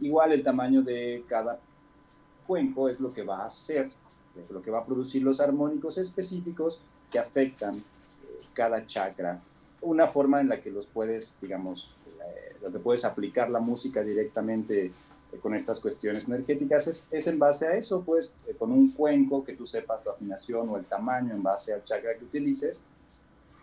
Igual 0.00 0.32
el 0.32 0.42
tamaño 0.42 0.82
de 0.82 1.24
cada 1.28 1.58
cuenco 2.46 2.88
es 2.88 3.00
lo 3.00 3.12
que 3.12 3.22
va 3.22 3.42
a 3.42 3.46
hacer, 3.46 3.90
lo 4.50 4.62
que 4.62 4.70
va 4.70 4.80
a 4.80 4.84
producir 4.84 5.22
los 5.22 5.40
armónicos 5.40 5.98
específicos 5.98 6.80
que 7.10 7.18
afectan 7.18 7.76
eh, 7.76 7.82
cada 8.52 8.86
chakra. 8.86 9.40
Una 9.82 10.06
forma 10.06 10.40
en 10.40 10.48
la 10.48 10.60
que 10.60 10.70
los 10.70 10.86
puedes, 10.86 11.38
digamos, 11.40 11.96
eh, 12.06 12.56
lo 12.62 12.72
que 12.72 12.78
puedes 12.78 13.04
aplicar 13.04 13.50
la 13.50 13.60
música 13.60 14.02
directamente 14.02 14.92
con 15.40 15.54
estas 15.54 15.80
cuestiones 15.80 16.28
energéticas 16.28 16.86
es, 16.88 17.08
es, 17.10 17.26
en 17.26 17.38
base 17.38 17.66
a 17.66 17.76
eso, 17.76 18.02
pues 18.02 18.34
eh, 18.46 18.54
con 18.58 18.72
un 18.72 18.92
cuenco 18.92 19.44
que 19.44 19.54
tú 19.54 19.66
sepas 19.66 20.04
la 20.04 20.12
afinación 20.12 20.68
o 20.68 20.76
el 20.76 20.84
tamaño 20.84 21.34
en 21.34 21.42
base 21.42 21.72
al 21.72 21.84
chakra 21.84 22.16
que 22.16 22.24
utilices, 22.24 22.84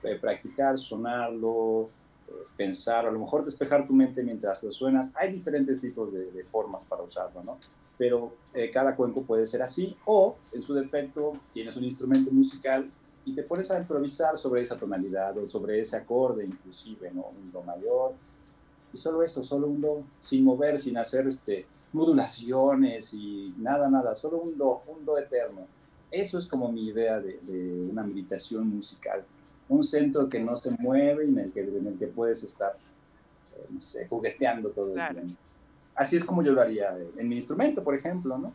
eh, 0.03 0.15
practicar, 0.15 0.78
sonarlo, 0.78 1.89
eh, 2.28 2.32
pensar, 2.57 3.05
a 3.05 3.11
lo 3.11 3.19
mejor 3.19 3.43
despejar 3.43 3.88
tu 3.88 3.93
mente 3.93 4.24
mientras 4.24 4.61
lo 4.63 4.72
suenas. 4.72 5.13
Hay 5.15 5.32
diferentes 5.32 5.80
tipos 5.80 6.11
de, 6.11 6.32
de 6.32 6.43
formas 6.43 6.86
para 6.86 7.03
usarlo, 7.03 7.43
¿no? 7.43 7.59
Pero 8.01 8.33
cada 8.73 8.95
cuenco 8.95 9.21
puede 9.21 9.45
ser 9.45 9.61
así 9.61 9.95
o, 10.05 10.35
en 10.51 10.63
su 10.63 10.73
defecto, 10.73 11.33
tienes 11.53 11.77
un 11.77 11.83
instrumento 11.83 12.31
musical 12.31 12.89
y 13.25 13.35
te 13.35 13.43
pones 13.43 13.69
a 13.69 13.77
improvisar 13.77 14.39
sobre 14.39 14.61
esa 14.61 14.75
tonalidad 14.75 15.37
o 15.37 15.47
sobre 15.47 15.79
ese 15.79 15.97
acorde 15.97 16.43
inclusive, 16.43 17.11
¿no? 17.11 17.27
Un 17.27 17.51
do 17.51 17.61
mayor, 17.61 18.13
y 18.91 18.97
solo 18.97 19.21
eso, 19.21 19.43
solo 19.43 19.67
un 19.67 19.79
do, 19.79 20.03
sin 20.19 20.43
mover, 20.43 20.79
sin 20.79 20.97
hacer 20.97 21.27
este, 21.27 21.67
modulaciones 21.93 23.13
y 23.13 23.53
nada, 23.57 23.87
nada, 23.87 24.15
solo 24.15 24.39
un 24.39 24.57
do, 24.57 24.81
un 24.87 25.05
do 25.05 25.19
eterno. 25.19 25.61
Eso 26.09 26.39
es 26.39 26.47
como 26.47 26.71
mi 26.71 26.87
idea 26.87 27.19
de, 27.19 27.39
una 27.89 28.03
meditación 28.03 28.67
musical. 28.67 29.23
Un 29.69 29.83
centro 29.83 30.27
que 30.27 30.39
no 30.39 30.55
se 30.55 30.71
mueve 30.79 31.25
y 31.25 31.29
en 31.29 31.39
el 31.39 31.51
que, 31.51 31.61
en 31.61 31.87
el 31.87 31.97
que 31.97 32.07
puedes 32.07 32.43
estar, 32.43 32.75
eh, 33.55 33.65
no 33.69 33.79
sé, 33.79 34.07
jugueteando 34.07 34.69
todo 34.69 34.93
el 34.93 35.13
tiempo. 35.13 35.35
Así 36.01 36.15
es 36.15 36.25
como 36.25 36.41
yo 36.41 36.51
lo 36.51 36.61
haría 36.61 36.97
en 37.15 37.29
mi 37.29 37.35
instrumento, 37.35 37.83
por 37.83 37.93
ejemplo, 37.93 38.35
¿no? 38.35 38.51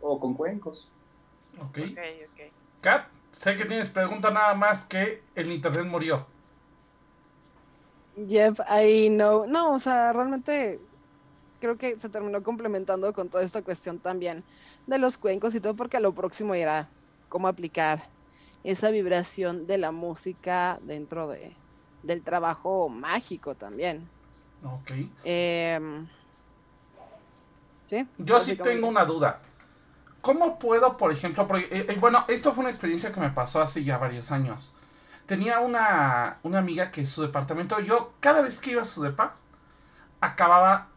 O 0.00 0.18
con 0.18 0.34
cuencos. 0.34 0.90
Ok. 1.60 1.78
Ok, 1.92 1.98
ok. 2.26 2.52
Kat, 2.80 3.06
sé 3.30 3.54
que 3.54 3.64
tienes 3.66 3.88
pregunta 3.88 4.32
nada 4.32 4.52
más 4.54 4.84
que 4.84 5.22
el 5.36 5.52
internet 5.52 5.86
murió. 5.86 6.26
Yep, 8.16 8.58
I 8.68 9.10
know. 9.10 9.46
No, 9.46 9.74
o 9.74 9.78
sea, 9.78 10.12
realmente 10.12 10.80
creo 11.60 11.78
que 11.78 12.00
se 12.00 12.08
terminó 12.08 12.42
complementando 12.42 13.12
con 13.12 13.28
toda 13.28 13.44
esta 13.44 13.62
cuestión 13.62 14.00
también 14.00 14.42
de 14.88 14.98
los 14.98 15.18
cuencos 15.18 15.54
y 15.54 15.60
todo, 15.60 15.74
porque 15.74 16.00
lo 16.00 16.12
próximo 16.12 16.52
era 16.52 16.88
cómo 17.28 17.46
aplicar 17.46 18.08
esa 18.64 18.90
vibración 18.90 19.68
de 19.68 19.78
la 19.78 19.92
música 19.92 20.80
dentro 20.82 21.28
de, 21.28 21.52
del 22.02 22.22
trabajo 22.22 22.88
mágico 22.88 23.54
también. 23.54 24.08
Ok. 24.64 24.90
Em, 25.22 26.08
¿sí? 27.88 28.06
Yo 28.18 28.38
sí 28.38 28.54
tengo 28.54 28.86
una 28.86 29.04
duda. 29.04 29.40
¿Cómo 30.20 30.58
puedo, 30.58 30.96
por 30.96 31.12
ejemplo, 31.12 31.48
porque, 31.48 31.66
eh, 31.70 31.86
eh, 31.88 31.96
bueno, 31.98 32.24
esto 32.28 32.52
fue 32.52 32.60
una 32.60 32.70
experiencia 32.70 33.12
que 33.12 33.20
me 33.20 33.30
pasó 33.30 33.60
hace 33.60 33.82
ya 33.82 33.98
varios 33.98 34.30
años 34.30 34.72
tenía 35.28 35.60
una, 35.60 36.38
una 36.42 36.58
amiga 36.58 36.90
que 36.90 37.04
su 37.04 37.20
departamento, 37.20 37.78
yo 37.80 38.14
cada 38.18 38.40
vez 38.40 38.58
que 38.58 38.70
iba 38.70 38.80
a 38.80 38.86
su 38.86 39.02
depa, 39.02 39.34
acababa 40.22 40.88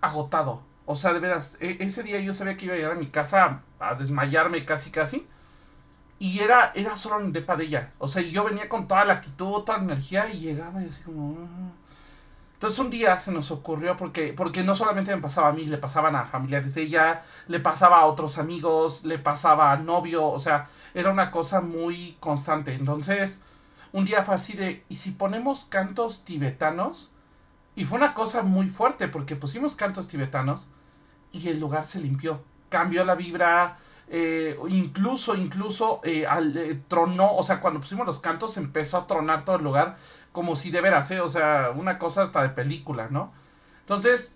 agotado. 0.00 0.62
O 0.86 0.96
sea, 0.96 1.12
de 1.12 1.20
veras, 1.20 1.58
e, 1.60 1.76
ese 1.80 2.02
día 2.02 2.18
yo 2.20 2.32
sabía 2.32 2.56
que 2.56 2.64
iba 2.64 2.74
a 2.74 2.78
llegar 2.78 2.92
a 2.92 2.96
mi 2.96 3.08
casa 3.08 3.60
a 3.78 3.94
desmayarme 3.94 4.64
casi 4.64 4.90
casi. 4.90 5.26
Y 6.18 6.40
era, 6.40 6.72
era 6.74 6.96
solo 6.96 7.20
el 7.20 7.32
depa 7.32 7.56
de 7.56 7.64
ella. 7.64 7.92
O 7.98 8.08
sea, 8.08 8.22
yo 8.22 8.44
venía 8.44 8.70
con 8.70 8.88
toda 8.88 9.04
la 9.04 9.14
actitud, 9.14 9.64
toda 9.64 9.76
la 9.76 9.84
energía 9.84 10.30
y 10.30 10.40
llegaba 10.40 10.82
y 10.82 10.88
así 10.88 11.02
como... 11.02 11.74
Ah". 12.54 12.64
Entonces 12.64 12.78
un 12.78 12.90
día 12.90 13.20
se 13.20 13.32
nos 13.32 13.50
ocurrió 13.50 13.96
porque, 13.96 14.32
porque 14.32 14.62
no 14.62 14.74
solamente 14.74 15.14
me 15.14 15.20
pasaba 15.22 15.48
a 15.48 15.52
mí, 15.52 15.66
le 15.66 15.78
pasaban 15.78 16.16
a 16.16 16.24
familiares 16.24 16.74
de 16.74 16.82
ella, 16.82 17.22
le 17.48 17.60
pasaba 17.60 17.98
a 17.98 18.06
otros 18.06 18.38
amigos, 18.38 19.04
le 19.04 19.18
pasaba 19.18 19.72
al 19.72 19.84
novio, 19.84 20.26
o 20.26 20.40
sea, 20.40 20.68
era 20.94 21.10
una 21.10 21.30
cosa 21.30 21.60
muy 21.60 22.16
constante. 22.20 22.74
Entonces 22.74 23.40
un 23.92 24.04
día 24.04 24.24
fue 24.24 24.34
así 24.34 24.54
de, 24.54 24.84
¿y 24.88 24.96
si 24.96 25.12
ponemos 25.12 25.66
cantos 25.66 26.24
tibetanos? 26.24 27.10
Y 27.76 27.84
fue 27.84 27.98
una 27.98 28.12
cosa 28.14 28.42
muy 28.42 28.68
fuerte 28.68 29.08
porque 29.08 29.36
pusimos 29.36 29.76
cantos 29.76 30.08
tibetanos 30.08 30.66
y 31.32 31.48
el 31.48 31.60
lugar 31.60 31.84
se 31.86 32.00
limpió. 32.00 32.42
Cambió 32.68 33.04
la 33.04 33.14
vibra, 33.14 33.78
eh, 34.08 34.58
incluso, 34.68 35.36
incluso 35.36 36.00
eh, 36.02 36.26
al, 36.26 36.56
eh, 36.56 36.80
tronó, 36.88 37.36
o 37.36 37.42
sea, 37.44 37.60
cuando 37.60 37.80
pusimos 37.80 38.04
los 38.04 38.18
cantos 38.18 38.56
empezó 38.56 38.98
a 38.98 39.06
tronar 39.06 39.44
todo 39.44 39.56
el 39.56 39.62
lugar 39.64 39.96
como 40.34 40.56
si 40.56 40.72
de 40.72 40.80
veras, 40.80 41.12
o 41.12 41.28
sea, 41.28 41.72
una 41.76 41.96
cosa 41.96 42.22
hasta 42.22 42.42
de 42.42 42.48
película, 42.48 43.06
¿no? 43.08 43.32
Entonces, 43.82 44.32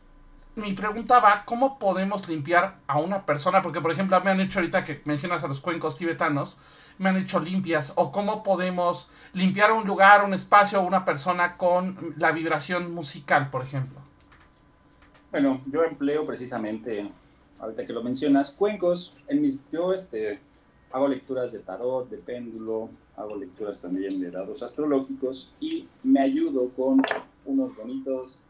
mi 0.54 0.72
pregunta 0.72 1.18
va, 1.18 1.42
¿cómo 1.44 1.80
podemos 1.80 2.28
limpiar 2.28 2.76
a 2.86 3.00
una 3.00 3.26
persona? 3.26 3.62
Porque, 3.62 3.80
por 3.80 3.90
ejemplo, 3.90 4.20
me 4.20 4.30
han 4.30 4.40
hecho 4.40 4.60
ahorita 4.60 4.84
que 4.84 5.02
mencionas 5.06 5.42
a 5.42 5.48
los 5.48 5.58
cuencos 5.58 5.96
tibetanos, 5.96 6.56
me 6.98 7.08
han 7.08 7.16
hecho 7.16 7.40
limpias 7.40 7.92
o 7.96 8.12
cómo 8.12 8.44
podemos 8.44 9.10
limpiar 9.32 9.72
un 9.72 9.88
lugar, 9.88 10.24
un 10.24 10.34
espacio 10.34 10.80
una 10.82 11.04
persona 11.04 11.56
con 11.56 12.14
la 12.16 12.30
vibración 12.30 12.94
musical, 12.94 13.50
por 13.50 13.62
ejemplo. 13.62 13.98
Bueno, 15.32 15.62
yo 15.66 15.82
empleo 15.82 16.24
precisamente, 16.24 17.10
ahorita 17.58 17.84
que 17.84 17.92
lo 17.92 18.04
mencionas, 18.04 18.52
cuencos. 18.52 19.18
En 19.26 19.42
mis, 19.42 19.68
yo 19.72 19.92
este, 19.92 20.38
hago 20.92 21.08
lecturas 21.08 21.50
de 21.50 21.58
tarot, 21.58 22.08
de 22.08 22.18
péndulo, 22.18 22.88
hago 23.18 23.36
lecturas 23.36 23.80
también 23.80 24.20
de 24.20 24.30
dados 24.30 24.62
astrológicos 24.62 25.52
y 25.60 25.88
me 26.04 26.20
ayudo 26.20 26.70
con 26.70 27.02
unos 27.44 27.76
bonitos 27.76 28.44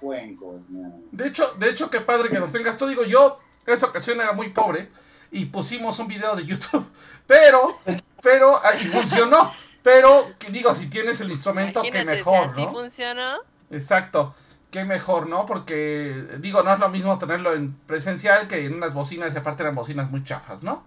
cuencos. 0.00 0.62
De 1.10 1.26
hecho, 1.26 1.52
de 1.58 1.70
hecho, 1.70 1.90
qué 1.90 2.00
padre 2.00 2.28
que 2.28 2.38
los 2.38 2.52
tengas. 2.52 2.76
Tú 2.78 2.86
digo, 2.86 3.04
yo, 3.04 3.38
esa 3.66 3.86
ocasión 3.86 4.20
era 4.20 4.32
muy 4.32 4.50
pobre 4.50 4.88
y 5.30 5.46
pusimos 5.46 5.98
un 5.98 6.06
video 6.08 6.36
de 6.36 6.44
YouTube. 6.44 6.86
Pero, 7.26 7.76
pero, 8.22 8.56
ah, 8.56 8.74
y 8.80 8.86
funcionó. 8.86 9.52
Pero, 9.82 10.28
digo, 10.50 10.74
si 10.74 10.88
tienes 10.88 11.20
el 11.20 11.30
instrumento, 11.30 11.82
qué 11.82 12.04
mejor, 12.06 12.56
¿no? 12.58 12.72
funcionó. 12.72 13.36
Exacto. 13.70 14.34
Qué 14.70 14.84
mejor, 14.84 15.28
¿no? 15.28 15.44
Porque, 15.44 16.26
digo, 16.38 16.62
no 16.62 16.72
es 16.72 16.80
lo 16.80 16.88
mismo 16.88 17.18
tenerlo 17.18 17.52
en 17.52 17.74
presencial 17.86 18.48
que 18.48 18.64
en 18.64 18.74
unas 18.74 18.94
bocinas, 18.94 19.34
y 19.34 19.38
aparte 19.38 19.62
eran 19.62 19.74
bocinas 19.74 20.10
muy 20.10 20.24
chafas, 20.24 20.62
¿no? 20.62 20.84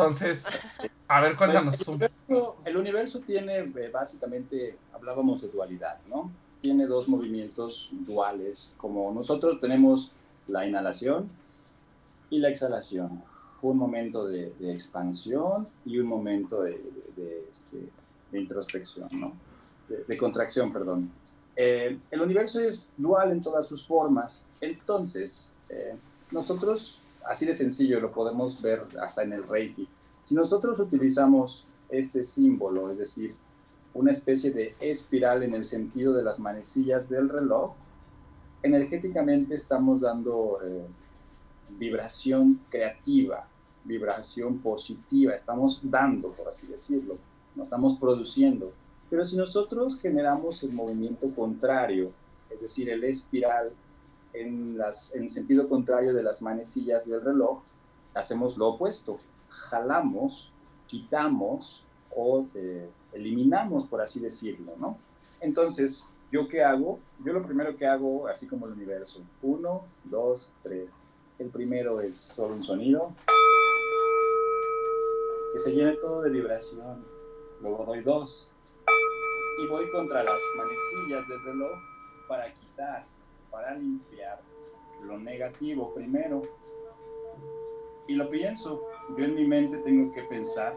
Entonces, 0.00 0.46
a 1.08 1.20
ver, 1.20 1.36
pues, 1.36 1.50
cuéntanos. 1.50 1.80
el, 1.80 1.94
universo, 1.94 2.56
el 2.64 2.76
universo 2.76 3.20
tiene, 3.20 3.58
eh, 3.58 3.90
básicamente, 3.92 4.76
hablábamos 4.92 5.42
de 5.42 5.48
dualidad, 5.48 5.98
¿no? 6.08 6.30
Tiene 6.60 6.86
dos 6.86 7.08
movimientos 7.08 7.90
duales, 7.92 8.72
como 8.76 9.12
nosotros 9.12 9.60
tenemos 9.60 10.12
la 10.46 10.66
inhalación 10.66 11.30
y 12.30 12.38
la 12.38 12.48
exhalación 12.48 13.22
un 13.62 13.76
momento 13.76 14.26
de, 14.26 14.52
expansión 14.60 15.68
y 15.84 15.98
un 15.98 16.06
momento 16.06 16.62
de, 16.62 16.80
este, 17.50 17.90
introspección, 18.32 19.08
¿no? 19.12 19.32
de, 19.88 20.16
contracción, 20.16 20.72
perdón. 20.72 21.10
Eh, 21.56 21.98
el 22.10 22.20
universo 22.20 22.60
es 22.60 22.90
dual 22.96 23.32
en 23.32 23.40
todas 23.40 23.66
sus 23.66 23.84
formas, 23.84 24.44
entonces 24.60 25.54
eh, 25.68 25.96
nosotros, 26.30 27.00
así 27.28 27.46
de 27.46 27.54
sencillo, 27.54 28.00
lo 28.00 28.10
podemos 28.10 28.60
ver 28.62 28.86
hasta 29.00 29.22
en 29.22 29.32
el 29.32 29.46
Reiki. 29.46 29.88
Si 30.20 30.34
nosotros 30.34 30.80
utilizamos 30.80 31.66
este 31.88 32.22
símbolo, 32.22 32.90
es 32.90 32.98
decir, 32.98 33.34
una 33.94 34.10
especie 34.10 34.50
de 34.50 34.74
espiral 34.80 35.42
en 35.42 35.54
el 35.54 35.64
sentido 35.64 36.12
de 36.12 36.22
las 36.22 36.40
manecillas 36.40 37.08
del 37.08 37.28
reloj, 37.28 37.72
energéticamente 38.62 39.54
estamos 39.54 40.00
dando... 40.00 40.58
Eh, 40.64 40.86
vibración 41.76 42.60
creativa, 42.70 43.46
vibración 43.84 44.58
positiva, 44.58 45.34
estamos 45.34 45.80
dando, 45.82 46.30
por 46.32 46.48
así 46.48 46.66
decirlo, 46.66 47.16
no 47.54 47.62
estamos 47.62 47.96
produciendo. 47.98 48.72
Pero 49.10 49.24
si 49.24 49.36
nosotros 49.36 49.98
generamos 49.98 50.62
el 50.62 50.72
movimiento 50.72 51.26
contrario, 51.34 52.06
es 52.50 52.60
decir, 52.60 52.88
el 52.90 53.04
espiral 53.04 53.72
en, 54.32 54.78
las, 54.78 55.14
en 55.14 55.28
sentido 55.28 55.68
contrario 55.68 56.12
de 56.14 56.22
las 56.22 56.42
manecillas 56.42 57.08
del 57.08 57.22
reloj, 57.22 57.60
hacemos 58.14 58.56
lo 58.56 58.68
opuesto, 58.68 59.18
jalamos, 59.48 60.52
quitamos 60.86 61.84
o 62.14 62.46
eh, 62.54 62.88
eliminamos, 63.12 63.86
por 63.86 64.00
así 64.00 64.20
decirlo, 64.20 64.72
¿no? 64.78 64.98
Entonces, 65.40 66.04
¿yo 66.30 66.48
qué 66.48 66.62
hago? 66.62 66.98
Yo 67.24 67.32
lo 67.32 67.42
primero 67.42 67.76
que 67.76 67.86
hago, 67.86 68.26
así 68.26 68.46
como 68.46 68.66
el 68.66 68.72
universo, 68.72 69.22
uno, 69.42 69.84
dos, 70.04 70.52
tres. 70.62 71.00
El 71.38 71.48
primero 71.48 72.00
es 72.00 72.16
solo 72.16 72.54
un 72.54 72.62
sonido, 72.62 73.12
que 75.52 75.58
se 75.58 75.72
llene 75.72 75.92
todo 75.96 76.22
de 76.22 76.30
vibración. 76.30 77.04
Luego 77.60 77.84
doy 77.86 78.02
dos, 78.02 78.50
y 79.58 79.66
voy 79.66 79.90
contra 79.90 80.22
las 80.22 80.40
manecillas 80.56 81.28
del 81.28 81.42
reloj 81.42 81.78
para 82.28 82.52
quitar, 82.54 83.06
para 83.58 83.74
limpiar 83.74 84.40
lo 85.02 85.18
negativo 85.18 85.92
primero. 85.92 86.42
Y 88.06 88.14
lo 88.14 88.30
pienso, 88.30 88.84
yo 89.16 89.24
en 89.24 89.34
mi 89.34 89.44
mente 89.46 89.78
tengo 89.78 90.12
que 90.12 90.22
pensar 90.22 90.76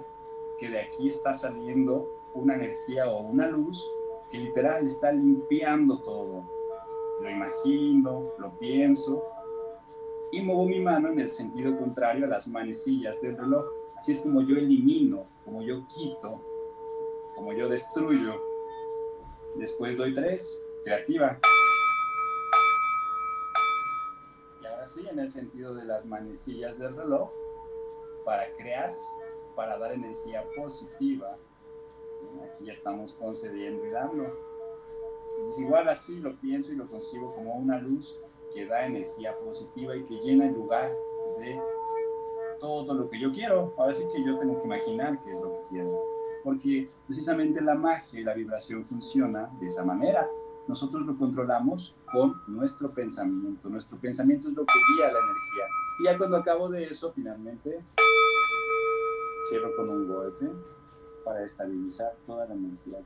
que 0.59 0.67
de 0.67 0.79
aquí 0.79 1.07
está 1.07 1.32
saliendo 1.32 2.09
una 2.34 2.55
energía 2.55 3.07
o 3.07 3.21
una 3.21 3.47
luz 3.47 3.88
que 4.32 4.39
literal 4.39 4.88
está 4.88 5.11
limpiando 5.11 6.01
todo. 6.01 6.43
Lo 7.21 7.29
imagino, 7.29 8.32
lo 8.39 8.57
pienso 8.57 9.23
y 10.32 10.41
muevo 10.41 10.65
mi 10.65 10.79
mano 10.79 11.09
en 11.09 11.19
el 11.19 11.29
sentido 11.29 11.77
contrario 11.77 12.25
a 12.25 12.29
las 12.29 12.47
manecillas 12.47 13.21
del 13.21 13.38
reloj. 13.38 13.63
Así 13.95 14.13
es 14.13 14.21
como 14.21 14.41
yo 14.41 14.57
elimino, 14.57 15.25
como 15.45 15.61
yo 15.61 15.86
quito, 15.88 16.41
como 17.36 17.53
yo 17.53 17.69
destruyo 17.69 18.41
Después 19.55 19.97
doy 19.97 20.13
tres, 20.13 20.63
creativa. 20.84 21.38
Y 24.95 24.99
ahora 24.99 25.09
sí, 25.09 25.09
en 25.09 25.19
el 25.19 25.29
sentido 25.29 25.73
de 25.73 25.85
las 25.85 26.05
manecillas 26.05 26.79
del 26.79 26.95
reloj, 26.95 27.29
para 28.25 28.51
crear, 28.55 28.93
para 29.55 29.77
dar 29.77 29.93
energía 29.93 30.43
positiva. 30.55 31.37
Aquí 32.43 32.65
ya 32.65 32.73
estamos 32.73 33.13
concediendo 33.13 33.85
y 33.85 33.89
dando. 33.89 34.25
Entonces, 35.37 35.61
igual 35.61 35.87
así 35.89 36.19
lo 36.19 36.35
pienso 36.39 36.71
y 36.71 36.75
lo 36.75 36.87
consigo 36.87 37.33
como 37.33 37.55
una 37.55 37.79
luz 37.79 38.19
que 38.53 38.65
da 38.65 38.85
energía 38.85 39.37
positiva 39.39 39.95
y 39.95 40.03
que 40.03 40.19
llena 40.19 40.47
el 40.47 40.53
lugar 40.53 40.91
de 41.39 41.59
todo 42.59 42.93
lo 42.93 43.09
que 43.09 43.19
yo 43.19 43.31
quiero. 43.31 43.73
Ahora 43.77 43.93
sí 43.93 44.03
que 44.11 44.23
yo 44.23 44.37
tengo 44.39 44.59
que 44.59 44.65
imaginar 44.65 45.19
qué 45.19 45.31
es 45.31 45.39
lo 45.39 45.53
que 45.53 45.69
quiero 45.69 46.21
porque 46.43 46.89
precisamente 47.05 47.61
la 47.61 47.75
magia 47.75 48.19
y 48.19 48.23
la 48.23 48.33
vibración 48.33 48.83
funciona 48.85 49.51
de 49.59 49.67
esa 49.67 49.85
manera. 49.85 50.27
Nosotros 50.68 51.05
lo 51.05 51.16
controlamos 51.16 51.95
con 52.12 52.41
nuestro 52.47 52.91
pensamiento. 52.91 53.70
Nuestro 53.70 53.97
pensamiento 53.97 54.47
es 54.47 54.53
lo 54.53 54.66
que 54.66 54.74
guía 54.74 55.12
la 55.12 55.20
energía. 55.20 55.66
Y 55.99 56.03
ya 56.05 56.18
cuando 56.18 56.38
acabo 56.38 56.70
de 56.70 56.86
eso, 56.86 57.12
finalmente, 57.14 57.84
cierro 59.49 59.76
con 59.76 59.89
un 59.89 60.07
golpe 60.07 60.49
para 61.26 61.43
estabilizar 61.43 62.14
toda 62.26 62.45
la 62.45 62.53
energía. 62.53 62.99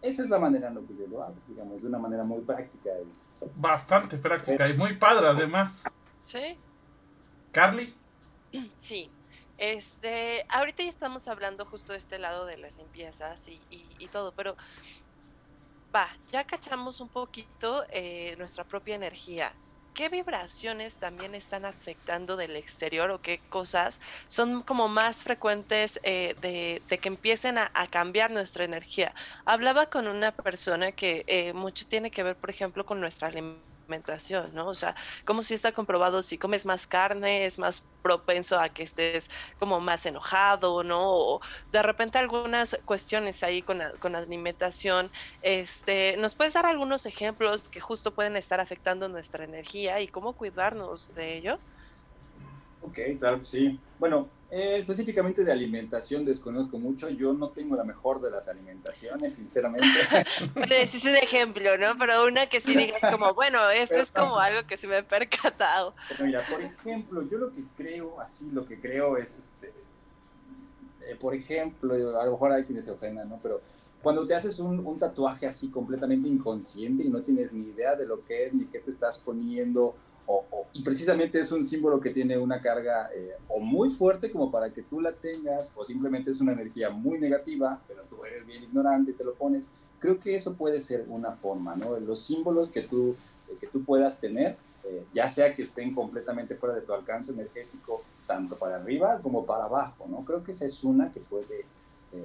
Esa 0.00 0.22
es 0.22 0.28
la 0.28 0.38
manera 0.38 0.68
en 0.68 0.74
la 0.74 0.80
que 0.82 0.94
yo 0.96 1.06
lo 1.06 1.22
hago, 1.22 1.36
digamos, 1.48 1.80
de 1.80 1.88
una 1.88 1.98
manera 1.98 2.24
muy 2.24 2.40
práctica. 2.42 2.90
Bastante 3.56 4.18
práctica 4.18 4.68
y 4.68 4.76
muy 4.76 4.96
padre 4.96 5.28
además. 5.28 5.84
Sí. 6.26 6.58
Carly. 7.52 7.94
Sí, 8.78 9.10
este, 9.58 10.44
ahorita 10.48 10.82
ya 10.82 10.88
estamos 10.88 11.28
hablando 11.28 11.64
justo 11.64 11.92
de 11.92 11.98
este 11.98 12.18
lado 12.18 12.46
de 12.46 12.56
las 12.56 12.76
limpiezas 12.76 13.46
y, 13.48 13.60
y, 13.70 14.08
todo, 14.08 14.32
pero 14.32 14.56
va, 15.94 16.08
ya 16.32 16.44
cachamos 16.44 17.00
un 17.00 17.08
poquito 17.08 17.84
eh, 17.90 18.34
nuestra 18.38 18.64
propia 18.64 18.96
energía. 18.96 19.52
¿Qué 19.94 20.08
vibraciones 20.08 20.96
también 20.96 21.36
están 21.36 21.64
afectando 21.64 22.36
del 22.36 22.56
exterior 22.56 23.12
o 23.12 23.22
qué 23.22 23.40
cosas 23.48 24.00
son 24.26 24.62
como 24.62 24.88
más 24.88 25.22
frecuentes 25.22 26.00
eh, 26.02 26.34
de, 26.40 26.82
de, 26.88 26.98
que 26.98 27.08
empiecen 27.08 27.58
a, 27.58 27.70
a, 27.74 27.86
cambiar 27.86 28.32
nuestra 28.32 28.64
energía? 28.64 29.14
Hablaba 29.44 29.86
con 29.86 30.08
una 30.08 30.32
persona 30.32 30.90
que 30.90 31.22
eh, 31.28 31.52
mucho 31.52 31.86
tiene 31.86 32.10
que 32.10 32.24
ver, 32.24 32.34
por 32.34 32.50
ejemplo, 32.50 32.84
con 32.84 33.00
nuestra 33.00 33.28
alimentación 33.28 33.73
alimentación, 33.84 34.54
¿no? 34.54 34.68
O 34.68 34.74
sea, 34.74 34.94
como 35.24 35.42
si 35.42 35.54
está 35.54 35.72
comprobado, 35.72 36.22
si 36.22 36.38
comes 36.38 36.66
más 36.66 36.86
carne, 36.86 37.46
es 37.46 37.58
más 37.58 37.82
propenso 38.02 38.58
a 38.58 38.68
que 38.70 38.82
estés 38.82 39.30
como 39.58 39.80
más 39.80 40.04
enojado, 40.06 40.82
¿no? 40.84 41.00
O 41.02 41.40
de 41.72 41.82
repente 41.82 42.18
algunas 42.18 42.78
cuestiones 42.84 43.42
ahí 43.42 43.62
con 43.62 43.82
con 44.00 44.16
alimentación, 44.16 45.10
este, 45.42 46.16
¿nos 46.18 46.34
puedes 46.34 46.54
dar 46.54 46.66
algunos 46.66 47.06
ejemplos 47.06 47.68
que 47.68 47.80
justo 47.80 48.14
pueden 48.14 48.36
estar 48.36 48.60
afectando 48.60 49.08
nuestra 49.08 49.44
energía 49.44 50.00
y 50.00 50.08
cómo 50.08 50.34
cuidarnos 50.34 51.14
de 51.14 51.36
ello? 51.36 51.60
Ok, 52.86 52.98
claro 53.18 53.38
que 53.38 53.44
sí. 53.44 53.80
Bueno, 53.98 54.28
eh, 54.50 54.76
específicamente 54.78 55.42
de 55.42 55.50
alimentación 55.50 56.24
desconozco 56.24 56.78
mucho. 56.78 57.08
Yo 57.08 57.32
no 57.32 57.48
tengo 57.48 57.76
la 57.76 57.84
mejor 57.84 58.20
de 58.20 58.30
las 58.30 58.46
alimentaciones, 58.48 59.34
sinceramente. 59.34 59.88
Decís 60.68 61.04
un 61.04 61.16
ejemplo, 61.16 61.78
¿no? 61.78 61.96
Pero 61.98 62.26
una 62.26 62.46
que 62.46 62.60
sí 62.60 62.76
diga 62.76 63.10
como, 63.10 63.32
bueno, 63.34 63.70
esto 63.70 63.96
es 63.96 64.12
como 64.12 64.38
algo 64.38 64.66
que 64.66 64.76
se 64.76 64.86
me 64.86 64.98
ha 64.98 65.02
percatado. 65.02 65.94
mira, 66.20 66.42
por 66.48 66.60
ejemplo, 66.60 67.22
yo 67.28 67.38
lo 67.38 67.50
que 67.50 67.64
creo, 67.76 68.20
así 68.20 68.50
lo 68.50 68.66
que 68.66 68.78
creo 68.78 69.16
es, 69.16 69.38
este, 69.38 69.72
eh, 71.08 71.16
por 71.18 71.34
ejemplo, 71.34 71.94
a 72.20 72.24
lo 72.26 72.32
mejor 72.32 72.52
hay 72.52 72.64
quienes 72.64 72.84
se 72.84 72.90
ofendan, 72.90 73.28
¿no? 73.30 73.40
Pero 73.42 73.62
cuando 74.02 74.26
te 74.26 74.34
haces 74.34 74.58
un, 74.60 74.86
un 74.86 74.98
tatuaje 74.98 75.46
así 75.46 75.70
completamente 75.70 76.28
inconsciente 76.28 77.02
y 77.02 77.08
no 77.08 77.22
tienes 77.22 77.52
ni 77.54 77.70
idea 77.70 77.96
de 77.96 78.04
lo 78.04 78.22
que 78.22 78.44
es, 78.44 78.52
ni 78.52 78.66
qué 78.66 78.80
te 78.80 78.90
estás 78.90 79.18
poniendo, 79.18 79.96
y 80.72 80.82
precisamente 80.82 81.38
es 81.38 81.52
un 81.52 81.62
símbolo 81.62 82.00
que 82.00 82.10
tiene 82.10 82.36
una 82.36 82.60
carga 82.60 83.10
eh, 83.14 83.34
o 83.48 83.60
muy 83.60 83.90
fuerte 83.90 84.30
como 84.30 84.50
para 84.50 84.70
que 84.70 84.82
tú 84.82 85.00
la 85.00 85.12
tengas, 85.12 85.72
o 85.76 85.84
simplemente 85.84 86.32
es 86.32 86.40
una 86.40 86.52
energía 86.52 86.90
muy 86.90 87.18
negativa, 87.18 87.80
pero 87.86 88.02
tú 88.10 88.24
eres 88.24 88.44
bien 88.44 88.64
ignorante 88.64 89.12
y 89.12 89.14
te 89.14 89.22
lo 89.22 89.34
pones. 89.34 89.70
Creo 90.00 90.18
que 90.18 90.34
eso 90.34 90.54
puede 90.54 90.80
ser 90.80 91.04
una 91.08 91.32
forma, 91.32 91.76
¿no? 91.76 91.98
Los 92.00 92.20
símbolos 92.20 92.70
que 92.70 92.82
tú, 92.82 93.14
eh, 93.48 93.56
que 93.60 93.66
tú 93.68 93.84
puedas 93.84 94.20
tener, 94.20 94.56
eh, 94.84 95.04
ya 95.14 95.28
sea 95.28 95.54
que 95.54 95.62
estén 95.62 95.94
completamente 95.94 96.56
fuera 96.56 96.74
de 96.74 96.80
tu 96.80 96.92
alcance 96.92 97.32
energético, 97.32 98.02
tanto 98.26 98.56
para 98.56 98.76
arriba 98.76 99.20
como 99.22 99.44
para 99.44 99.64
abajo, 99.64 100.06
¿no? 100.08 100.24
Creo 100.24 100.42
que 100.42 100.50
esa 100.50 100.66
es 100.66 100.82
una 100.84 101.12
que 101.12 101.20
puede 101.20 101.66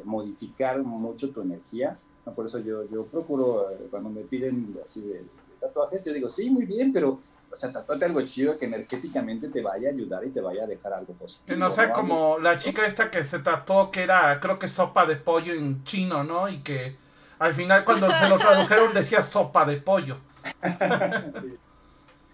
modificar 0.04 0.84
mucho 0.84 1.32
tu 1.32 1.42
energía. 1.42 1.98
Por 2.36 2.46
eso 2.46 2.60
yo, 2.60 2.88
yo 2.92 3.06
procuro, 3.06 3.66
cuando 3.90 4.12
me 4.12 4.22
piden 4.22 4.78
así 4.84 5.02
de, 5.02 5.16
de 5.16 5.26
tatuajes, 5.60 6.04
yo 6.04 6.14
digo, 6.14 6.30
sí, 6.30 6.48
muy 6.52 6.66
bien, 6.68 6.94
pero 6.94 7.20
o 7.52 7.56
sea, 7.56 7.72
tatuate 7.72 8.06
algo 8.06 8.22
chido 8.22 8.58
que 8.58 8.66
energéticamente 8.66 9.50
te 9.50 9.62
vaya 9.62 9.90
a 9.90 9.92
ayudar 9.92 10.24
y 10.26 10.30
te 10.30 10.42
vaya 10.42 10.64
a 10.64 10.68
dejar 10.68 10.94
algo 10.94 11.14
positivo. 11.14 11.48
Que 11.48 11.58
no 11.58 11.70
sea 11.70 11.92
como 11.92 12.38
la 12.40 12.58
chica 12.58 12.86
esta 12.86 13.10
que 13.10 13.24
se 13.24 13.40
tatuó 13.40 13.92
que 13.92 14.04
era, 14.04 14.40
creo 14.40 14.60
que 14.60 14.68
sopa 14.68 15.06
de 15.06 15.16
pollo 15.16 15.54
en 15.54 15.84
chino, 15.84 16.24
¿no? 16.24 16.48
Y 16.50 16.60
que 16.60 16.96
al 17.40 17.54
final 17.54 17.86
cuando 17.86 18.14
se 18.16 18.30
lo 18.30 18.38
tradujeron 18.38 18.94
decía 18.94 19.22
sopa 19.22 19.66
de 19.66 19.78
pollo. 19.78 20.18
sí. 21.42 21.58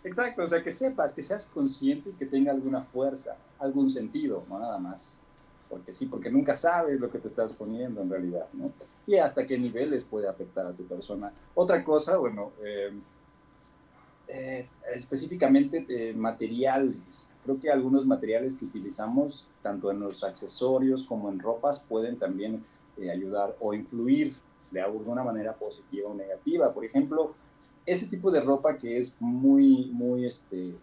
Exacto, 0.06 0.44
o 0.44 0.48
sea, 0.48 0.62
que 0.62 0.72
sepas, 0.72 1.14
que 1.14 1.24
seas 1.24 1.50
consciente 1.52 2.12
y 2.12 2.14
que 2.14 2.28
tenga 2.28 2.52
alguna 2.52 2.84
fuerza, 2.84 3.36
algún 3.58 3.90
sentido, 3.90 4.44
no 4.48 4.60
nada 4.60 4.78
más. 4.78 5.22
Porque 5.68 5.92
sí, 5.92 6.06
porque 6.06 6.30
nunca 6.30 6.54
sabes 6.54 7.00
lo 7.00 7.10
que 7.10 7.18
te 7.18 7.28
estás 7.28 7.54
poniendo 7.54 8.04
en 8.04 8.12
realidad, 8.12 8.46
¿no? 8.54 8.72
Y 9.08 9.18
hasta 9.18 9.48
qué 9.48 9.58
niveles 9.58 10.04
puede 10.04 10.28
afectar 10.28 10.68
a 10.68 10.74
tu 10.74 10.86
persona. 10.86 11.32
Otra 11.56 11.84
cosa, 11.84 12.18
bueno, 12.18 12.52
eh, 12.64 12.94
eh, 14.28 14.68
específicamente 14.94 15.82
de 15.82 16.14
materiales. 16.14 17.32
Creo 17.44 17.60
que 17.60 17.70
algunos 17.70 18.06
materiales 18.08 18.56
que 18.56 18.66
utilizamos, 18.66 19.50
tanto 19.62 19.92
en 19.92 20.00
los 20.00 20.24
accesorios 20.24 21.04
como 21.04 21.30
en 21.30 21.40
ropas, 21.40 21.86
pueden 21.88 22.18
también 22.18 22.66
eh, 22.98 23.12
ayudar 23.12 23.56
o 23.60 23.74
influir 23.74 24.34
de 24.72 24.82
alguna 24.82 25.24
manera 25.24 25.54
positiva 25.54 26.10
o 26.10 26.16
negativa. 26.16 26.74
Por 26.74 26.86
ejemplo, 26.86 27.36
ese 27.86 28.08
tipo 28.08 28.32
de 28.32 28.42
ropa 28.42 28.78
que 28.78 28.98
es 28.98 29.16
muy, 29.20 29.92
muy, 29.94 30.26
este, 30.26 30.76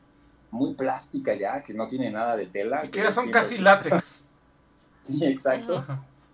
muy 0.53 0.74
plástica 0.74 1.34
ya, 1.34 1.64
que 1.64 1.74
no 1.74 1.88
tiene 1.88 2.11
nada 2.11 2.36
de 2.36 2.47
tela. 2.47 2.82
que 2.82 3.01
ya 3.03 3.12
son 3.12 3.30
casi 3.30 3.59
látex. 3.59 4.26
Sí, 5.03 5.18
exacto. 5.24 5.84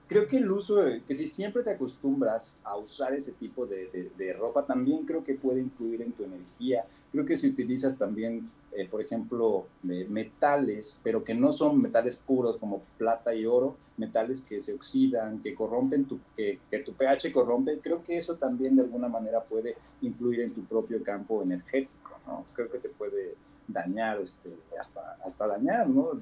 Creo 0.08 0.26
que 0.26 0.36
el 0.36 0.50
uso, 0.50 0.84
que 1.06 1.14
si 1.14 1.26
siempre 1.26 1.62
te 1.62 1.70
acostumbras 1.70 2.58
a 2.62 2.76
usar 2.76 3.14
ese 3.14 3.32
tipo 3.32 3.64
de, 3.64 4.10
de 4.14 4.32
ropa, 4.34 4.66
también 4.66 5.06
creo 5.06 5.24
que 5.24 5.32
puede 5.32 5.60
influir 5.60 6.02
en 6.02 6.12
tu 6.12 6.24
energía 6.24 6.84
Creo 7.12 7.24
que 7.24 7.36
si 7.36 7.48
utilizas 7.48 7.98
también, 7.98 8.50
eh, 8.72 8.86
por 8.88 9.00
ejemplo, 9.00 9.66
metales, 9.82 11.00
pero 11.02 11.24
que 11.24 11.34
no 11.34 11.52
son 11.52 11.80
metales 11.80 12.16
puros 12.16 12.56
como 12.56 12.82
plata 12.98 13.34
y 13.34 13.46
oro, 13.46 13.76
metales 13.96 14.42
que 14.42 14.60
se 14.60 14.74
oxidan, 14.74 15.40
que 15.40 15.54
corrompen, 15.54 16.04
tu, 16.04 16.20
que, 16.36 16.60
que 16.70 16.78
tu 16.80 16.92
pH 16.94 17.32
corrompe, 17.32 17.78
creo 17.80 18.02
que 18.02 18.16
eso 18.16 18.36
también 18.36 18.76
de 18.76 18.82
alguna 18.82 19.08
manera 19.08 19.42
puede 19.42 19.76
influir 20.02 20.40
en 20.40 20.54
tu 20.54 20.64
propio 20.64 21.02
campo 21.02 21.42
energético, 21.42 22.18
¿no? 22.26 22.44
Creo 22.54 22.70
que 22.70 22.78
te 22.78 22.88
puede 22.88 23.34
dañar, 23.68 24.20
este, 24.20 24.50
hasta, 24.78 25.18
hasta 25.24 25.46
dañar, 25.46 25.88
¿no? 25.88 26.20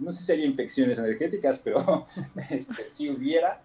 No 0.00 0.12
sé 0.12 0.24
si 0.24 0.32
hay 0.32 0.44
infecciones 0.44 0.98
energéticas, 0.98 1.60
pero 1.62 2.06
este, 2.50 2.88
si 2.88 3.10
hubiera, 3.10 3.60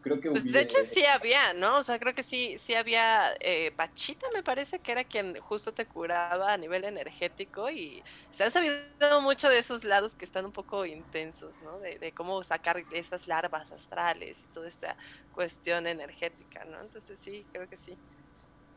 creo 0.00 0.20
que 0.20 0.30
pues, 0.30 0.50
de 0.50 0.60
hecho 0.60 0.78
sí 0.82 1.04
había, 1.04 1.52
¿no? 1.52 1.78
O 1.78 1.82
sea, 1.82 1.98
creo 1.98 2.14
que 2.14 2.22
sí, 2.22 2.56
sí 2.58 2.74
había, 2.74 3.32
eh, 3.40 3.72
Pachita 3.76 4.26
me 4.32 4.42
parece 4.42 4.78
que 4.78 4.92
era 4.92 5.04
quien 5.04 5.38
justo 5.40 5.72
te 5.72 5.86
curaba 5.86 6.52
a 6.52 6.56
nivel 6.56 6.84
energético 6.84 7.70
y 7.70 8.02
se 8.30 8.44
ha 8.44 8.50
sabido 8.50 9.20
mucho 9.20 9.48
de 9.48 9.58
esos 9.58 9.84
lados 9.84 10.14
que 10.14 10.24
están 10.24 10.44
un 10.44 10.52
poco 10.52 10.86
intensos, 10.86 11.60
¿no? 11.62 11.78
De, 11.78 12.12
cómo 12.12 12.42
sacar 12.42 12.82
estas 12.92 13.26
larvas 13.26 13.70
astrales 13.72 14.44
y 14.44 14.54
toda 14.54 14.68
esta 14.68 14.96
cuestión 15.34 15.86
energética, 15.86 16.64
¿no? 16.64 16.80
Entonces 16.80 17.18
sí, 17.18 17.46
creo 17.52 17.68
que 17.68 17.76
sí. 17.76 17.96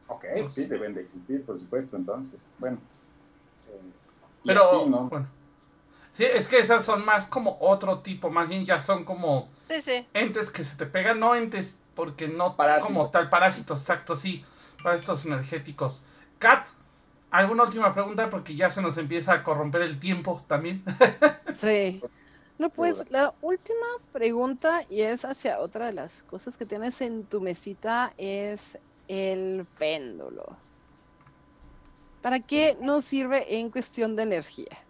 Ok, 0.07 0.25
sí, 0.49 0.65
deben 0.65 0.93
de 0.93 1.01
existir, 1.01 1.43
por 1.43 1.57
supuesto, 1.57 1.95
entonces, 1.95 2.49
bueno. 2.59 2.77
Eh, 3.69 3.79
Pero, 4.45 4.61
¿no? 4.87 5.09
bueno. 5.09 5.27
Sí, 6.11 6.25
es 6.25 6.47
que 6.47 6.59
esas 6.59 6.85
son 6.85 7.03
más 7.03 7.25
como 7.25 7.57
otro 7.59 7.99
tipo, 7.99 8.29
más 8.29 8.47
bien 8.47 8.65
ya 8.65 8.79
son 8.79 9.03
como 9.03 9.49
entes 10.13 10.49
que 10.49 10.63
se 10.63 10.75
te 10.75 10.85
pegan, 10.85 11.19
no 11.19 11.35
entes 11.35 11.79
porque 11.95 12.27
no 12.27 12.55
como 12.81 13.09
tal, 13.09 13.29
parásitos, 13.29 13.79
exacto, 13.81 14.15
sí, 14.15 14.43
parásitos 14.81 15.25
energéticos. 15.25 16.01
Kat, 16.39 16.69
¿alguna 17.31 17.63
última 17.63 17.93
pregunta? 17.93 18.29
Porque 18.29 18.55
ya 18.55 18.69
se 18.69 18.81
nos 18.81 18.97
empieza 18.97 19.33
a 19.33 19.43
corromper 19.43 19.81
el 19.81 19.99
tiempo 19.99 20.43
también. 20.47 20.83
sí. 21.55 22.01
No, 22.57 22.69
pues 22.69 23.05
la 23.09 23.33
última 23.41 23.85
pregunta, 24.11 24.85
y 24.89 25.01
es 25.01 25.25
hacia 25.25 25.59
otra 25.59 25.87
de 25.87 25.93
las 25.93 26.23
cosas 26.23 26.55
que 26.55 26.65
tienes 26.65 27.01
en 27.01 27.25
tu 27.25 27.41
mesita, 27.41 28.13
es 28.17 28.77
el 29.07 29.65
péndulo. 29.77 30.55
¿Para 32.21 32.39
qué 32.39 32.77
nos 32.79 33.03
sirve 33.05 33.59
en 33.59 33.69
cuestión 33.69 34.15
de 34.15 34.23
energía? 34.23 34.82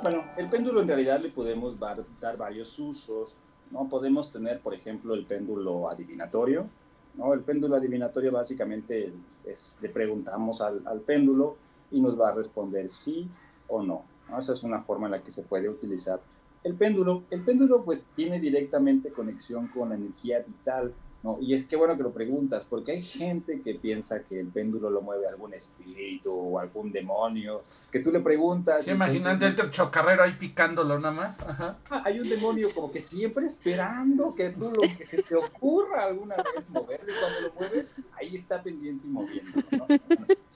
Bueno, 0.00 0.24
el 0.36 0.48
péndulo 0.48 0.80
en 0.80 0.88
realidad 0.88 1.20
le 1.20 1.28
podemos 1.28 1.78
dar, 1.78 2.04
varios 2.36 2.78
usos. 2.78 3.36
¿no? 3.70 3.88
Podemos 3.88 4.30
tener, 4.30 4.60
por 4.60 4.74
ejemplo, 4.74 5.14
el 5.14 5.24
péndulo 5.24 5.88
adivinatorio. 5.88 6.66
¿no? 7.14 7.34
El 7.34 7.40
péndulo 7.40 7.76
adivinatorio 7.76 8.32
básicamente 8.32 9.12
es, 9.44 9.78
le 9.82 9.88
preguntamos 9.88 10.60
al, 10.60 11.00
péndulo 11.06 11.56
y 11.90 12.00
nos 12.00 12.18
va 12.18 12.28
a 12.28 12.32
responder 12.32 12.88
sí 12.88 13.28
o 13.68 13.82
no. 13.82 14.04
no. 14.28 14.38
Esa 14.38 14.52
es 14.52 14.62
una 14.62 14.80
forma 14.82 15.06
en 15.06 15.12
la 15.12 15.22
que 15.22 15.30
se 15.30 15.42
puede 15.42 15.68
utilizar 15.68 16.20
el 16.64 16.74
péndulo. 16.74 17.24
El 17.30 17.42
péndulo 17.42 17.84
pues 17.84 18.02
tiene 18.14 18.40
directamente 18.40 19.10
conexión 19.10 19.68
con 19.68 19.90
la 19.90 19.96
energía 19.96 20.40
vital 20.40 20.92
¿no? 21.22 21.38
Y 21.40 21.54
es 21.54 21.66
que 21.66 21.76
bueno 21.76 21.96
que 21.96 22.02
lo 22.02 22.12
preguntas, 22.12 22.66
porque 22.68 22.92
hay 22.92 23.02
gente 23.02 23.60
que 23.60 23.74
piensa 23.74 24.22
que 24.24 24.40
el 24.40 24.48
péndulo 24.48 24.90
lo 24.90 25.02
mueve 25.02 25.26
algún 25.26 25.54
espíritu 25.54 26.32
o 26.32 26.58
algún 26.58 26.90
demonio, 26.90 27.62
que 27.90 28.00
tú 28.00 28.10
le 28.10 28.20
preguntas... 28.20 28.84
Sí, 28.84 28.90
imagínate 28.90 29.46
el 29.46 29.70
chocarrero 29.70 30.22
ahí 30.22 30.32
picándolo 30.32 30.98
nada 30.98 31.14
más. 31.14 31.38
Ah, 31.40 32.02
hay 32.04 32.20
un 32.20 32.28
demonio 32.28 32.72
como 32.74 32.90
que 32.90 33.00
siempre 33.00 33.46
esperando 33.46 34.34
que 34.34 34.50
tú 34.50 34.70
lo 34.70 34.80
que 34.80 35.04
se 35.04 35.22
te 35.22 35.34
ocurra 35.34 36.04
alguna 36.04 36.36
vez 36.54 36.70
moverlo 36.70 37.12
y 37.12 37.20
cuando 37.20 37.40
lo 37.40 37.54
mueves, 37.54 37.96
ahí 38.18 38.34
está 38.34 38.62
pendiente 38.62 39.06
y 39.06 39.10
moviendo. 39.10 39.60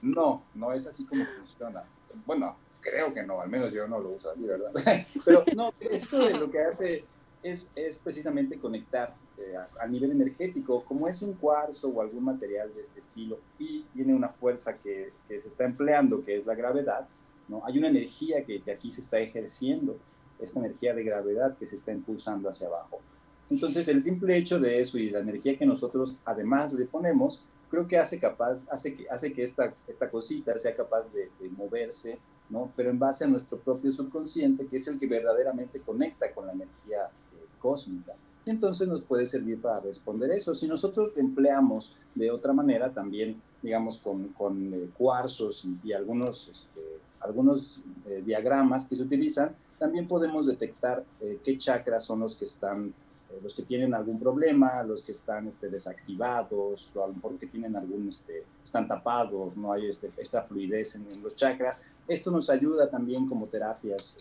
No, 0.02 0.42
no, 0.54 0.72
es 0.72 0.86
así 0.86 1.04
como 1.04 1.24
funciona. 1.24 1.84
Bueno, 2.24 2.56
creo 2.80 3.12
que 3.12 3.22
no, 3.22 3.40
al 3.40 3.48
menos 3.48 3.72
yo 3.72 3.86
no 3.86 4.00
lo 4.00 4.10
uso 4.10 4.30
así, 4.30 4.44
¿verdad? 4.44 4.70
Pero 5.24 5.44
no, 5.54 5.72
esto 5.80 6.18
de 6.18 6.34
lo 6.34 6.50
que 6.50 6.58
hace 6.58 7.04
es, 7.42 7.70
es 7.74 7.98
precisamente 7.98 8.58
conectar 8.58 9.14
eh, 9.38 9.54
a, 9.80 9.86
nivel 9.86 10.12
energético, 10.12 10.84
como 10.84 11.08
es 11.08 11.20
un 11.22 11.34
cuarzo 11.34 11.88
o 11.88 12.00
algún 12.00 12.24
material 12.24 12.72
de 12.74 12.80
este 12.80 13.00
estilo 13.00 13.38
y 13.58 13.82
tiene 13.92 14.14
una 14.14 14.30
fuerza 14.30 14.78
que, 14.78 15.12
que 15.28 15.38
se 15.38 15.48
está 15.48 15.64
empleando, 15.64 16.24
que 16.24 16.38
es 16.38 16.46
la 16.46 16.54
gravedad, 16.54 17.06
¿no? 17.48 17.62
hay 17.66 17.78
una 17.78 17.88
energía 17.88 18.44
que, 18.44 18.62
que 18.62 18.70
aquí 18.70 18.90
se 18.90 19.02
está 19.02 19.18
ejerciendo, 19.18 19.98
esta 20.38 20.60
energía 20.60 20.94
de 20.94 21.04
gravedad 21.04 21.56
que 21.56 21.66
se 21.66 21.76
está 21.76 21.92
impulsando 21.92 22.48
hacia 22.48 22.66
abajo. 22.66 23.00
Entonces, 23.48 23.88
el 23.88 24.02
simple 24.02 24.36
hecho 24.36 24.58
de 24.58 24.80
eso 24.80 24.98
y 24.98 25.10
la 25.10 25.20
energía 25.20 25.56
que 25.56 25.66
nosotros 25.66 26.18
además 26.24 26.72
le 26.72 26.84
ponemos, 26.84 27.44
creo 27.70 27.86
que 27.86 27.98
hace 27.98 28.18
capaz, 28.18 28.66
hace 28.70 28.94
que, 28.94 29.08
hace 29.08 29.32
que 29.32 29.42
esta, 29.42 29.74
esta 29.86 30.10
cosita 30.10 30.58
sea 30.58 30.74
capaz 30.74 31.10
de, 31.12 31.30
de 31.40 31.48
moverse, 31.50 32.18
¿no? 32.50 32.72
Pero 32.76 32.90
en 32.90 32.98
base 32.98 33.24
a 33.24 33.28
nuestro 33.28 33.58
propio 33.58 33.92
subconsciente, 33.92 34.66
que 34.66 34.76
es 34.76 34.88
el 34.88 34.98
que 34.98 35.06
verdaderamente 35.06 35.80
conecta 35.80 36.32
con 36.32 36.46
la 36.46 36.52
energía 36.52 37.08
cósmica. 37.58 38.14
Entonces 38.48 38.86
nos 38.86 39.02
puede 39.02 39.26
servir 39.26 39.60
para 39.60 39.80
responder 39.80 40.30
eso. 40.30 40.54
Si 40.54 40.68
nosotros 40.68 41.16
empleamos 41.16 41.96
de 42.14 42.30
otra 42.30 42.52
manera 42.52 42.92
también, 42.92 43.42
digamos, 43.60 43.98
con, 43.98 44.72
eh, 44.72 44.88
cuarzos 44.96 45.66
y, 45.82 45.92
algunos, 45.92 46.46
este, 46.46 46.80
algunos 47.18 47.80
eh, 48.06 48.22
diagramas 48.24 48.86
que 48.86 48.94
se 48.94 49.02
utilizan, 49.02 49.50
también 49.80 50.06
podemos 50.06 50.46
detectar 50.46 51.02
eh, 51.20 51.40
qué 51.42 51.58
chakras 51.58 52.04
son 52.04 52.20
los 52.20 52.36
que 52.36 52.44
están, 52.44 52.94
los 53.42 53.52
que 53.52 53.64
tienen 53.64 53.92
algún 53.94 54.20
problema, 54.20 54.80
los 54.84 55.02
que 55.02 55.10
están 55.10 55.48
este, 55.48 55.68
desactivados, 55.68 56.92
o 56.94 57.02
a 57.02 57.08
lo 57.08 57.14
mejor 57.14 57.34
tienen 57.50 57.74
algún, 57.74 58.08
este, 58.08 58.44
están 58.62 58.86
tapados, 58.86 59.56
no 59.56 59.72
hay 59.72 59.88
esta 59.88 60.42
fluidez 60.42 60.94
en, 60.94 61.08
en, 61.12 61.20
los 61.20 61.34
chakras. 61.34 61.82
Esto 62.06 62.30
nos 62.30 62.48
ayuda 62.48 62.88
también 62.88 63.26
como 63.26 63.46
terapias 63.46 64.20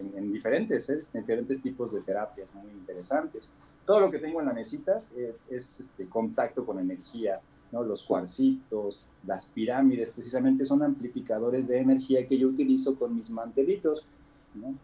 en, 0.00 0.32
diferentes, 0.32 0.88
¿eh? 0.90 1.04
diferentes 1.12 1.60
tipos 1.60 1.92
de 1.92 2.00
terapias 2.00 2.48
muy 2.54 2.70
interesantes. 2.72 3.52
Todo 3.84 4.00
lo 4.00 4.10
que 4.10 4.18
tengo 4.18 4.40
en 4.40 4.46
la 4.46 4.52
mesita 4.52 5.02
eh, 5.16 5.36
es 5.48 5.80
este, 5.80 6.06
contacto 6.06 6.64
con 6.64 6.78
energía, 6.78 7.40
¿no? 7.72 7.82
los 7.82 8.02
cuarcitos, 8.02 9.04
las 9.26 9.46
pirámides, 9.46 10.10
precisamente 10.10 10.64
son 10.64 10.82
amplificadores 10.82 11.68
de 11.68 11.78
energía 11.78 12.26
que 12.26 12.38
yo 12.38 12.48
utilizo 12.48 12.94
con 12.96 13.14
mis 13.14 13.30
mantelitos, 13.30 14.06
¿no? 14.54 14.74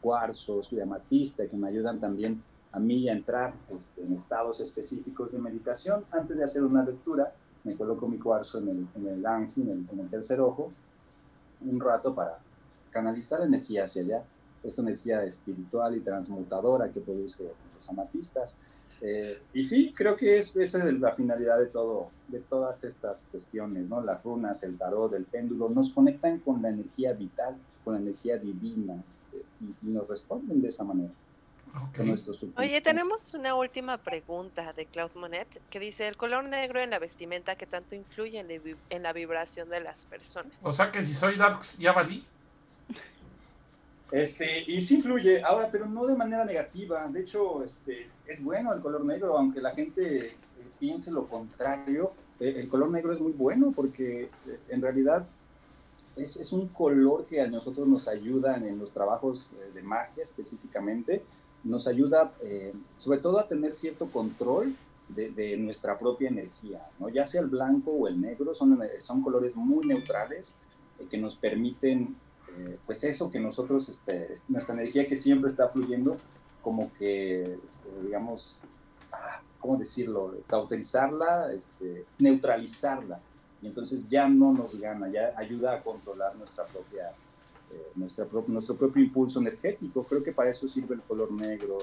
cuarzos 0.00 0.70
de 0.70 0.82
amatista 0.82 1.46
que 1.46 1.56
me 1.56 1.68
ayudan 1.68 2.00
también 2.00 2.42
a 2.72 2.80
mí 2.80 3.08
a 3.08 3.12
entrar 3.12 3.54
este, 3.74 4.02
en 4.02 4.12
estados 4.12 4.60
específicos 4.60 5.30
de 5.30 5.38
meditación. 5.38 6.04
Antes 6.10 6.38
de 6.38 6.44
hacer 6.44 6.64
una 6.64 6.82
lectura, 6.82 7.32
me 7.64 7.76
coloco 7.76 8.08
mi 8.08 8.18
cuarzo 8.18 8.58
en 8.58 8.68
el, 8.68 8.86
en 8.96 9.06
el 9.08 9.26
ángel, 9.26 9.64
en 9.64 9.70
el, 9.70 9.86
en 9.92 10.00
el 10.00 10.08
tercer 10.08 10.40
ojo, 10.40 10.72
un 11.60 11.78
rato 11.78 12.14
para 12.14 12.38
canalizar 12.90 13.40
energía 13.42 13.84
hacia 13.84 14.02
allá 14.02 14.24
esta 14.62 14.82
energía 14.82 15.24
espiritual 15.24 15.96
y 15.96 16.00
transmutadora 16.00 16.90
que 16.90 17.00
produce 17.00 17.44
los 17.74 17.88
amatistas. 17.88 18.60
Eh, 19.00 19.42
y 19.52 19.62
sí, 19.62 19.92
creo 19.96 20.14
que 20.14 20.38
es, 20.38 20.54
esa 20.54 20.86
es 20.86 21.00
la 21.00 21.12
finalidad 21.12 21.58
de 21.58 21.66
todo, 21.66 22.10
de 22.28 22.38
todas 22.38 22.84
estas 22.84 23.24
cuestiones, 23.24 23.88
¿no? 23.88 24.00
Las 24.00 24.22
runas, 24.22 24.62
el 24.62 24.78
tarot, 24.78 25.12
el 25.14 25.24
péndulo, 25.24 25.68
nos 25.68 25.92
conectan 25.92 26.38
con 26.38 26.62
la 26.62 26.68
energía 26.68 27.12
vital, 27.12 27.56
con 27.84 27.94
la 27.94 28.00
energía 28.00 28.38
divina, 28.38 29.02
este, 29.10 29.38
y, 29.60 29.86
nos 29.86 30.06
responden 30.06 30.62
de 30.62 30.68
esa 30.68 30.84
manera. 30.84 31.10
Oye, 32.56 32.82
tenemos 32.82 33.32
una 33.32 33.54
última 33.54 33.96
pregunta 33.96 34.74
de 34.74 34.84
Claude 34.84 35.18
Monet 35.18 35.60
que 35.70 35.80
dice, 35.80 36.06
¿el 36.06 36.18
color 36.18 36.44
negro 36.44 36.80
en 36.80 36.90
la 36.90 36.98
vestimenta 36.98 37.56
que 37.56 37.66
tanto 37.66 37.94
influye 37.94 38.38
en, 38.38 38.76
en 38.90 39.02
la 39.02 39.12
vibración 39.14 39.70
de 39.70 39.80
las 39.80 40.04
personas? 40.04 40.52
O 40.62 40.72
sea 40.72 40.92
que 40.92 41.02
si 41.02 41.14
soy 41.14 41.36
darks, 41.36 41.78
¿ya 41.78 41.92
valí? 41.92 42.26
Este, 44.12 44.70
y 44.70 44.78
sí 44.82 44.96
influye, 44.96 45.42
ahora, 45.42 45.70
pero 45.72 45.86
no 45.86 46.06
de 46.06 46.14
manera 46.14 46.44
negativa. 46.44 47.08
De 47.08 47.20
hecho, 47.20 47.64
este, 47.64 48.10
es 48.26 48.44
bueno 48.44 48.74
el 48.74 48.82
color 48.82 49.06
negro, 49.06 49.38
aunque 49.38 49.62
la 49.62 49.70
gente 49.70 50.26
eh, 50.26 50.36
piense 50.78 51.10
lo 51.10 51.26
contrario. 51.26 52.12
Eh, 52.38 52.56
el 52.58 52.68
color 52.68 52.90
negro 52.90 53.14
es 53.14 53.20
muy 53.20 53.32
bueno 53.32 53.72
porque 53.74 54.24
eh, 54.24 54.58
en 54.68 54.82
realidad 54.82 55.26
es, 56.14 56.36
es, 56.36 56.52
un 56.52 56.68
color 56.68 57.24
que 57.24 57.40
a 57.40 57.46
nosotros 57.46 57.88
nos 57.88 58.06
ayuda 58.06 58.56
en, 58.56 58.78
los 58.78 58.92
trabajos 58.92 59.50
de 59.72 59.82
magia 59.82 60.22
específicamente. 60.22 61.22
Nos 61.64 61.86
ayuda 61.86 62.32
sobre 62.96 63.20
todo 63.20 63.38
a 63.38 63.48
tener 63.48 63.72
cierto 63.72 64.08
control 64.10 64.74
de, 65.08 65.30
de, 65.30 65.56
nuestra 65.56 65.96
propia 65.96 66.28
energía, 66.28 66.84
¿no? 66.98 67.08
ya 67.08 67.24
sea 67.24 67.40
el 67.40 67.46
blanco 67.46 67.92
o 67.92 68.08
el 68.08 68.20
negro, 68.20 68.52
son, 68.52 68.78
son 68.98 69.22
colores 69.22 69.54
muy 69.54 69.86
neutrales 69.86 70.58
que 71.08 71.18
nos 71.18 71.36
permiten 71.36 72.16
eh, 72.58 72.78
pues 72.84 73.02
eso 73.04 73.30
que 73.30 73.40
nosotros, 73.40 73.88
este, 73.88 74.34
nuestra 74.48 74.74
energía 74.74 75.06
que 75.06 75.16
siempre 75.16 75.50
está 75.50 75.68
fluyendo, 75.68 76.16
como 76.60 76.92
que, 76.94 77.42
eh, 77.42 77.58
digamos, 78.04 78.60
ah, 79.10 79.40
¿cómo 79.58 79.76
decirlo? 79.76 80.34
Cauterizarla, 80.46 81.52
este, 81.52 82.04
neutralizarla. 82.18 83.20
Y 83.62 83.66
entonces 83.68 84.08
ya 84.08 84.28
no 84.28 84.52
nos 84.52 84.78
gana, 84.78 85.08
ya 85.08 85.32
ayuda 85.36 85.74
a 85.74 85.82
controlar 85.82 86.34
nuestra 86.36 86.66
propia, 86.66 87.10
eh, 87.70 87.92
nuestra 87.94 88.26
nuestro 88.48 88.76
propio 88.76 89.02
impulso 89.02 89.40
energético. 89.40 90.04
Creo 90.04 90.22
que 90.22 90.32
para 90.32 90.50
eso 90.50 90.68
sirve 90.68 90.94
el 90.94 91.02
color 91.02 91.30
negro. 91.32 91.78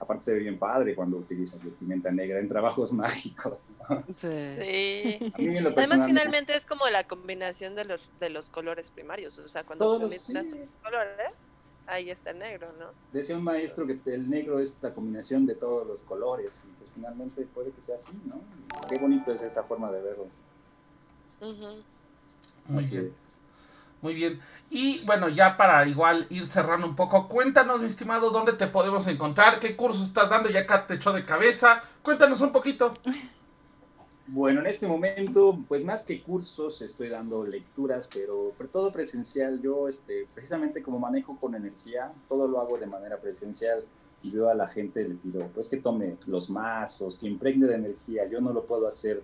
Aparte 0.00 0.24
se 0.24 0.32
ve 0.32 0.40
bien 0.40 0.58
padre 0.58 0.94
cuando 0.94 1.18
utilizas 1.18 1.62
vestimenta 1.62 2.10
negra 2.10 2.40
en 2.40 2.48
trabajos 2.48 2.92
mágicos. 2.94 3.68
Sí. 4.16 5.18
Además 5.76 6.06
finalmente 6.06 6.56
es 6.56 6.66
como 6.66 6.88
la 6.88 7.06
combinación 7.06 7.74
de 7.74 7.84
los, 7.84 8.10
de 8.18 8.30
los 8.30 8.50
colores 8.50 8.90
primarios, 8.90 9.38
o 9.38 9.46
sea, 9.46 9.62
cuando 9.62 10.00
combinas 10.00 10.48
sí. 10.48 10.58
colores, 10.82 11.48
ahí 11.86 12.10
está 12.10 12.30
el 12.30 12.38
negro, 12.38 12.72
¿no? 12.78 12.86
Decía 13.12 13.36
un 13.36 13.44
maestro 13.44 13.86
que 13.86 14.00
el 14.06 14.28
negro 14.28 14.58
es 14.58 14.78
la 14.80 14.92
combinación 14.94 15.44
de 15.46 15.54
todos 15.54 15.86
los 15.86 16.00
colores, 16.00 16.64
y 16.66 16.72
pues 16.78 16.90
finalmente 16.94 17.46
puede 17.54 17.70
que 17.70 17.80
sea 17.80 17.96
así, 17.96 18.18
¿no? 18.24 18.40
Qué 18.88 18.98
bonito 18.98 19.32
es 19.32 19.42
esa 19.42 19.64
forma 19.64 19.92
de 19.92 20.00
verlo. 20.00 20.26
Así 22.76 22.96
es. 22.96 23.29
Muy 24.02 24.14
bien. 24.14 24.40
Y 24.70 25.04
bueno, 25.04 25.28
ya 25.28 25.56
para 25.56 25.86
igual 25.86 26.26
ir 26.30 26.46
cerrando 26.46 26.86
un 26.86 26.96
poco, 26.96 27.28
cuéntanos, 27.28 27.80
mi 27.80 27.86
estimado, 27.86 28.30
dónde 28.30 28.52
te 28.52 28.66
podemos 28.66 29.06
encontrar, 29.06 29.58
qué 29.58 29.76
curso 29.76 30.04
estás 30.04 30.30
dando, 30.30 30.48
ya 30.48 30.60
acá 30.60 30.86
te 30.86 30.94
echó 30.94 31.12
de 31.12 31.24
cabeza. 31.24 31.80
Cuéntanos 32.02 32.40
un 32.40 32.52
poquito. 32.52 32.94
Bueno, 34.28 34.60
en 34.60 34.66
este 34.68 34.86
momento, 34.86 35.58
pues 35.66 35.84
más 35.84 36.04
que 36.04 36.22
cursos, 36.22 36.82
estoy 36.82 37.08
dando 37.08 37.44
lecturas, 37.44 38.08
pero, 38.14 38.52
pero 38.56 38.70
todo 38.70 38.92
presencial. 38.92 39.60
Yo, 39.60 39.88
este, 39.88 40.28
precisamente 40.32 40.82
como 40.82 41.00
manejo 41.00 41.36
con 41.36 41.56
energía, 41.56 42.12
todo 42.28 42.46
lo 42.46 42.60
hago 42.60 42.78
de 42.78 42.86
manera 42.86 43.16
presencial. 43.18 43.82
Yo 44.22 44.48
a 44.48 44.54
la 44.54 44.68
gente 44.68 45.02
le 45.02 45.16
pido, 45.16 45.48
pues 45.48 45.68
que 45.68 45.78
tome 45.78 46.16
los 46.26 46.48
mazos, 46.48 47.18
que 47.18 47.26
impregne 47.26 47.66
de 47.66 47.74
energía. 47.74 48.28
Yo 48.28 48.40
no 48.40 48.52
lo 48.52 48.64
puedo 48.66 48.86
hacer 48.86 49.20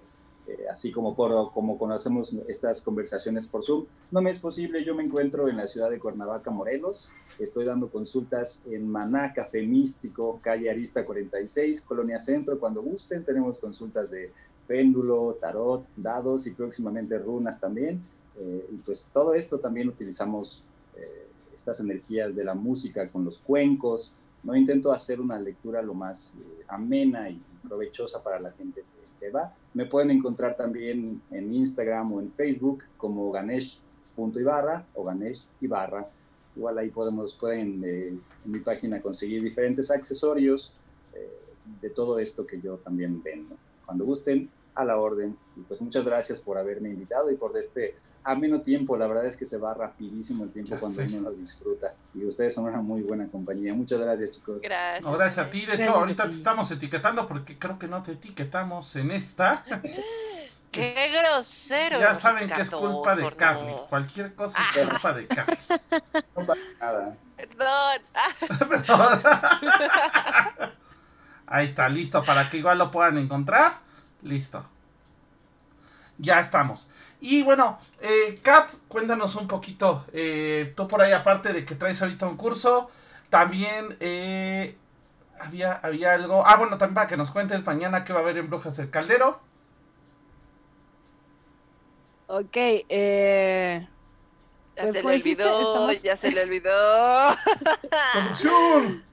eh, 0.49 0.66
así 0.70 0.92
como, 0.92 1.16
por, 1.16 1.53
como 1.53 1.76
conocemos 1.76 2.32
estas 2.47 2.80
conversaciones 2.82 3.49
por 3.49 3.64
Zoom. 3.64 3.86
No 4.12 4.22
me 4.22 4.30
es 4.30 4.38
posible, 4.38 4.84
yo 4.84 4.94
me 4.94 5.03
encuentro 5.03 5.49
en 5.49 5.57
la 5.57 5.66
ciudad 5.66 5.90
de 5.90 5.99
Cuernavaca, 5.99 6.51
Morelos. 6.51 7.11
Estoy 7.38 7.64
dando 7.64 7.88
consultas 7.88 8.62
en 8.70 8.88
Maná, 8.88 9.32
Café 9.34 9.62
Místico, 9.62 10.38
calle 10.40 10.70
Arista 10.70 11.05
46, 11.05 11.80
Colonia 11.80 12.20
Centro. 12.20 12.61
Cuando 12.61 12.80
gusten, 12.80 13.24
tenemos 13.24 13.59
consultas 13.59 14.09
de 14.11 14.30
péndulo, 14.68 15.36
tarot, 15.40 15.84
dados 15.97 16.47
y 16.47 16.53
próximamente 16.53 17.18
runas 17.18 17.61
también. 17.61 18.01
Eh, 18.38 18.68
y 18.70 18.76
pues 18.76 19.09
todo 19.12 19.34
esto 19.34 19.59
también 19.59 19.88
utilizamos 19.88 20.64
eh, 20.97 21.26
estas 21.55 21.80
energías 21.80 22.34
de 22.36 22.44
la 22.44 22.55
música 22.55 23.09
con 23.09 23.24
los 23.24 23.38
cuencos. 23.38 24.14
No 24.44 24.55
intento 24.55 24.92
hacer 24.92 25.20
una 25.20 25.40
lectura 25.40 25.82
lo 25.82 25.94
más 25.94 26.36
amena 26.68 27.28
y 27.28 27.40
provechosa 27.66 28.22
para 28.22 28.38
la 28.38 28.53
gente 28.53 28.84
me 29.74 29.86
pueden 29.86 30.10
encontrar 30.10 30.56
también 30.56 31.20
en 31.30 31.54
Instagram 31.54 32.12
o 32.12 32.20
en 32.20 32.30
Facebook 32.30 32.84
como 32.96 33.30
ganesh.ibarra 33.30 34.86
o 34.94 35.04
Ganesh 35.04 35.46
Ibarra. 35.60 36.08
Igual 36.54 36.78
ahí 36.78 36.90
podemos, 36.90 37.34
pueden 37.34 37.82
eh, 37.84 38.08
en 38.08 38.50
mi 38.50 38.60
página 38.60 39.02
conseguir 39.02 39.42
diferentes 39.42 39.90
accesorios 39.90 40.74
eh, 41.14 41.28
de 41.82 41.90
todo 41.90 42.18
esto 42.18 42.46
que 42.46 42.60
yo 42.60 42.76
también 42.78 43.22
vendo. 43.22 43.56
Cuando 43.84 44.04
gusten, 44.04 44.48
a 44.76 44.84
la 44.84 44.98
orden. 44.98 45.36
Y 45.56 45.60
pues 45.62 45.80
muchas 45.80 46.06
gracias 46.06 46.40
por 46.40 46.56
haberme 46.56 46.90
invitado 46.90 47.30
y 47.30 47.36
por 47.36 47.56
este 47.56 47.96
ameno 48.27 48.61
tiempo. 48.61 48.97
La 48.97 49.07
verdad 49.07 49.24
es 49.27 49.37
que 49.37 49.47
se 49.47 49.57
va 49.57 49.72
rapidísimo 49.72 50.45
el 50.45 50.51
tiempo 50.51 50.77
cuando 50.79 51.03
uno 51.03 51.20
lo 51.20 51.33
disfruta. 51.33 51.95
Y 52.14 52.24
ustedes 52.24 52.55
son 52.55 52.64
una 52.64 52.81
muy 52.83 53.03
buena 53.03 53.27
compañía. 53.29 53.72
Muchas 53.72 53.99
gracias, 54.01 54.33
chicos. 54.33 54.62
Gracias. 54.62 55.05
No, 55.05 55.12
gracias 55.12 55.47
a 55.47 55.51
ti. 55.51 55.64
De 55.64 55.74
hecho, 55.77 55.93
ahorita 55.95 56.24
te 56.24 56.31
estamos 56.37 56.70
etiquetando 56.70 57.27
porque 57.27 57.59
creo 57.59 57.79
que 57.79 57.87
no 57.89 58.03
te 58.03 58.12
etiquetamos 58.12 58.95
en 58.97 59.11
esta. 59.12 59.64
¡Qué 60.72 61.11
grosero! 61.11 61.99
Ya 62.01 62.14
saben 62.14 62.51
que 62.51 62.61
es 62.61 62.70
culpa 62.70 63.16
de 63.16 63.35
Carly. 63.35 63.72
Cualquier 63.89 64.35
cosa 64.35 64.59
es 64.61 64.66
Ah. 64.85 64.89
culpa 64.91 65.12
de 65.14 65.27
Carly. 65.27 65.57
No 66.37 66.47
pasa 66.47 66.61
nada. 66.81 67.16
Perdón. 67.37 68.03
Ah, 68.14 68.29
Perdón. 68.68 69.20
Ahí 71.47 71.66
está, 71.66 71.89
listo, 71.89 72.22
para 72.24 72.51
que 72.51 72.59
igual 72.59 72.77
lo 72.79 72.91
puedan 72.91 73.16
encontrar. 73.18 73.79
Listo. 74.22 74.66
Ya 76.18 76.41
estamos. 76.41 76.87
Y 77.20 77.42
bueno, 77.42 77.78
eh, 78.00 78.38
Kat, 78.42 78.70
cuéntanos 78.88 79.34
un 79.36 79.48
poquito. 79.48 80.04
eh, 80.12 80.72
tú 80.76 80.86
por 80.88 81.00
ahí, 81.02 81.12
aparte 81.12 81.52
de 81.52 81.64
que 81.64 81.74
traes 81.74 82.00
ahorita 82.02 82.26
un 82.26 82.36
curso, 82.36 82.90
también 83.30 83.96
eh, 84.00 84.76
había, 85.40 85.74
había 85.74 86.12
algo. 86.14 86.46
Ah, 86.46 86.56
bueno, 86.56 86.78
también 86.78 86.94
para 86.94 87.06
que 87.06 87.16
nos 87.16 87.30
cuentes 87.30 87.64
mañana 87.64 88.04
qué 88.04 88.12
va 88.12 88.20
a 88.20 88.22
haber 88.22 88.38
en 88.38 88.48
Brujas 88.50 88.76
del 88.76 88.90
Caldero. 88.90 89.40
Ok, 92.28 92.56
eh, 92.56 93.86
ya 94.76 94.82
Pues, 94.82 94.94
se 94.94 95.02
le 95.02 95.14
olvidó, 95.14 95.60
estamos- 95.60 96.02
ya 96.02 96.16
se 96.16 96.30
le 96.32 96.42
olvidó. 96.42 97.36
¡Producción! 98.12 99.04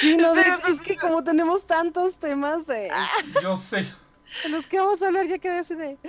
sí, 0.00 0.16
no, 0.16 0.32
de 0.32 0.42
hecho, 0.42 0.66
es 0.68 0.80
que 0.80 0.96
como 0.96 1.22
tenemos 1.24 1.66
tantos 1.66 2.18
temas 2.18 2.66
de, 2.66 2.90
Yo 3.42 3.56
sé. 3.56 3.84
de 4.44 4.48
los 4.48 4.66
que 4.68 4.78
vamos 4.78 5.02
a 5.02 5.08
hablar, 5.08 5.26
ya 5.26 5.38
quedé 5.38 5.58
así 5.58 5.74
de, 5.74 5.98
"Ah, 6.04 6.08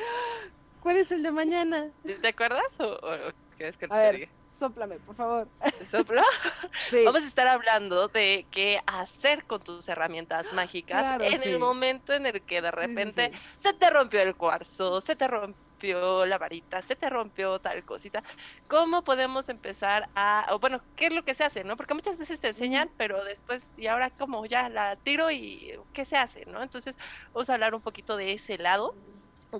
¿cuál 0.79 0.97
es 0.97 1.11
el 1.11 1.23
de 1.23 1.31
mañana? 1.31 1.91
¿Sí 2.03 2.15
¿Te 2.21 2.27
acuerdas 2.29 2.63
o, 2.79 2.85
o- 2.85 3.31
quieres 3.55 3.77
que 3.77 3.87
te 3.87 3.95
ver. 3.95 4.15
diga? 4.15 4.27
Sóplame, 4.51 4.99
por 4.99 5.15
favor. 5.15 5.49
¿Te 5.77 5.85
soplo? 5.85 6.21
Sí, 6.89 7.03
Vamos 7.05 7.23
a 7.23 7.27
estar 7.27 7.47
hablando 7.47 8.07
de 8.07 8.47
qué 8.51 8.79
hacer 8.87 9.45
con 9.45 9.61
tus 9.63 9.87
herramientas 9.87 10.51
mágicas 10.53 11.15
Claro, 11.17 11.25
en 11.25 11.41
sí. 11.41 11.49
el 11.49 11.59
momento 11.59 12.13
en 12.13 12.25
el 12.25 12.43
que 12.45 12.61
de 12.61 12.71
repente 12.71 13.31
sí. 13.33 13.39
se 13.59 13.73
te 13.73 13.89
rompió 13.89 14.21
el 14.21 14.35
cuarzo, 14.35 15.01
se 15.01 15.15
te 15.15 15.27
rompió 15.27 16.25
la 16.25 16.37
varita, 16.39 16.81
se 16.81 16.95
te 16.95 17.09
rompió 17.09 17.59
tal 17.59 17.85
cosita. 17.85 18.23
¿Cómo 18.67 19.03
podemos 19.03 19.49
empezar 19.49 20.09
a, 20.15 20.47
o 20.51 20.59
bueno, 20.59 20.83
qué 20.95 21.07
es 21.07 21.13
lo 21.13 21.23
que 21.23 21.35
se 21.35 21.43
hace, 21.43 21.63
no? 21.63 21.77
Porque 21.77 21.93
muchas 21.93 22.17
veces 22.17 22.39
te 22.39 22.47
enseñan, 22.49 22.91
pero 22.97 23.23
después, 23.23 23.73
y 23.77 23.87
ahora 23.87 24.09
como 24.11 24.45
ya 24.45 24.69
la 24.69 24.95
tiro 24.97 25.29
y 25.31 25.73
qué 25.93 26.05
se 26.05 26.17
hace, 26.17 26.45
¿no? 26.45 26.63
Entonces, 26.63 26.97
vamos 27.33 27.49
a 27.49 27.53
hablar 27.55 27.75
un 27.75 27.81
poquito 27.83 28.17
de 28.17 28.33
ese 28.33 28.57
lado. 28.57 28.97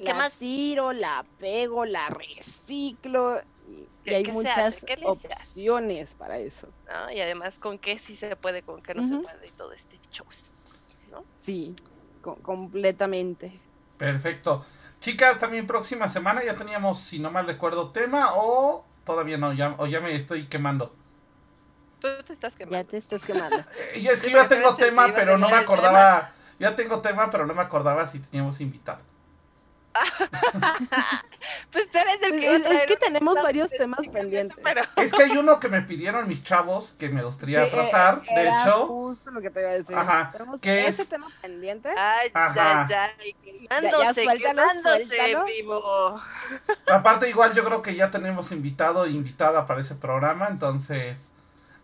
¿Qué 0.04 0.14
la 0.14 0.14
más? 0.14 0.38
tiro, 0.38 0.94
la 0.94 1.28
pego, 1.38 1.86
la 1.86 2.10
reciclo 2.10 3.40
y, 3.60 3.92
y 4.04 4.10
¿Qué- 4.10 4.16
hay 4.16 4.26
muchas 4.26 4.86
opciones 5.02 6.16
para 6.16 6.38
eso. 6.40 6.74
¿no? 6.86 7.12
Y 7.12 7.22
además 7.22 7.60
con 7.60 7.80
qué 7.80 8.00
sí 8.00 8.16
se 8.16 8.36
puede, 8.36 8.64
con 8.64 8.82
qué 8.82 8.94
no 8.96 9.04
se 9.04 9.18
puede 9.18 9.48
y 9.48 9.52
todo 9.54 9.74
este 9.74 10.00
show, 10.10 10.26
¿no? 11.08 11.26
Sí, 11.36 11.76
co- 12.22 12.42
completamente. 12.42 13.64
Perfecto. 13.98 14.66
Chicas, 15.02 15.40
también 15.40 15.68
próxima 15.68 16.10
semana 16.10 16.44
ya 16.44 16.56
teníamos, 16.56 17.00
si 17.02 17.20
no 17.20 17.32
mal 17.32 17.46
recuerdo, 17.48 17.92
tema 17.92 18.34
o 18.36 18.86
todavía 19.04 19.38
no, 19.38 19.54
ya, 19.54 19.76
o 19.78 19.88
ya 19.88 20.02
me 20.02 20.16
estoy 20.16 20.48
quemando. 20.48 20.96
Tú 22.00 22.08
te 22.26 22.34
estás 22.34 22.56
Ya 22.56 22.58
quemando. 22.58 22.88
te 22.90 22.98
estás 22.98 23.26
quemando. 23.26 23.62
Eh, 23.96 24.00
y 24.00 24.08
es 24.08 24.22
que 24.22 24.28
Sí, 24.28 24.32
yo 24.32 24.38
ya 24.42 24.48
tengo 24.48 24.76
tema, 24.76 25.14
pero 25.16 25.38
no 25.38 25.50
me 25.50 25.58
acordaba. 25.58 26.34
Ya 26.60 26.76
tengo 26.76 27.02
tema, 27.02 27.30
pero 27.30 27.46
no 27.46 27.54
me 27.54 27.62
acordaba 27.62 28.08
si 28.08 28.20
teníamos 28.20 28.62
invitado. 28.62 29.04
Pues 31.72 31.90
tú 31.92 31.98
eres 31.98 32.22
el 32.24 32.34
Es, 32.34 32.40
que 32.42 32.56
es- 32.56 32.92
es 32.92 33.00
tenemos 33.00 33.36
varios 33.42 33.70
de 33.70 33.78
temas 33.78 34.08
pendientes. 34.10 34.58
Pero 34.64 34.82
Es 34.98 35.14
que 35.14 35.24
hay 35.24 35.38
uno 35.38 35.60
que 35.60 35.70
me 35.70 35.82
pidieron 35.82 36.28
mis 36.28 36.44
chavos 36.44 36.94
que 37.00 37.10
me 37.10 37.24
gustaría 37.24 37.62
Sí, 37.64 37.68
eh, 37.68 37.72
tratar. 37.72 38.22
de 38.22 38.28
era 38.42 38.62
hecho, 38.64 38.88
justo 38.88 39.32
lo 39.32 39.42
que 39.42 39.50
te 39.50 39.62
iba 39.62 39.70
a 39.70 39.74
decir. 39.74 39.96
Ajá, 39.96 40.30
Tenemos 40.32 40.60
que 40.60 40.88
ese 40.88 41.04
es- 41.04 41.10
tema 41.10 41.28
pendiente. 41.42 41.90
Ay, 41.98 42.32
Ajá. 42.34 42.88
ya, 42.90 43.12
ya, 43.18 43.26
y 43.26 43.34
quemándose, 43.34 44.24
suéltalo, 44.24 44.64
suéltalo. 44.82 45.46
vivo. 45.46 46.22
aparte, 46.92 47.30
igual 47.30 47.54
yo 47.54 47.64
creo 47.64 47.82
que 47.82 47.96
ya 47.96 48.12
tenemos 48.12 48.52
invitado 48.52 49.06
e 49.06 49.12
invitada 49.12 49.66
para 49.68 49.82
ese 49.82 49.96
programa. 49.96 50.48
Entonces, 50.50 51.30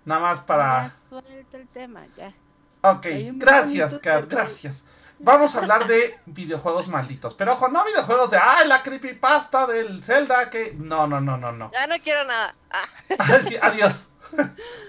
nada 0.05 0.21
más 0.21 0.39
Ya 0.41 0.45
para. 0.45 0.89
suelta 0.89 1.57
el 1.57 1.67
tema, 1.67 2.05
ya. 2.17 2.33
Ok, 2.81 3.05
gracias, 3.35 3.97
Kat, 3.99 4.25
gracias. 4.29 4.83
Vamos 5.23 5.55
a 5.55 5.59
hablar 5.59 5.87
de 5.87 6.19
videojuegos 6.25 6.89
malditos. 6.89 7.33
Pero 7.33 7.53
ojo, 7.53 7.69
no 7.69 7.85
videojuegos 7.85 8.29
de. 8.29 8.37
¡Ay, 8.37 8.67
la 8.67 8.83
creepypasta 8.83 9.65
del 9.65 10.03
Zelda! 10.03 10.49
Que. 10.49 10.75
No, 10.77 11.07
no, 11.07 11.21
no, 11.21 11.37
no, 11.37 11.53
no. 11.53 11.71
Ya 11.71 11.87
no 11.87 11.95
quiero 12.03 12.25
nada. 12.25 12.53
Ah, 12.69 12.89
Sí, 13.47 13.57
adiós. 13.61 14.09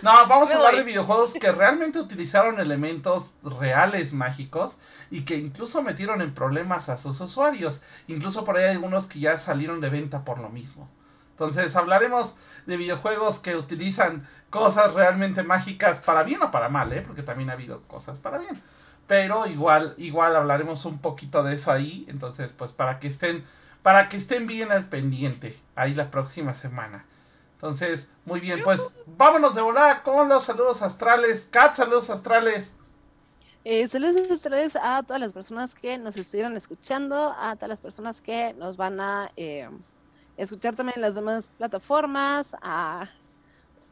No, 0.02 0.26
vamos 0.26 0.50
a 0.50 0.56
hablar 0.56 0.74
de 0.74 0.82
videojuegos 0.82 1.34
que 1.34 1.52
realmente 1.52 2.00
utilizaron 2.00 2.58
elementos 2.58 3.34
reales 3.44 4.12
mágicos 4.12 4.78
y 5.08 5.24
que 5.24 5.36
incluso 5.36 5.82
metieron 5.82 6.20
en 6.20 6.34
problemas 6.34 6.88
a 6.88 6.96
sus 6.96 7.20
usuarios. 7.20 7.82
Incluso 8.08 8.44
por 8.44 8.56
ahí 8.56 8.64
hay 8.64 8.72
algunos 8.72 9.06
que 9.06 9.20
ya 9.20 9.38
salieron 9.38 9.80
de 9.80 9.90
venta 9.90 10.24
por 10.24 10.38
lo 10.40 10.48
mismo. 10.48 10.90
Entonces 11.30 11.76
hablaremos 11.76 12.34
de 12.66 12.76
videojuegos 12.76 13.38
que 13.38 13.54
utilizan 13.54 14.28
cosas 14.50 14.94
realmente 14.94 15.44
mágicas 15.44 16.00
para 16.00 16.24
bien 16.24 16.42
o 16.42 16.50
para 16.50 16.68
mal, 16.68 16.92
¿eh? 16.92 17.02
Porque 17.06 17.22
también 17.22 17.50
ha 17.50 17.52
habido 17.52 17.82
cosas 17.82 18.18
para 18.18 18.38
bien. 18.38 18.60
Pero 19.06 19.46
igual, 19.46 19.94
igual 19.98 20.34
hablaremos 20.36 20.84
un 20.84 20.98
poquito 20.98 21.42
de 21.42 21.54
eso 21.54 21.70
ahí. 21.70 22.06
Entonces, 22.08 22.52
pues 22.52 22.72
para 22.72 23.00
que 23.00 23.08
estén, 23.08 23.44
para 23.82 24.08
que 24.08 24.16
estén 24.16 24.46
bien 24.46 24.72
al 24.72 24.88
pendiente 24.88 25.58
ahí 25.74 25.94
la 25.94 26.10
próxima 26.10 26.54
semana. 26.54 27.04
Entonces, 27.54 28.08
muy 28.24 28.40
bien, 28.40 28.62
pues 28.62 28.94
vámonos 29.06 29.54
de 29.54 29.62
volada 29.62 30.02
con 30.02 30.28
los 30.28 30.44
saludos 30.44 30.82
astrales. 30.82 31.48
Kat, 31.50 31.74
saludos 31.74 32.10
astrales. 32.10 32.72
Eh, 33.64 33.88
saludos 33.88 34.30
a 34.30 34.34
ustedes 34.34 34.76
a 34.76 35.02
todas 35.02 35.20
las 35.20 35.32
personas 35.32 35.74
que 35.74 35.96
nos 35.96 36.16
estuvieron 36.18 36.54
escuchando, 36.56 37.34
a 37.38 37.54
todas 37.56 37.70
las 37.70 37.80
personas 37.80 38.20
que 38.20 38.52
nos 38.54 38.76
van 38.76 39.00
a 39.00 39.30
eh, 39.36 39.70
escuchar 40.36 40.74
también 40.74 40.96
en 40.96 41.02
las 41.02 41.14
demás 41.14 41.52
plataformas, 41.56 42.54
a, 42.60 43.08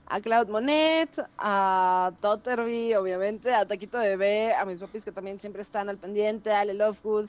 a 0.06 0.20
Cloud 0.20 0.48
Monet, 0.48 1.10
a 1.38 2.12
Totterby, 2.20 2.94
obviamente, 2.94 3.54
a 3.54 3.66
Taquito 3.66 3.98
Bebé, 3.98 4.54
a 4.54 4.64
mis 4.64 4.78
papis 4.80 5.04
que 5.04 5.12
también 5.12 5.40
siempre 5.40 5.62
están 5.62 5.88
al 5.88 5.96
pendiente, 5.96 6.52
a 6.52 6.60
Ale 6.60 6.74
Lovegood. 6.74 7.28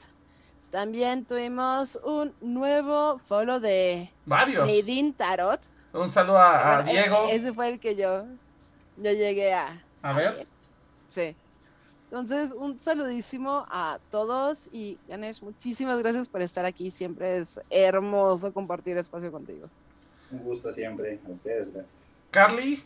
También 0.70 1.24
tuvimos 1.24 2.00
un 2.04 2.34
nuevo 2.42 3.20
follow 3.20 3.60
de 3.60 4.10
Varios. 4.26 4.68
Tarot. 5.16 5.62
Un 5.94 6.10
saludo 6.10 6.38
a, 6.40 6.80
a 6.80 6.82
Bueno, 6.82 6.90
e- 6.90 6.94
Diego. 6.94 7.28
Ese 7.30 7.54
fue 7.54 7.70
el 7.70 7.80
que 7.80 7.96
yo, 7.96 8.24
yo 8.98 9.12
llegué 9.12 9.54
a, 9.54 9.80
A 10.02 10.14
ver. 10.14 10.48
Sí. 11.10 11.36
Entonces, 12.06 12.52
un 12.56 12.78
saludísimo 12.78 13.66
a 13.70 14.00
todos 14.12 14.68
y 14.72 14.98
Ganesh, 15.08 15.42
muchísimas 15.42 16.00
gracias 16.00 16.28
por 16.28 16.42
estar 16.42 16.66
aquí. 16.66 16.92
Siempre 16.92 17.38
es 17.38 17.60
hermoso 17.70 18.52
compartir 18.54 18.98
espacio 18.98 19.32
contigo. 19.32 19.68
Un 20.34 20.44
gusto 20.44 20.72
siempre. 20.72 21.20
A 21.28 21.32
ustedes, 21.32 21.72
gracias. 21.72 22.26
Carly. 22.32 22.84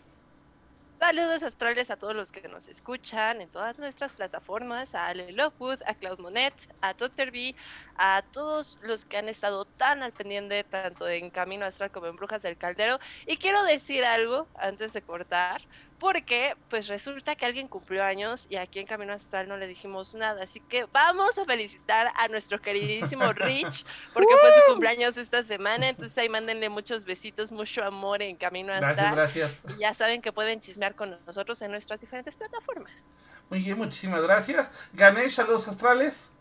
Saludos 0.99 1.43
astrales 1.43 1.91
a 1.91 1.95
todos 1.95 2.15
los 2.15 2.31
que 2.31 2.47
nos 2.47 2.67
escuchan 2.67 3.39
en 3.39 3.49
todas 3.49 3.77
nuestras 3.77 4.11
plataformas, 4.13 4.95
a 4.95 5.05
Ale 5.05 5.31
Lockwood, 5.31 5.79
a 5.85 5.93
Cloud 5.93 6.17
Monet, 6.17 6.53
a 6.81 6.95
Totterby, 6.95 7.55
a 7.97 8.23
todos 8.33 8.79
los 8.81 9.05
que 9.05 9.17
han 9.17 9.29
estado 9.29 9.65
tan 9.65 10.01
al 10.01 10.11
pendiente 10.11 10.63
tanto 10.63 11.07
en 11.07 11.29
Camino 11.29 11.65
Astral 11.65 11.91
como 11.91 12.07
en 12.07 12.15
Brujas 12.15 12.41
del 12.41 12.57
Caldero. 12.57 12.99
Y 13.27 13.37
quiero 13.37 13.63
decir 13.63 14.03
algo 14.03 14.47
antes 14.55 14.91
de 14.93 15.03
cortar, 15.03 15.61
porque 15.99 16.55
pues 16.69 16.87
resulta 16.87 17.35
que 17.35 17.45
alguien 17.45 17.67
cumplió 17.67 18.03
años 18.03 18.45
y 18.49 18.57
aquí 18.57 18.79
en 18.79 18.85
Camino 18.85 19.13
Astral 19.13 19.47
no 19.47 19.57
le 19.57 19.67
dijimos 19.67 20.13
nada, 20.13 20.43
así 20.43 20.59
que 20.59 20.85
vamos 20.85 21.37
a 21.37 21.45
felicitar 21.45 22.11
a 22.15 22.27
nuestro 22.27 22.59
queridísimo 22.59 23.31
Rich, 23.33 23.85
porque 24.13 24.35
fue 24.39 24.51
su 24.53 24.71
cumpleaños 24.71 25.17
esta 25.17 25.43
semana, 25.43 25.89
entonces 25.89 26.17
ahí 26.17 26.29
mándenle 26.29 26.69
muchos 26.69 27.03
besitos, 27.03 27.51
mucho 27.51 27.83
amor 27.83 28.21
en 28.21 28.35
Camino 28.35 28.73
Astral. 28.73 29.15
Gracias, 29.15 29.63
gracias. 29.63 29.77
Y 29.77 29.81
ya 29.81 29.93
saben 29.93 30.21
que 30.21 30.31
pueden 30.31 30.61
chismear 30.61 30.95
con 30.95 31.17
nosotros 31.25 31.61
en 31.61 31.71
nuestras 31.71 31.99
diferentes 31.99 32.35
plataformas. 32.35 33.29
Muy 33.49 33.59
bien, 33.59 33.77
muchísimas 33.77 34.21
gracias. 34.21 34.71
Ganesh, 34.93 35.31
saludos 35.31 35.67
astrales. 35.67 36.36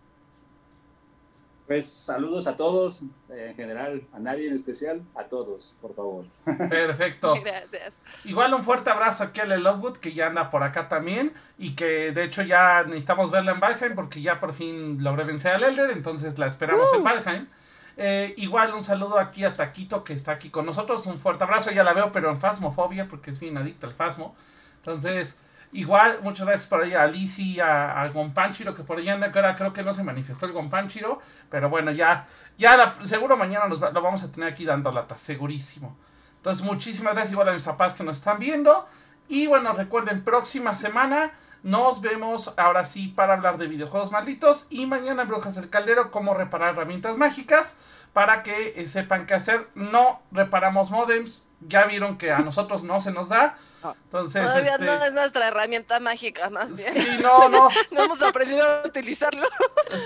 Pues 1.66 1.90
saludos 1.90 2.46
a 2.46 2.56
todos, 2.56 3.02
en 3.28 3.54
general, 3.56 4.02
a 4.12 4.20
nadie 4.20 4.46
en 4.46 4.54
especial, 4.54 5.02
a 5.16 5.24
todos, 5.24 5.74
por 5.82 5.96
favor. 5.96 6.26
Perfecto. 6.44 7.34
Gracias. 7.44 7.92
Igual 8.24 8.54
un 8.54 8.62
fuerte 8.62 8.90
abrazo 8.90 9.24
a 9.24 9.32
Kelly 9.32 9.60
Lovewood, 9.60 9.96
que 9.96 10.12
ya 10.12 10.28
anda 10.28 10.48
por 10.50 10.62
acá 10.62 10.88
también, 10.88 11.32
y 11.58 11.74
que 11.74 12.12
de 12.12 12.22
hecho 12.22 12.42
ya 12.42 12.84
necesitamos 12.84 13.32
verla 13.32 13.50
en 13.52 13.60
Valheim, 13.60 13.96
porque 13.96 14.22
ya 14.22 14.38
por 14.38 14.52
fin 14.52 15.02
logré 15.02 15.24
vencer 15.24 15.54
al 15.54 15.64
Elder, 15.64 15.90
entonces 15.90 16.38
la 16.38 16.46
esperamos 16.46 16.88
en 16.94 17.02
Valheim. 17.02 17.48
Eh, 17.96 18.34
igual 18.36 18.72
un 18.74 18.84
saludo 18.84 19.18
aquí 19.18 19.42
a 19.44 19.56
Taquito, 19.56 20.04
que 20.04 20.12
está 20.12 20.32
aquí 20.32 20.50
con 20.50 20.66
nosotros, 20.66 21.04
un 21.06 21.18
fuerte 21.18 21.44
abrazo, 21.44 21.72
ya 21.72 21.82
la 21.82 21.94
veo, 21.94 22.12
pero 22.12 22.30
en 22.30 22.38
Fasmofobia, 22.38 23.08
porque 23.08 23.32
es 23.32 23.40
bien 23.40 23.56
adicta 23.56 23.88
al 23.88 23.92
Fasmo. 23.92 24.36
Entonces, 24.76 25.36
Igual, 25.76 26.20
muchas 26.22 26.46
gracias 26.46 26.68
por 26.70 26.82
ahí 26.82 26.94
a 26.94 27.06
Lizzie, 27.06 27.60
a, 27.60 28.00
a 28.00 28.08
Gonpanchiro, 28.08 28.74
que 28.74 28.82
por 28.82 28.96
ahí 28.96 29.10
anda, 29.10 29.30
que 29.30 29.38
ahora 29.38 29.56
creo 29.56 29.74
que 29.74 29.82
no 29.82 29.92
se 29.92 30.02
manifestó 30.02 30.46
el 30.46 30.52
Gonpanchiro, 30.52 31.20
pero 31.50 31.68
bueno, 31.68 31.90
ya, 31.90 32.26
ya 32.56 32.94
seguro 33.02 33.36
mañana 33.36 33.66
nos 33.66 33.80
lo 33.80 34.00
vamos 34.00 34.22
a 34.22 34.32
tener 34.32 34.50
aquí 34.50 34.64
dando 34.64 34.90
lata, 34.90 35.18
segurísimo. 35.18 35.94
Entonces, 36.38 36.64
muchísimas 36.64 37.12
gracias 37.12 37.32
igual 37.32 37.50
a 37.50 37.52
mis 37.52 37.64
papás 37.64 37.92
que 37.92 38.04
nos 38.04 38.16
están 38.16 38.38
viendo. 38.38 38.88
Y 39.28 39.48
bueno, 39.48 39.74
recuerden, 39.74 40.24
próxima 40.24 40.74
semana 40.74 41.32
nos 41.62 42.00
vemos 42.00 42.54
ahora 42.56 42.86
sí 42.86 43.08
para 43.08 43.34
hablar 43.34 43.58
de 43.58 43.66
videojuegos 43.66 44.10
malditos. 44.10 44.66
Y 44.70 44.86
mañana 44.86 45.24
Brujas 45.24 45.56
del 45.56 45.68
Caldero, 45.68 46.10
cómo 46.10 46.32
reparar 46.32 46.72
herramientas 46.72 47.18
mágicas. 47.18 47.74
Para 48.14 48.42
que 48.42 48.72
eh, 48.76 48.88
sepan 48.88 49.26
qué 49.26 49.34
hacer. 49.34 49.68
No 49.74 50.22
reparamos 50.32 50.90
modems. 50.90 51.46
Ya 51.60 51.84
vieron 51.84 52.16
que 52.16 52.32
a 52.32 52.38
nosotros 52.38 52.82
no 52.82 52.98
se 53.02 53.12
nos 53.12 53.28
da. 53.28 53.58
Entonces, 54.04 54.42
Todavía 54.42 54.72
este... 54.72 54.84
no 54.84 55.04
es 55.04 55.12
nuestra 55.12 55.48
herramienta 55.48 56.00
mágica, 56.00 56.50
más 56.50 56.76
bien. 56.76 56.92
Sí, 56.94 57.18
no, 57.22 57.48
no. 57.48 57.68
no 57.90 58.04
hemos 58.04 58.22
aprendido 58.22 58.64
a 58.64 58.86
utilizarlo. 58.86 59.46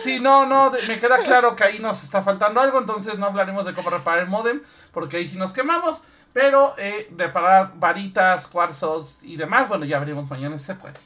Sí, 0.03 0.21
no, 0.21 0.47
no, 0.47 0.73
me 0.87 0.99
queda 0.99 1.19
claro 1.23 1.57
que 1.57 1.65
ahí 1.65 1.79
nos 1.79 2.03
está 2.03 2.23
faltando 2.23 2.61
algo, 2.61 2.79
entonces 2.79 3.19
no 3.19 3.27
hablaremos 3.27 3.65
de 3.65 3.75
cómo 3.75 3.91
reparar 3.91 4.21
el 4.21 4.29
modem, 4.29 4.63
porque 4.93 5.19
ahí 5.19 5.27
sí 5.27 5.39
nos 5.39 5.53
quemamos, 5.53 6.03
pero 6.33 6.75
eh, 6.79 7.11
reparar 7.17 7.73
varitas, 7.77 8.47
cuarzos 8.47 9.19
y 9.23 9.37
demás, 9.37 9.69
bueno, 9.69 9.85
ya 9.85 9.99
veremos 9.99 10.29
mañana 10.31 10.59
si 10.59 10.65
se 10.65 10.75
puede. 10.75 10.99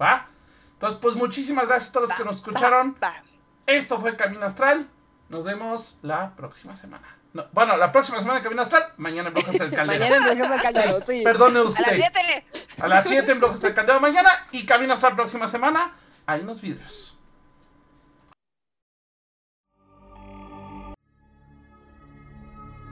¿Va? 0.00 0.26
Entonces, 0.74 0.98
pues 1.00 1.14
muchísimas 1.14 1.66
gracias 1.66 1.90
a 1.90 1.92
todos 1.92 2.08
los 2.08 2.18
que 2.18 2.24
nos 2.24 2.36
escucharon. 2.36 2.96
Va, 3.02 3.08
va. 3.08 3.22
Esto 3.66 4.00
fue 4.00 4.16
Camino 4.16 4.44
Astral. 4.44 4.88
Nos 5.28 5.44
vemos 5.44 5.96
la 6.02 6.34
próxima 6.36 6.76
semana. 6.76 7.21
No, 7.34 7.46
bueno, 7.52 7.76
la 7.78 7.90
próxima 7.90 8.18
semana 8.18 8.38
en 8.38 8.44
Camino 8.44 8.62
Astral, 8.62 8.92
mañana 8.98 9.28
en 9.28 9.34
Brujas 9.34 9.58
del 9.58 9.70
Caldero. 9.74 9.86
Mañana 9.86 10.16
en 10.16 10.22
Brujas 10.24 10.50
del 10.50 10.60
Caldero, 10.60 11.04
sí. 11.04 11.22
Perdone 11.24 11.58
A 11.60 11.62
usted. 11.62 11.84
las 11.98 12.12
7. 12.12 12.44
A 12.78 12.88
las 12.88 13.04
7 13.06 13.32
en 13.32 13.38
Brujas 13.40 13.60
del 13.62 13.74
Caldero 13.74 14.00
mañana 14.00 14.30
y 14.52 14.66
Camino 14.66 14.92
Astral 14.92 15.14
próxima 15.16 15.48
semana. 15.48 15.92
Hay 16.26 16.40
unos 16.42 16.60
vidrios. 16.60 17.18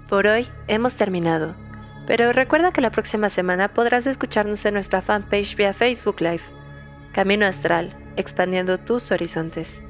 Por 0.08 0.26
hoy 0.26 0.48
hemos 0.66 0.96
terminado, 0.96 1.54
pero 2.06 2.32
recuerda 2.32 2.72
que 2.72 2.80
la 2.80 2.90
próxima 2.90 3.28
semana 3.30 3.72
podrás 3.72 4.06
escucharnos 4.06 4.64
en 4.64 4.74
nuestra 4.74 5.02
fanpage 5.02 5.54
vía 5.56 5.72
Facebook 5.72 6.20
Live. 6.20 6.42
Camino 7.12 7.46
Astral, 7.46 7.96
expandiendo 8.16 8.78
tus 8.78 9.10
horizontes. 9.12 9.80